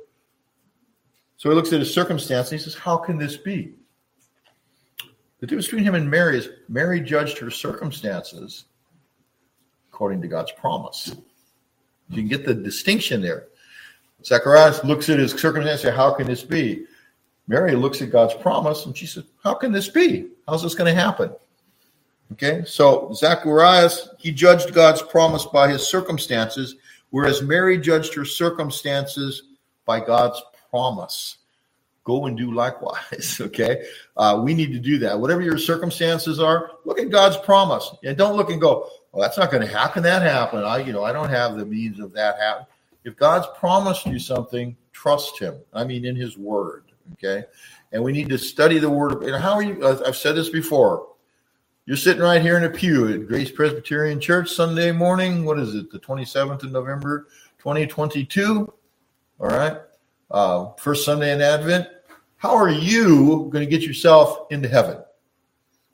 So 1.38 1.50
he 1.50 1.56
looks 1.56 1.74
at 1.74 1.80
his 1.80 1.94
circumstance 1.94 2.52
and 2.52 2.60
he 2.60 2.64
says, 2.64 2.76
How 2.76 2.98
can 2.98 3.18
this 3.18 3.38
be? 3.38 3.74
The 5.40 5.48
difference 5.48 5.68
between 5.68 5.84
him 5.84 5.96
and 5.96 6.10
Mary 6.10 6.38
is 6.38 6.50
Mary 6.70 7.02
judged 7.02 7.38
her 7.40 7.52
circumstances 7.52 8.66
according 9.90 10.22
to 10.22 10.28
God's 10.28 10.52
promise. 10.54 11.16
You 12.10 12.18
can 12.18 12.28
get 12.28 12.46
the 12.46 12.54
distinction 12.54 13.22
there. 13.22 13.48
Zacharias 14.24 14.84
looks 14.84 15.10
at 15.10 15.20
his 15.20 15.32
circumstance 15.32 15.82
and 15.84 15.90
says, 15.90 15.96
How 15.96 16.14
can 16.14 16.28
this 16.28 16.44
be? 16.44 16.86
Mary 17.48 17.76
looks 17.76 18.02
at 18.02 18.10
God's 18.10 18.34
promise 18.34 18.86
and 18.86 18.98
she 18.98 19.06
says, 19.06 19.26
How 19.44 19.54
can 19.54 19.72
this 19.72 19.90
be? 19.90 20.30
How's 20.48 20.64
this 20.64 20.76
going 20.76 20.94
to 20.94 21.00
happen? 21.00 21.32
Okay, 22.34 22.64
so 22.66 23.12
Zacharias, 23.14 24.10
he 24.18 24.32
judged 24.32 24.74
God's 24.74 25.02
promise 25.02 25.46
by 25.46 25.70
his 25.70 25.88
circumstances, 25.88 26.76
whereas 27.12 27.42
Mary 27.42 27.78
judged 27.78 28.14
her 28.16 28.26
circumstances 28.26 29.44
by 29.86 30.00
God's 30.00 30.42
promise. 30.72 31.38
Go 32.04 32.26
and 32.26 32.38
do 32.38 32.52
likewise. 32.52 33.40
Okay, 33.42 33.86
uh, 34.18 34.42
we 34.44 34.54
need 34.54 34.72
to 34.74 34.80
do 34.80 34.98
that. 35.00 35.20
Whatever 35.20 35.42
your 35.42 35.58
circumstances 35.58 36.40
are, 36.40 36.72
look 36.84 37.00
at 37.00 37.10
God's 37.10 37.38
promise, 37.38 37.92
and 38.04 38.18
don't 38.18 38.36
look 38.36 38.50
and 38.50 38.62
go, 38.62 38.90
"Well, 39.12 39.22
that's 39.22 39.38
not 39.38 39.52
going 39.52 39.62
to 39.62 39.68
happen. 39.68 39.82
How 39.88 39.94
can 39.94 40.04
that 40.04 40.22
happen. 40.22 40.64
I, 40.64 40.78
you 40.80 40.94
know, 40.94 41.04
I 41.04 41.12
don't 41.12 41.30
have 41.30 41.58
the 41.58 41.66
means 41.66 42.00
of 42.00 42.12
that 42.14 42.40
happen." 42.40 42.66
If 43.04 43.16
God's 43.16 43.48
promised 43.58 44.06
you 44.08 44.20
something, 44.20 44.76
trust 44.94 45.40
Him. 45.40 45.56
I 45.74 45.84
mean, 45.84 46.06
in 46.06 46.16
His 46.16 46.38
Word. 46.38 46.84
Okay, 47.14 47.46
and 47.92 48.04
we 48.04 48.12
need 48.12 48.30
to 48.30 48.38
study 48.38 48.80
the 48.80 48.90
Word. 48.90 49.24
And 49.24 49.36
how 49.36 49.54
are 49.54 49.64
you? 49.64 49.86
I've 49.86 50.18
said 50.18 50.36
this 50.36 50.50
before. 50.50 51.08
You're 51.88 51.98
sitting 51.98 52.24
right 52.24 52.42
here 52.42 52.58
in 52.58 52.64
a 52.64 52.70
pew 52.72 53.14
at 53.14 53.28
Grace 53.28 53.52
Presbyterian 53.52 54.20
Church 54.20 54.50
Sunday 54.50 54.92
morning. 54.92 55.46
What 55.46 55.60
is 55.60 55.76
it? 55.76 55.92
The 55.92 56.00
27th 56.00 56.64
of 56.64 56.72
November, 56.72 57.28
2022. 57.60 58.74
All 59.40 59.48
right. 59.48 59.78
Uh, 60.32 60.72
first 60.80 61.06
Sunday 61.06 61.32
in 61.32 61.42
Advent. 61.42 61.88
How 62.38 62.56
are 62.56 62.72
you 62.72 63.52
going 63.52 63.64
to 63.64 63.70
get 63.70 63.84
yourself 63.84 64.48
into 64.50 64.68
heaven? 64.68 64.98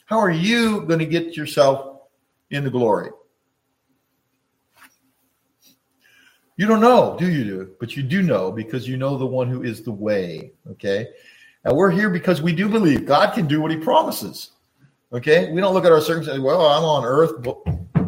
How 0.06 0.18
are 0.18 0.32
you 0.32 0.84
going 0.84 1.00
to 1.00 1.06
get 1.06 1.36
yourself 1.36 2.04
into 2.52 2.70
glory? 2.70 3.10
You 6.56 6.68
don't 6.68 6.80
know, 6.80 7.18
do 7.20 7.30
you? 7.30 7.44
Do? 7.44 7.72
But 7.82 7.98
you 7.98 8.04
do 8.04 8.22
know 8.22 8.50
because 8.50 8.88
you 8.88 8.96
know 8.96 9.18
the 9.18 9.26
one 9.26 9.50
who 9.50 9.64
is 9.64 9.82
the 9.82 9.92
way. 9.92 10.54
Okay. 10.72 11.10
And 11.66 11.76
we're 11.76 11.92
here 11.92 12.10
because 12.10 12.42
we 12.42 12.54
do 12.54 12.70
believe 12.70 13.06
God 13.06 13.34
can 13.34 13.46
do 13.46 13.60
what 13.60 13.72
he 13.72 13.78
promises. 13.78 14.52
Okay. 15.14 15.52
We 15.52 15.60
don't 15.60 15.74
look 15.74 15.86
at 15.86 15.92
our 15.92 16.02
circumstances. 16.02 16.42
Well, 16.42 16.66
I'm 16.66 16.84
on 16.84 17.06
earth. 17.06 17.46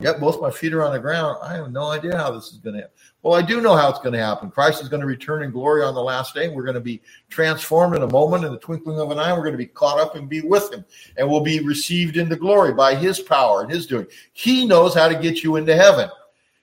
Yep. 0.02 0.20
Both 0.20 0.42
my 0.42 0.52
feet 0.52 0.74
are 0.74 0.84
on 0.84 0.92
the 0.94 1.00
ground. 1.00 1.38
I 1.42 1.54
have 1.54 1.72
no 1.72 1.88
idea 1.88 2.18
how 2.18 2.32
this 2.32 2.52
is 2.52 2.58
going 2.58 2.76
to 2.76 2.82
happen. 2.82 2.96
Well, 3.22 3.36
I 3.36 3.42
do 3.42 3.62
know 3.62 3.74
how 3.74 3.90
it's 3.90 4.00
going 4.00 4.14
to 4.14 4.20
happen. 4.20 4.52
Christ 4.52 4.82
is 4.82 4.90
going 4.90 5.00
to 5.00 5.08
return 5.08 5.44
in 5.44 5.52
glory 5.52 5.82
on 5.82 5.94
the 5.94 6.02
last 6.02 6.34
day. 6.34 6.50
We're 6.50 6.64
going 6.64 6.76
to 6.76 6.82
be 6.82 7.02
transformed 7.30 7.96
in 7.96 8.02
a 8.02 8.12
moment, 8.12 8.44
in 8.44 8.52
the 8.52 8.60
twinkling 8.60 9.00
of 9.00 9.12
an 9.12 9.20
eye. 9.20 9.32
We're 9.32 9.44
going 9.44 9.54
to 9.54 9.58
be 9.58 9.66
caught 9.66 10.00
up 10.00 10.16
and 10.16 10.28
be 10.28 10.42
with 10.42 10.74
him, 10.74 10.84
and 11.16 11.30
we'll 11.30 11.40
be 11.40 11.62
received 11.62 12.18
into 12.18 12.36
glory 12.36 12.74
by 12.74 12.96
his 12.96 13.22
power 13.22 13.62
and 13.62 13.72
his 13.72 13.88
doing. 13.88 14.08
He 14.34 14.66
knows 14.66 14.94
how 14.94 15.08
to 15.08 15.16
get 15.16 15.42
you 15.42 15.56
into 15.56 15.74
heaven. 15.74 16.10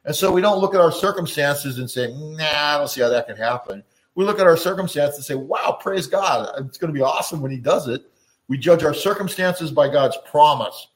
And 0.05 0.15
so 0.15 0.31
we 0.31 0.43
don't 0.43 0.61
look 0.61 0.75
at 0.75 0.81
our 0.83 0.93
circumstances 0.93 1.79
and 1.79 1.91
say, 1.91 2.13
nah, 2.13 2.45
I 2.45 2.79
don't 2.79 2.89
see 2.89 3.01
how 3.01 3.09
that 3.09 3.27
could 3.27 3.39
happen. 3.39 3.83
We 4.15 4.27
look 4.27 4.39
at 4.39 4.47
our 4.47 4.57
circumstances 4.57 5.17
and 5.17 5.25
say, 5.25 5.35
wow, 5.35 5.79
praise 5.81 6.07
God. 6.07 6.51
It's 6.67 6.77
going 6.77 6.93
to 6.93 6.99
be 6.99 7.03
awesome 7.03 7.41
when 7.41 7.51
he 7.51 7.59
does 7.59 7.89
it. 7.89 8.10
We 8.51 8.59
judge 8.59 8.83
our 8.83 8.93
circumstances 8.93 9.71
by 9.71 9.89
God's 9.89 10.19
promise. 10.27 10.89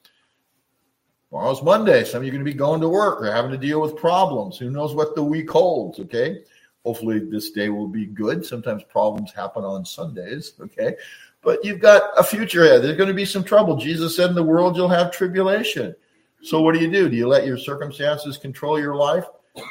Tomorrow's 1.29 1.63
Monday. 1.63 2.03
Some 2.03 2.17
of 2.17 2.25
you 2.25 2.31
are 2.31 2.35
going 2.35 2.43
to 2.43 2.51
be 2.51 2.57
going 2.57 2.81
to 2.81 2.89
work 2.89 3.21
or 3.21 3.31
having 3.31 3.51
to 3.51 3.57
deal 3.57 3.79
with 3.79 3.95
problems. 3.95 4.57
Who 4.57 4.69
knows 4.69 4.93
what 4.93 5.15
the 5.15 5.23
week 5.23 5.49
holds? 5.49 5.97
Okay. 6.01 6.43
Hopefully, 6.83 7.19
this 7.19 7.51
day 7.51 7.69
will 7.69 7.87
be 7.87 8.07
good. 8.07 8.45
Sometimes 8.45 8.83
problems 8.83 9.31
happen 9.31 9.63
on 9.63 9.85
Sundays. 9.85 10.51
Okay. 10.59 10.97
But 11.43 11.63
you've 11.63 11.79
got 11.79 12.11
a 12.17 12.23
future 12.25 12.65
ahead. 12.65 12.83
There's 12.83 12.97
going 12.97 13.07
to 13.07 13.13
be 13.13 13.23
some 13.23 13.45
trouble. 13.45 13.77
Jesus 13.77 14.17
said, 14.17 14.31
In 14.31 14.35
the 14.35 14.43
world, 14.43 14.75
you'll 14.75 14.89
have 14.89 15.09
tribulation. 15.09 15.95
So, 16.41 16.59
what 16.59 16.75
do 16.75 16.81
you 16.81 16.91
do? 16.91 17.07
Do 17.07 17.15
you 17.15 17.29
let 17.29 17.47
your 17.47 17.57
circumstances 17.57 18.35
control 18.37 18.77
your 18.77 18.97
life? 18.97 19.27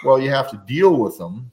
Well, 0.06 0.18
you 0.18 0.30
have 0.30 0.50
to 0.52 0.62
deal 0.66 0.96
with 0.96 1.18
them. 1.18 1.52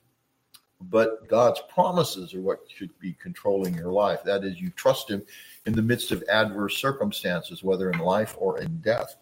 But 0.80 1.28
God's 1.28 1.62
promises 1.68 2.34
are 2.34 2.42
what 2.42 2.60
should 2.74 2.98
be 3.00 3.18
controlling 3.22 3.76
your 3.76 3.92
life. 3.92 4.24
That 4.24 4.46
is, 4.46 4.62
you 4.62 4.70
trust 4.72 5.10
Him 5.10 5.24
in 5.66 5.74
the 5.74 5.82
midst 5.82 6.12
of 6.12 6.24
adverse 6.30 6.78
circumstances, 6.78 7.64
whether 7.64 7.92
in 7.92 8.00
life 8.00 8.36
or 8.40 8.60
in 8.60 8.78
death. 8.78 9.16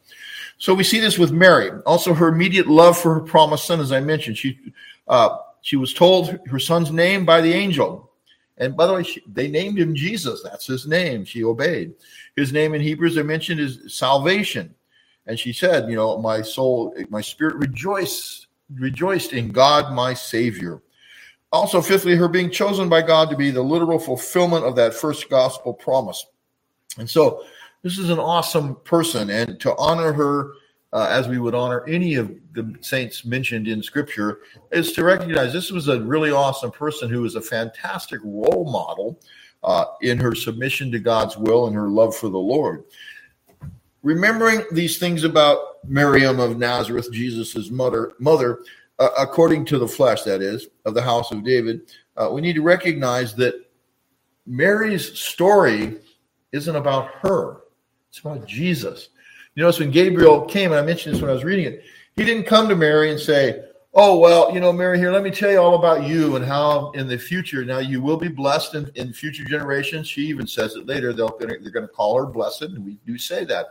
So 0.58 0.74
we 0.74 0.84
see 0.84 1.00
this 1.00 1.18
with 1.18 1.32
Mary. 1.32 1.72
Also, 1.86 2.14
her 2.14 2.30
immediate 2.30 2.68
love 2.68 2.98
for 2.98 3.14
her 3.14 3.20
promised 3.22 3.66
son, 3.66 3.80
as 3.80 3.92
I 3.92 4.00
mentioned, 4.00 4.38
she 4.38 4.60
uh, 5.08 5.38
she 5.62 5.76
was 5.76 5.94
told 5.94 6.40
her 6.48 6.60
son's 6.60 6.92
name 6.92 7.26
by 7.26 7.42
the 7.42 7.52
angel, 7.52 8.12
and 8.58 8.78
by 8.78 8.86
the 8.86 8.94
way, 8.94 9.04
she, 9.04 9.22
they 9.28 9.48
named 9.48 9.80
him 9.80 9.96
Jesus. 9.96 10.42
That's 10.44 10.68
his 10.68 10.88
name. 10.88 11.26
She 11.26 11.44
obeyed. 11.44 11.94
His 12.36 12.54
name 12.54 12.74
in 12.74 12.82
Hebrews, 12.82 13.18
I 13.18 13.24
mentioned, 13.24 13.60
is 13.60 13.94
salvation, 13.94 14.74
and 15.26 15.38
she 15.38 15.52
said, 15.52 15.90
"You 15.90 15.96
know, 15.96 16.18
my 16.20 16.42
soul, 16.42 16.96
my 17.10 17.22
spirit 17.22 17.56
rejoiced, 17.56 18.48
rejoiced 18.74 19.34
in 19.34 19.50
God, 19.50 19.94
my 19.94 20.14
Savior." 20.14 20.82
Also, 21.52 21.82
fifthly, 21.82 22.16
her 22.16 22.28
being 22.28 22.52
chosen 22.52 22.90
by 22.90 23.02
God 23.02 23.30
to 23.30 23.36
be 23.36 23.50
the 23.50 23.62
literal 23.62 23.98
fulfillment 23.98 24.66
of 24.66 24.76
that 24.76 24.94
first 24.94 25.30
gospel 25.30 25.74
promise, 25.74 26.26
and 26.98 27.10
so 27.10 27.44
this 27.82 27.98
is 27.98 28.10
an 28.10 28.20
awesome 28.20 28.76
person, 28.84 29.30
and 29.30 29.60
to 29.60 29.76
honor 29.78 30.14
her 30.14 30.52
uh, 30.92 31.08
as 31.10 31.28
we 31.28 31.38
would 31.38 31.54
honor 31.54 31.88
any 31.88 32.16
of 32.16 32.34
the 32.54 32.76
saints 32.82 33.26
mentioned 33.26 33.68
in 33.68 33.82
Scripture 33.82 34.40
is 34.72 34.92
to 34.94 35.04
recognize 35.04 35.54
this 35.54 35.72
was 35.72 35.88
a 35.88 36.02
really 36.02 36.32
awesome 36.32 36.72
person 36.72 37.10
who 37.10 37.22
was 37.22 37.36
a 37.36 37.42
fantastic 37.42 38.20
role 38.24 38.68
model 38.72 39.20
uh, 39.64 39.86
in 40.02 40.18
her 40.18 40.34
submission 40.34 40.92
to 40.92 41.00
God's 41.00 41.38
will 41.38 41.68
and 41.68 41.76
her 41.76 41.90
love 41.90 42.16
for 42.16 42.30
the 42.30 42.40
Lord. 42.40 42.84
Remembering 44.02 44.64
these 44.72 44.98
things 44.98 45.24
about 45.24 45.88
Miriam 45.88 46.40
of 46.40 46.58
Nazareth, 46.58 47.12
Jesus' 47.12 47.70
mother, 47.70 48.14
mother, 48.18 48.60
uh, 49.00 49.10
according 49.18 49.66
to 49.66 49.78
the 49.78 49.88
flesh, 49.88 50.24
that 50.24 50.42
is, 50.42 50.68
of 50.86 50.94
the 50.94 51.02
house 51.02 51.32
of 51.32 51.44
David, 51.44 51.82
uh, 52.18 52.30
we 52.32 52.42
need 52.42 52.56
to 52.56 52.62
recognize 52.62 53.34
that 53.36 53.56
Mary's 54.46 55.18
story 55.18 55.98
isn't 56.52 56.76
about 56.76 57.10
her. 57.22 57.62
It's 58.10 58.20
about 58.20 58.46
Jesus. 58.46 59.10
You 59.56 59.64
notice 59.64 59.80
when 59.80 59.92
Gabriel 59.92 60.42
came, 60.46 60.72
and 60.72 60.80
I 60.80 60.84
mentioned 60.84 61.16
this 61.16 61.22
when 61.22 61.30
I 61.30 61.34
was 61.34 61.44
reading 61.44 61.66
it, 61.66 61.84
he 62.16 62.26
didn't 62.26 62.46
come 62.46 62.68
to 62.68 62.76
Mary 62.76 63.12
and 63.12 63.20
say, 63.20 63.64
Oh, 63.94 64.20
well, 64.20 64.54
you 64.54 64.60
know, 64.60 64.72
Mary, 64.72 65.00
here, 65.00 65.12
let 65.12 65.24
me 65.24 65.32
tell 65.32 65.50
you 65.50 65.58
all 65.58 65.74
about 65.74 66.04
you 66.04 66.36
and 66.36 66.46
how 66.46 66.92
in 66.92 67.08
the 67.08 67.18
future, 67.18 67.66
now 67.66 67.80
you 67.80 68.04
will 68.04 68.18
be 68.18 68.28
blessed 68.28 68.76
in, 68.76 68.92
in 68.94 69.12
future 69.14 69.44
generations. 69.44 70.08
She 70.08 70.22
even 70.28 70.46
says 70.46 70.76
it 70.76 70.86
later. 70.86 71.12
They'll, 71.12 71.36
they're 71.40 71.58
going 71.58 71.88
to 71.88 71.88
call 71.88 72.16
her 72.20 72.28
blessed, 72.28 72.62
and 72.64 72.86
we 72.86 73.00
do 73.08 73.18
say 73.18 73.46
that. 73.46 73.70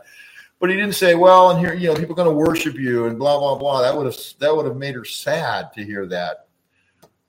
But 0.59 0.69
he 0.69 0.75
didn't 0.75 0.95
say, 0.95 1.15
well, 1.15 1.51
and 1.51 1.59
here, 1.59 1.73
you 1.73 1.87
know, 1.87 1.95
people 1.95 2.13
are 2.13 2.23
going 2.23 2.29
to 2.29 2.33
worship 2.35 2.75
you 2.75 3.05
and 3.05 3.17
blah, 3.17 3.39
blah, 3.39 3.55
blah. 3.55 3.81
That 3.81 3.95
would 3.95 4.05
have 4.05 4.17
that 4.39 4.55
would 4.55 4.65
have 4.65 4.75
made 4.75 4.95
her 4.95 5.05
sad 5.05 5.71
to 5.73 5.83
hear 5.83 6.05
that. 6.07 6.47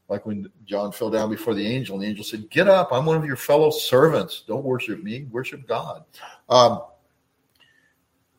Like 0.08 0.26
when 0.26 0.50
John 0.64 0.90
fell 0.90 1.10
down 1.10 1.30
before 1.30 1.54
the 1.54 1.64
angel, 1.64 1.94
and 1.94 2.04
the 2.04 2.08
angel 2.08 2.24
said, 2.24 2.50
Get 2.50 2.66
up, 2.66 2.92
I'm 2.92 3.06
one 3.06 3.16
of 3.16 3.24
your 3.24 3.36
fellow 3.36 3.70
servants. 3.70 4.42
Don't 4.46 4.64
worship 4.64 5.02
me, 5.04 5.28
worship 5.30 5.68
God. 5.68 6.04
Um, 6.48 6.82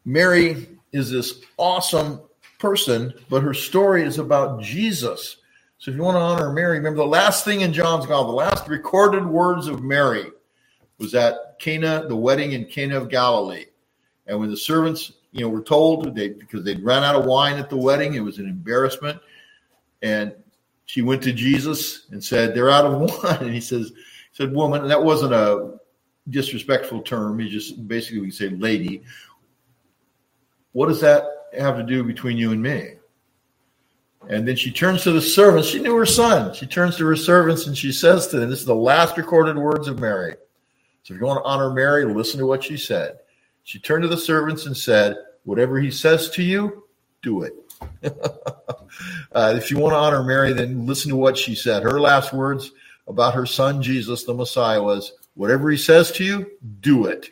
Mary 0.03 0.67
is 0.91 1.09
this 1.09 1.41
awesome 1.57 2.19
person, 2.59 3.13
but 3.29 3.43
her 3.43 3.53
story 3.53 4.03
is 4.03 4.19
about 4.19 4.61
Jesus. 4.61 5.37
So 5.77 5.89
if 5.91 5.97
you 5.97 6.03
want 6.03 6.15
to 6.15 6.21
honor 6.21 6.51
Mary, 6.51 6.77
remember 6.77 6.97
the 6.97 7.05
last 7.05 7.45
thing 7.45 7.61
in 7.61 7.71
John's 7.71 8.05
gospel, 8.05 8.27
the 8.27 8.37
last 8.37 8.67
recorded 8.67 9.25
words 9.25 9.67
of 9.67 9.81
Mary 9.81 10.27
was 10.99 11.15
at 11.15 11.57
Cana, 11.59 12.05
the 12.07 12.15
wedding 12.15 12.51
in 12.51 12.65
Cana 12.65 12.97
of 12.97 13.09
Galilee. 13.09 13.65
And 14.27 14.39
when 14.39 14.49
the 14.49 14.57
servants, 14.57 15.11
you 15.31 15.41
know, 15.41 15.49
were 15.49 15.61
told 15.61 16.15
they 16.15 16.29
because 16.29 16.63
they'd 16.63 16.83
run 16.83 17.03
out 17.03 17.15
of 17.15 17.25
wine 17.25 17.57
at 17.57 17.69
the 17.69 17.77
wedding, 17.77 18.13
it 18.13 18.19
was 18.19 18.37
an 18.37 18.47
embarrassment. 18.47 19.19
And 20.01 20.33
she 20.85 21.01
went 21.01 21.23
to 21.23 21.33
Jesus 21.33 22.07
and 22.11 22.23
said, 22.23 22.53
They're 22.53 22.69
out 22.69 22.85
of 22.85 22.99
wine. 23.23 23.37
And 23.41 23.53
he 23.53 23.61
says, 23.61 23.91
said, 24.31 24.53
woman, 24.53 24.81
and 24.81 24.91
that 24.91 25.03
wasn't 25.03 25.33
a 25.33 25.79
disrespectful 26.29 27.01
term. 27.01 27.39
He 27.39 27.49
just 27.49 27.87
basically 27.87 28.21
we 28.21 28.31
say 28.31 28.49
lady. 28.49 29.03
What 30.73 30.87
does 30.87 31.01
that 31.01 31.25
have 31.57 31.77
to 31.77 31.83
do 31.83 32.03
between 32.03 32.37
you 32.37 32.51
and 32.51 32.61
me? 32.61 32.93
And 34.29 34.47
then 34.47 34.55
she 34.55 34.71
turns 34.71 35.03
to 35.03 35.11
the 35.11 35.21
servants. 35.21 35.67
She 35.67 35.79
knew 35.79 35.95
her 35.95 36.05
son. 36.05 36.53
She 36.53 36.67
turns 36.67 36.95
to 36.97 37.05
her 37.07 37.15
servants 37.15 37.67
and 37.67 37.77
she 37.77 37.91
says 37.91 38.27
to 38.27 38.39
them, 38.39 38.49
This 38.49 38.59
is 38.59 38.65
the 38.65 38.75
last 38.75 39.17
recorded 39.17 39.57
words 39.57 39.87
of 39.87 39.99
Mary. 39.99 40.35
So 41.03 41.13
if 41.13 41.19
you 41.19 41.25
want 41.25 41.43
to 41.43 41.49
honor 41.49 41.73
Mary, 41.73 42.05
listen 42.05 42.39
to 42.39 42.45
what 42.45 42.63
she 42.63 42.77
said. 42.77 43.17
She 43.63 43.79
turned 43.79 44.03
to 44.03 44.07
the 44.07 44.17
servants 44.17 44.65
and 44.65 44.75
said, 44.75 45.17
Whatever 45.43 45.79
he 45.79 45.89
says 45.89 46.29
to 46.31 46.43
you, 46.43 46.83
do 47.21 47.43
it. 47.43 47.53
uh, 49.31 49.53
if 49.55 49.71
you 49.71 49.77
want 49.77 49.93
to 49.93 49.97
honor 49.97 50.23
Mary, 50.23 50.53
then 50.53 50.85
listen 50.85 51.09
to 51.09 51.15
what 51.15 51.37
she 51.37 51.55
said. 51.55 51.83
Her 51.83 51.99
last 51.99 52.31
words 52.31 52.71
about 53.07 53.33
her 53.33 53.45
son 53.45 53.81
Jesus, 53.81 54.23
the 54.23 54.33
Messiah, 54.33 54.81
was, 54.81 55.13
Whatever 55.33 55.71
he 55.71 55.77
says 55.77 56.11
to 56.13 56.23
you, 56.23 56.51
do 56.81 57.05
it. 57.05 57.31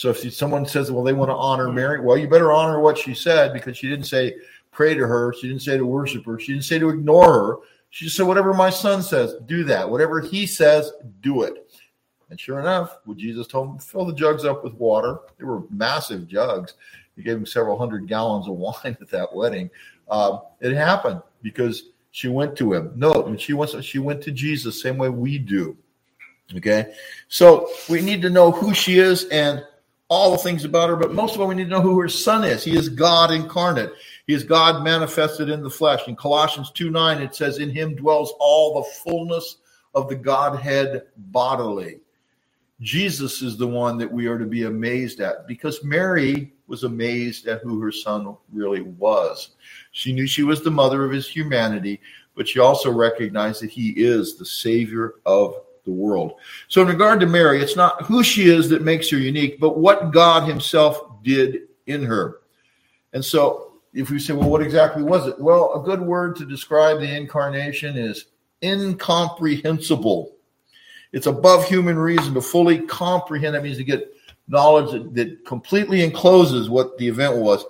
So 0.00 0.08
if 0.08 0.32
someone 0.32 0.64
says, 0.64 0.90
well, 0.90 1.04
they 1.04 1.12
want 1.12 1.28
to 1.30 1.34
honor 1.34 1.70
Mary, 1.70 2.00
well, 2.00 2.16
you 2.16 2.26
better 2.26 2.52
honor 2.52 2.80
what 2.80 2.96
she 2.96 3.12
said 3.12 3.52
because 3.52 3.76
she 3.76 3.86
didn't 3.86 4.06
say 4.06 4.34
pray 4.70 4.94
to 4.94 5.06
her. 5.06 5.34
She 5.34 5.48
didn't 5.48 5.60
say 5.60 5.76
to 5.76 5.84
worship 5.84 6.24
her. 6.24 6.38
She 6.38 6.52
didn't 6.52 6.64
say 6.64 6.78
to 6.78 6.88
ignore 6.88 7.32
her. 7.32 7.56
She 7.90 8.08
said, 8.08 8.26
whatever 8.26 8.54
my 8.54 8.70
son 8.70 9.02
says, 9.02 9.34
do 9.44 9.64
that. 9.64 9.90
Whatever 9.90 10.20
he 10.20 10.46
says, 10.46 10.90
do 11.20 11.42
it. 11.42 11.69
And 12.30 12.38
sure 12.38 12.60
enough, 12.60 12.98
what 13.04 13.16
Jesus 13.16 13.46
told 13.46 13.70
him, 13.70 13.78
fill 13.78 14.04
the 14.04 14.14
jugs 14.14 14.44
up 14.44 14.62
with 14.62 14.74
water. 14.74 15.18
They 15.38 15.44
were 15.44 15.62
massive 15.70 16.28
jugs. 16.28 16.74
He 17.16 17.22
gave 17.22 17.36
him 17.36 17.46
several 17.46 17.78
hundred 17.78 18.06
gallons 18.06 18.46
of 18.46 18.54
wine 18.56 18.96
at 19.00 19.10
that 19.10 19.34
wedding. 19.34 19.70
Uh, 20.08 20.38
it 20.60 20.72
happened 20.74 21.22
because 21.42 21.90
she 22.12 22.28
went 22.28 22.56
to 22.56 22.72
him. 22.72 22.92
No, 22.96 23.26
and 23.26 23.40
she 23.40 23.52
went, 23.52 23.84
she 23.84 23.98
went 23.98 24.22
to 24.22 24.30
Jesus, 24.30 24.80
same 24.80 24.98
way 24.98 25.08
we 25.08 25.38
do. 25.38 25.76
Okay. 26.56 26.92
So 27.28 27.70
we 27.88 28.00
need 28.00 28.22
to 28.22 28.30
know 28.30 28.50
who 28.50 28.74
she 28.74 28.98
is 28.98 29.24
and 29.26 29.64
all 30.08 30.32
the 30.32 30.38
things 30.38 30.64
about 30.64 30.90
her, 30.90 30.96
but 30.96 31.14
most 31.14 31.36
of 31.36 31.40
all, 31.40 31.46
we 31.46 31.54
need 31.54 31.64
to 31.64 31.70
know 31.70 31.80
who 31.80 32.00
her 32.00 32.08
son 32.08 32.42
is. 32.42 32.64
He 32.64 32.76
is 32.76 32.88
God 32.88 33.30
incarnate. 33.30 33.92
He 34.26 34.34
is 34.34 34.42
God 34.42 34.82
manifested 34.82 35.48
in 35.48 35.62
the 35.62 35.70
flesh. 35.70 36.08
In 36.08 36.16
Colossians 36.16 36.72
2 36.72 36.90
9, 36.90 37.22
it 37.22 37.34
says, 37.34 37.58
In 37.58 37.70
him 37.70 37.94
dwells 37.94 38.34
all 38.40 38.74
the 38.74 38.90
fullness 39.04 39.58
of 39.94 40.08
the 40.08 40.16
Godhead 40.16 41.02
bodily. 41.16 42.00
Jesus 42.80 43.42
is 43.42 43.56
the 43.56 43.66
one 43.66 43.98
that 43.98 44.10
we 44.10 44.26
are 44.26 44.38
to 44.38 44.46
be 44.46 44.64
amazed 44.64 45.20
at 45.20 45.46
because 45.46 45.84
Mary 45.84 46.52
was 46.66 46.84
amazed 46.84 47.46
at 47.46 47.60
who 47.60 47.80
her 47.80 47.92
son 47.92 48.36
really 48.52 48.82
was. 48.82 49.50
She 49.92 50.12
knew 50.12 50.26
she 50.26 50.44
was 50.44 50.62
the 50.62 50.70
mother 50.70 51.04
of 51.04 51.12
his 51.12 51.28
humanity, 51.28 52.00
but 52.34 52.48
she 52.48 52.58
also 52.58 52.90
recognized 52.90 53.62
that 53.62 53.70
he 53.70 53.90
is 53.90 54.36
the 54.36 54.46
Savior 54.46 55.14
of 55.26 55.56
the 55.84 55.90
world. 55.90 56.34
So, 56.68 56.82
in 56.82 56.88
regard 56.88 57.20
to 57.20 57.26
Mary, 57.26 57.60
it's 57.60 57.76
not 57.76 58.02
who 58.02 58.22
she 58.22 58.48
is 58.48 58.68
that 58.68 58.82
makes 58.82 59.10
her 59.10 59.18
unique, 59.18 59.60
but 59.60 59.78
what 59.78 60.12
God 60.12 60.48
Himself 60.48 61.22
did 61.22 61.62
in 61.86 62.02
her. 62.04 62.40
And 63.12 63.24
so, 63.24 63.72
if 63.92 64.10
we 64.10 64.18
say, 64.18 64.32
well, 64.32 64.48
what 64.48 64.62
exactly 64.62 65.02
was 65.02 65.26
it? 65.26 65.38
Well, 65.38 65.74
a 65.74 65.84
good 65.84 66.00
word 66.00 66.36
to 66.36 66.44
describe 66.44 67.00
the 67.00 67.16
incarnation 67.16 67.96
is 67.96 68.26
incomprehensible. 68.62 70.36
It's 71.12 71.26
above 71.26 71.66
human 71.66 71.98
reason 71.98 72.34
to 72.34 72.40
fully 72.40 72.78
comprehend. 72.78 73.54
That 73.54 73.62
means 73.62 73.78
to 73.78 73.84
get 73.84 74.14
knowledge 74.48 74.92
that, 74.92 75.14
that 75.14 75.44
completely 75.44 76.02
encloses 76.02 76.68
what 76.68 76.96
the 76.98 77.08
event 77.08 77.36
was. 77.36 77.64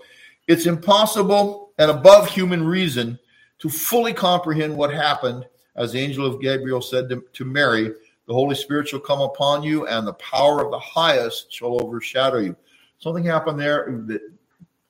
It's 0.46 0.66
impossible 0.66 1.72
and 1.78 1.90
above 1.90 2.28
human 2.28 2.66
reason 2.66 3.18
to 3.60 3.68
fully 3.68 4.12
comprehend 4.12 4.76
what 4.76 4.92
happened. 4.92 5.46
As 5.76 5.92
the 5.92 6.00
angel 6.00 6.26
of 6.26 6.40
Gabriel 6.40 6.82
said 6.82 7.08
to, 7.08 7.24
to 7.32 7.44
Mary, 7.44 7.92
the 8.26 8.34
Holy 8.34 8.54
Spirit 8.54 8.88
shall 8.88 9.00
come 9.00 9.20
upon 9.20 9.62
you, 9.62 9.86
and 9.86 10.06
the 10.06 10.12
power 10.14 10.64
of 10.64 10.70
the 10.70 10.78
highest 10.78 11.52
shall 11.52 11.82
overshadow 11.82 12.38
you. 12.38 12.56
Something 12.98 13.24
happened 13.24 13.58
there 13.58 13.86
that 14.06 14.20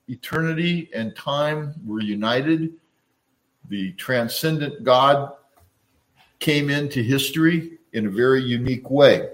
eternity 0.09 0.91
and 0.95 1.15
time 1.15 1.75
were 1.87 2.01
united. 2.01 2.73
The 3.69 3.93
transcendent 3.93 4.83
God 4.85 5.33
came 6.39 6.71
into 6.71 7.03
history 7.03 7.79
in 7.93 8.07
a 8.07 8.11
very 8.11 8.43
unique 8.43 8.91
way. 8.91 9.29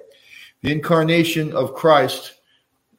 The 0.62 0.72
incarnation 0.72 1.52
of 1.52 1.74
Christ, 1.74 2.40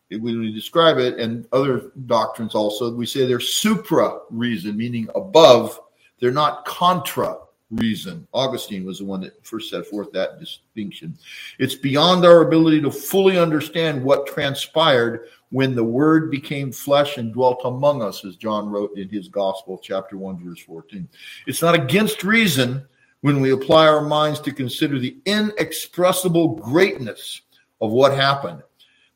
when 0.09 0.39
we 0.39 0.53
describe 0.53 0.97
it, 0.97 1.19
and 1.19 1.47
other 1.51 1.91
doctrines 2.05 2.55
also, 2.55 2.93
we 2.93 3.05
say 3.05 3.25
they're 3.25 3.39
supra 3.39 4.19
reason, 4.29 4.77
meaning 4.77 5.09
above. 5.15 5.79
They're 6.19 6.31
not 6.31 6.65
contra 6.65 7.37
reason. 7.71 8.27
Augustine 8.33 8.85
was 8.85 8.99
the 8.99 9.05
one 9.05 9.21
that 9.21 9.45
first 9.45 9.69
set 9.69 9.85
forth 9.85 10.11
that 10.13 10.39
distinction. 10.39 11.17
It's 11.59 11.75
beyond 11.75 12.25
our 12.25 12.41
ability 12.41 12.81
to 12.81 12.91
fully 12.91 13.37
understand 13.37 14.01
what 14.01 14.27
transpired 14.27 15.27
when 15.49 15.75
the 15.75 15.83
word 15.83 16.31
became 16.31 16.71
flesh 16.71 17.17
and 17.17 17.33
dwelt 17.33 17.61
among 17.65 18.01
us, 18.01 18.23
as 18.25 18.35
John 18.35 18.69
wrote 18.69 18.97
in 18.97 19.09
his 19.09 19.27
gospel, 19.27 19.79
chapter 19.81 20.17
1, 20.17 20.43
verse 20.43 20.61
14. 20.61 21.07
It's 21.45 21.61
not 21.61 21.75
against 21.75 22.23
reason 22.23 22.85
when 23.27 23.41
we 23.41 23.51
apply 23.51 23.85
our 23.85 23.99
minds 23.99 24.39
to 24.39 24.53
consider 24.53 24.97
the 24.97 25.17
inexpressible 25.25 26.55
greatness 26.55 27.41
of 27.81 27.91
what 27.91 28.13
happened. 28.13 28.63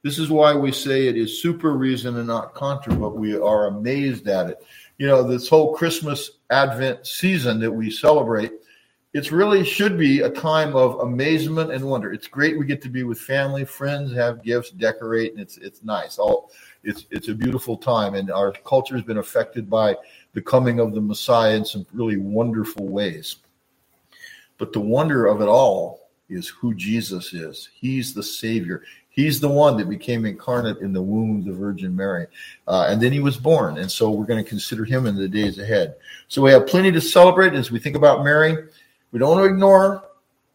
This 0.04 0.20
is 0.20 0.30
why 0.30 0.54
we 0.54 0.74
say 0.74 1.08
it 1.08 1.16
is 1.16 1.42
super 1.42 1.78
reason 1.78 2.18
and 2.18 2.28
not 2.28 2.54
contra, 2.54 2.94
but 2.94 3.16
we 3.16 3.38
are 3.38 3.68
amazed 3.68 4.28
at 4.28 4.50
it. 4.50 4.66
You 4.98 5.08
know, 5.08 5.24
this 5.24 5.48
whole 5.48 5.74
Christmas 5.74 6.32
Advent 6.50 7.08
season 7.08 7.62
that 7.62 7.72
we 7.72 7.90
celebrate, 7.90 8.52
it 9.14 9.32
really 9.32 9.64
should 9.64 9.98
be 9.98 10.20
a 10.20 10.30
time 10.30 10.76
of 10.76 11.00
amazement 11.00 11.72
and 11.72 11.86
wonder. 11.86 12.12
It's 12.12 12.28
great 12.28 12.60
we 12.60 12.66
get 12.66 12.82
to 12.82 12.90
be 12.90 13.04
with 13.04 13.18
family, 13.18 13.64
friends, 13.64 14.14
have 14.14 14.44
gifts, 14.44 14.72
decorate, 14.72 15.32
and 15.32 15.40
it's 15.40 15.56
it's 15.56 15.86
nice. 15.86 16.18
All 16.18 16.52
it's 16.84 17.06
it's 17.12 17.30
a 17.30 17.34
beautiful 17.34 17.78
time, 17.78 18.16
and 18.16 18.30
our 18.30 18.52
culture 18.52 18.96
has 18.96 19.06
been 19.06 19.20
affected 19.20 19.70
by 19.70 19.96
the 20.34 20.42
coming 20.42 20.82
of 20.82 20.94
the 20.94 21.00
Messiah 21.00 21.56
in 21.56 21.64
some 21.64 21.88
really 21.94 22.18
wonderful 22.18 22.90
ways. 22.90 23.38
But 24.62 24.74
the 24.74 24.80
wonder 24.80 25.26
of 25.26 25.42
it 25.42 25.48
all 25.48 26.12
is 26.30 26.48
who 26.48 26.76
Jesus 26.76 27.34
is. 27.34 27.68
He's 27.74 28.14
the 28.14 28.22
Savior. 28.22 28.84
He's 29.10 29.40
the 29.40 29.50
one 29.50 29.76
that 29.78 29.90
became 29.90 30.24
incarnate 30.24 30.78
in 30.82 30.94
the 30.94 31.02
womb 31.02 31.40
of 31.40 31.46
the 31.46 31.52
Virgin 31.52 31.96
Mary. 31.96 32.28
Uh, 32.68 32.86
and 32.88 33.02
then 33.02 33.12
he 33.12 33.22
was 33.22 33.38
born. 33.38 33.80
And 33.80 33.92
so 33.92 34.12
we're 34.12 34.28
going 34.28 34.44
to 34.44 34.48
consider 34.48 34.86
him 34.86 35.08
in 35.08 35.16
the 35.16 35.28
days 35.28 35.58
ahead. 35.58 35.96
So 36.28 36.44
we 36.44 36.52
have 36.52 36.68
plenty 36.68 36.92
to 36.92 37.02
celebrate 37.02 37.56
as 37.56 37.72
we 37.72 37.80
think 37.80 37.96
about 37.96 38.24
Mary. 38.24 38.56
We 39.12 39.18
don't 39.18 39.32
want 39.32 39.48
to 39.48 39.52
ignore 39.52 39.82
her. 39.82 40.04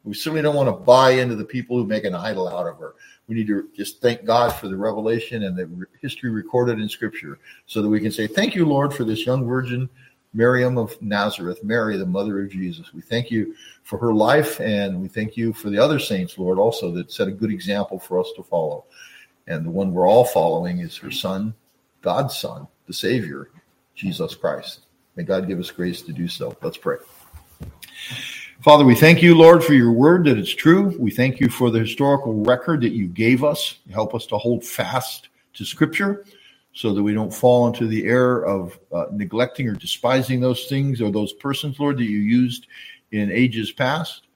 We 0.04 0.14
certainly 0.14 0.42
don't 0.42 0.54
want 0.54 0.68
to 0.68 0.84
buy 0.84 1.10
into 1.10 1.34
the 1.34 1.44
people 1.44 1.76
who 1.76 1.84
make 1.84 2.04
an 2.04 2.14
idol 2.14 2.46
out 2.46 2.68
of 2.68 2.78
her. 2.78 2.94
We 3.26 3.34
need 3.34 3.48
to 3.48 3.68
just 3.76 4.00
thank 4.00 4.24
God 4.24 4.50
for 4.50 4.68
the 4.68 4.76
revelation 4.76 5.42
and 5.42 5.56
the 5.56 5.68
history 6.00 6.30
recorded 6.30 6.78
in 6.78 6.88
Scripture 6.88 7.40
so 7.66 7.82
that 7.82 7.88
we 7.88 7.98
can 7.98 8.12
say, 8.12 8.28
Thank 8.28 8.54
you, 8.54 8.66
Lord, 8.66 8.94
for 8.94 9.02
this 9.02 9.26
young 9.26 9.44
virgin 9.44 9.90
Miriam 10.34 10.76
of 10.76 11.00
Nazareth, 11.00 11.62
Mary, 11.64 11.96
the 11.96 12.06
mother 12.06 12.42
of 12.42 12.50
Jesus. 12.50 12.92
We 12.92 13.00
thank 13.00 13.30
you 13.30 13.54
for 13.82 13.98
her 13.98 14.12
life, 14.12 14.60
and 14.60 15.00
we 15.00 15.08
thank 15.08 15.36
you 15.36 15.52
for 15.52 15.70
the 15.70 15.78
other 15.78 15.98
saints, 15.98 16.38
Lord, 16.38 16.58
also 16.58 16.90
that 16.92 17.10
set 17.10 17.28
a 17.28 17.32
good 17.32 17.50
example 17.50 17.98
for 17.98 18.20
us 18.20 18.30
to 18.36 18.42
follow. 18.42 18.84
And 19.46 19.64
the 19.64 19.70
one 19.70 19.92
we're 19.92 20.08
all 20.08 20.24
following 20.24 20.80
is 20.80 20.96
her 20.98 21.10
son, 21.10 21.54
God's 22.02 22.36
son, 22.36 22.68
the 22.86 22.92
Savior, 22.92 23.48
Jesus 23.94 24.34
Christ. 24.34 24.80
May 25.14 25.22
God 25.22 25.48
give 25.48 25.58
us 25.58 25.70
grace 25.70 26.02
to 26.02 26.12
do 26.12 26.28
so. 26.28 26.56
Let's 26.60 26.76
pray. 26.76 26.98
Father, 28.60 28.84
we 28.84 28.94
thank 28.94 29.22
you, 29.22 29.36
Lord, 29.36 29.62
for 29.62 29.74
your 29.74 29.92
word 29.92 30.24
that 30.24 30.38
it's 30.38 30.54
true. 30.54 30.96
We 30.98 31.10
thank 31.10 31.40
you 31.40 31.48
for 31.48 31.70
the 31.70 31.78
historical 31.78 32.34
record 32.42 32.80
that 32.82 32.92
you 32.92 33.06
gave 33.06 33.44
us. 33.44 33.78
Help 33.90 34.14
us 34.14 34.26
to 34.26 34.38
hold 34.38 34.64
fast 34.64 35.28
to 35.54 35.64
Scripture 35.64 36.24
so 36.76 36.92
that 36.92 37.02
we 37.02 37.14
don't 37.14 37.32
fall 37.32 37.66
into 37.66 37.86
the 37.86 38.04
error 38.04 38.44
of 38.46 38.78
uh, 38.92 39.06
neglecting 39.10 39.66
or 39.66 39.72
despising 39.72 40.40
those 40.40 40.66
things 40.66 41.00
or 41.00 41.10
those 41.10 41.32
persons, 41.32 41.80
Lord, 41.80 41.96
that 41.96 42.04
you 42.04 42.18
used 42.18 42.66
in 43.12 43.32
ages 43.32 43.72
past. 43.72 44.26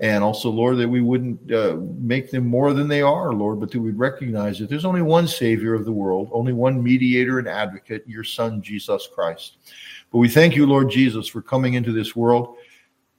And 0.00 0.24
also, 0.24 0.50
Lord, 0.50 0.78
that 0.78 0.88
we 0.88 1.00
wouldn't 1.00 1.52
uh, 1.52 1.76
make 1.96 2.32
them 2.32 2.44
more 2.44 2.72
than 2.72 2.88
they 2.88 3.02
are, 3.02 3.32
Lord, 3.32 3.60
but 3.60 3.70
that 3.70 3.80
we'd 3.80 3.96
recognize 3.96 4.58
that 4.58 4.68
there's 4.68 4.84
only 4.84 5.00
one 5.00 5.28
Savior 5.28 5.74
of 5.74 5.84
the 5.84 5.92
world, 5.92 6.28
only 6.32 6.52
one 6.52 6.82
mediator 6.82 7.38
and 7.38 7.46
advocate, 7.46 8.02
your 8.04 8.24
Son, 8.24 8.60
Jesus 8.60 9.08
Christ. 9.14 9.58
But 10.10 10.18
we 10.18 10.28
thank 10.28 10.56
you, 10.56 10.66
Lord 10.66 10.90
Jesus, 10.90 11.28
for 11.28 11.40
coming 11.40 11.74
into 11.74 11.92
this 11.92 12.16
world. 12.16 12.56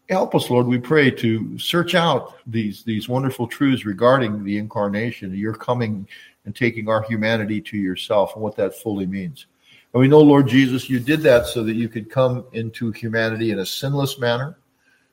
Help 0.10 0.36
us, 0.36 0.50
Lord, 0.50 0.68
we 0.68 0.78
pray, 0.78 1.10
to 1.10 1.58
search 1.58 1.96
out 1.96 2.36
these, 2.46 2.84
these 2.84 3.08
wonderful 3.08 3.48
truths 3.48 3.86
regarding 3.86 4.44
the 4.44 4.58
incarnation, 4.58 5.34
your 5.34 5.54
coming 5.54 6.06
and 6.48 6.56
taking 6.56 6.88
our 6.88 7.04
humanity 7.04 7.60
to 7.60 7.76
yourself 7.78 8.34
and 8.34 8.42
what 8.42 8.56
that 8.56 8.74
fully 8.74 9.06
means. 9.06 9.48
And 9.94 10.00
we 10.00 10.08
know, 10.08 10.22
Lord 10.22 10.48
Jesus, 10.48 10.90
you 10.90 10.98
did 10.98 11.20
that 11.24 11.46
so 11.46 11.62
that 11.66 11.76
you 11.76 11.90
could 11.90 12.10
come 12.10 12.46
into 12.54 12.94
humanity 12.94 13.52
in 13.52 13.60
a 13.60 13.66
sinless 13.66 14.18
manner, 14.18 14.58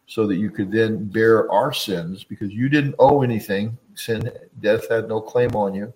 so 0.06 0.28
that 0.28 0.36
you 0.36 0.48
could 0.48 0.70
then 0.70 1.06
bear 1.06 1.50
our 1.50 1.72
sins 1.72 2.22
because 2.22 2.52
you 2.52 2.68
didn't 2.68 2.94
owe 3.00 3.22
anything. 3.22 3.76
Sin, 3.96 4.30
death 4.60 4.88
had 4.88 5.08
no 5.08 5.20
claim 5.20 5.56
on 5.56 5.74
you, 5.74 5.92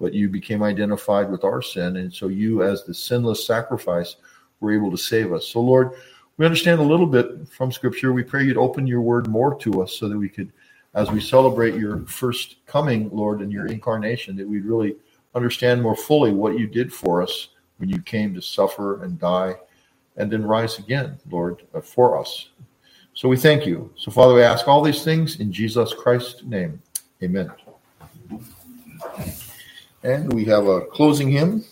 but 0.00 0.12
you 0.12 0.28
became 0.28 0.64
identified 0.64 1.30
with 1.30 1.44
our 1.44 1.62
sin. 1.62 1.98
And 1.98 2.12
so 2.12 2.26
you, 2.26 2.64
as 2.64 2.82
the 2.82 2.92
sinless 2.92 3.46
sacrifice, 3.46 4.16
were 4.58 4.72
able 4.72 4.90
to 4.90 4.98
save 4.98 5.32
us. 5.32 5.46
So, 5.46 5.60
Lord, 5.60 5.92
we 6.38 6.44
understand 6.44 6.80
a 6.80 6.84
little 6.84 7.06
bit 7.06 7.48
from 7.48 7.70
Scripture. 7.70 8.12
We 8.12 8.24
pray 8.24 8.42
you'd 8.42 8.56
open 8.56 8.88
your 8.88 9.02
word 9.02 9.28
more 9.28 9.56
to 9.60 9.82
us 9.82 9.94
so 9.94 10.08
that 10.08 10.18
we 10.18 10.28
could 10.28 10.52
as 10.94 11.10
we 11.10 11.20
celebrate 11.20 11.74
your 11.74 12.04
first 12.06 12.56
coming, 12.66 13.08
Lord, 13.10 13.40
and 13.40 13.50
your 13.50 13.66
incarnation, 13.66 14.36
that 14.36 14.48
we'd 14.48 14.64
really 14.64 14.96
understand 15.34 15.82
more 15.82 15.96
fully 15.96 16.32
what 16.32 16.58
you 16.58 16.66
did 16.66 16.92
for 16.92 17.22
us 17.22 17.48
when 17.78 17.88
you 17.88 18.00
came 18.02 18.34
to 18.34 18.42
suffer 18.42 19.02
and 19.02 19.18
die 19.18 19.56
and 20.16 20.30
then 20.30 20.44
rise 20.44 20.78
again, 20.78 21.18
Lord, 21.30 21.62
for 21.82 22.18
us. 22.18 22.50
So 23.14 23.28
we 23.28 23.36
thank 23.36 23.66
you. 23.66 23.90
So, 23.96 24.10
Father, 24.10 24.34
we 24.34 24.42
ask 24.42 24.68
all 24.68 24.82
these 24.82 25.04
things 25.04 25.40
in 25.40 25.52
Jesus 25.52 25.94
Christ's 25.94 26.42
name. 26.44 26.80
Amen. 27.22 27.50
And 30.02 30.32
we 30.32 30.44
have 30.46 30.66
a 30.66 30.82
closing 30.82 31.30
hymn. 31.30 31.64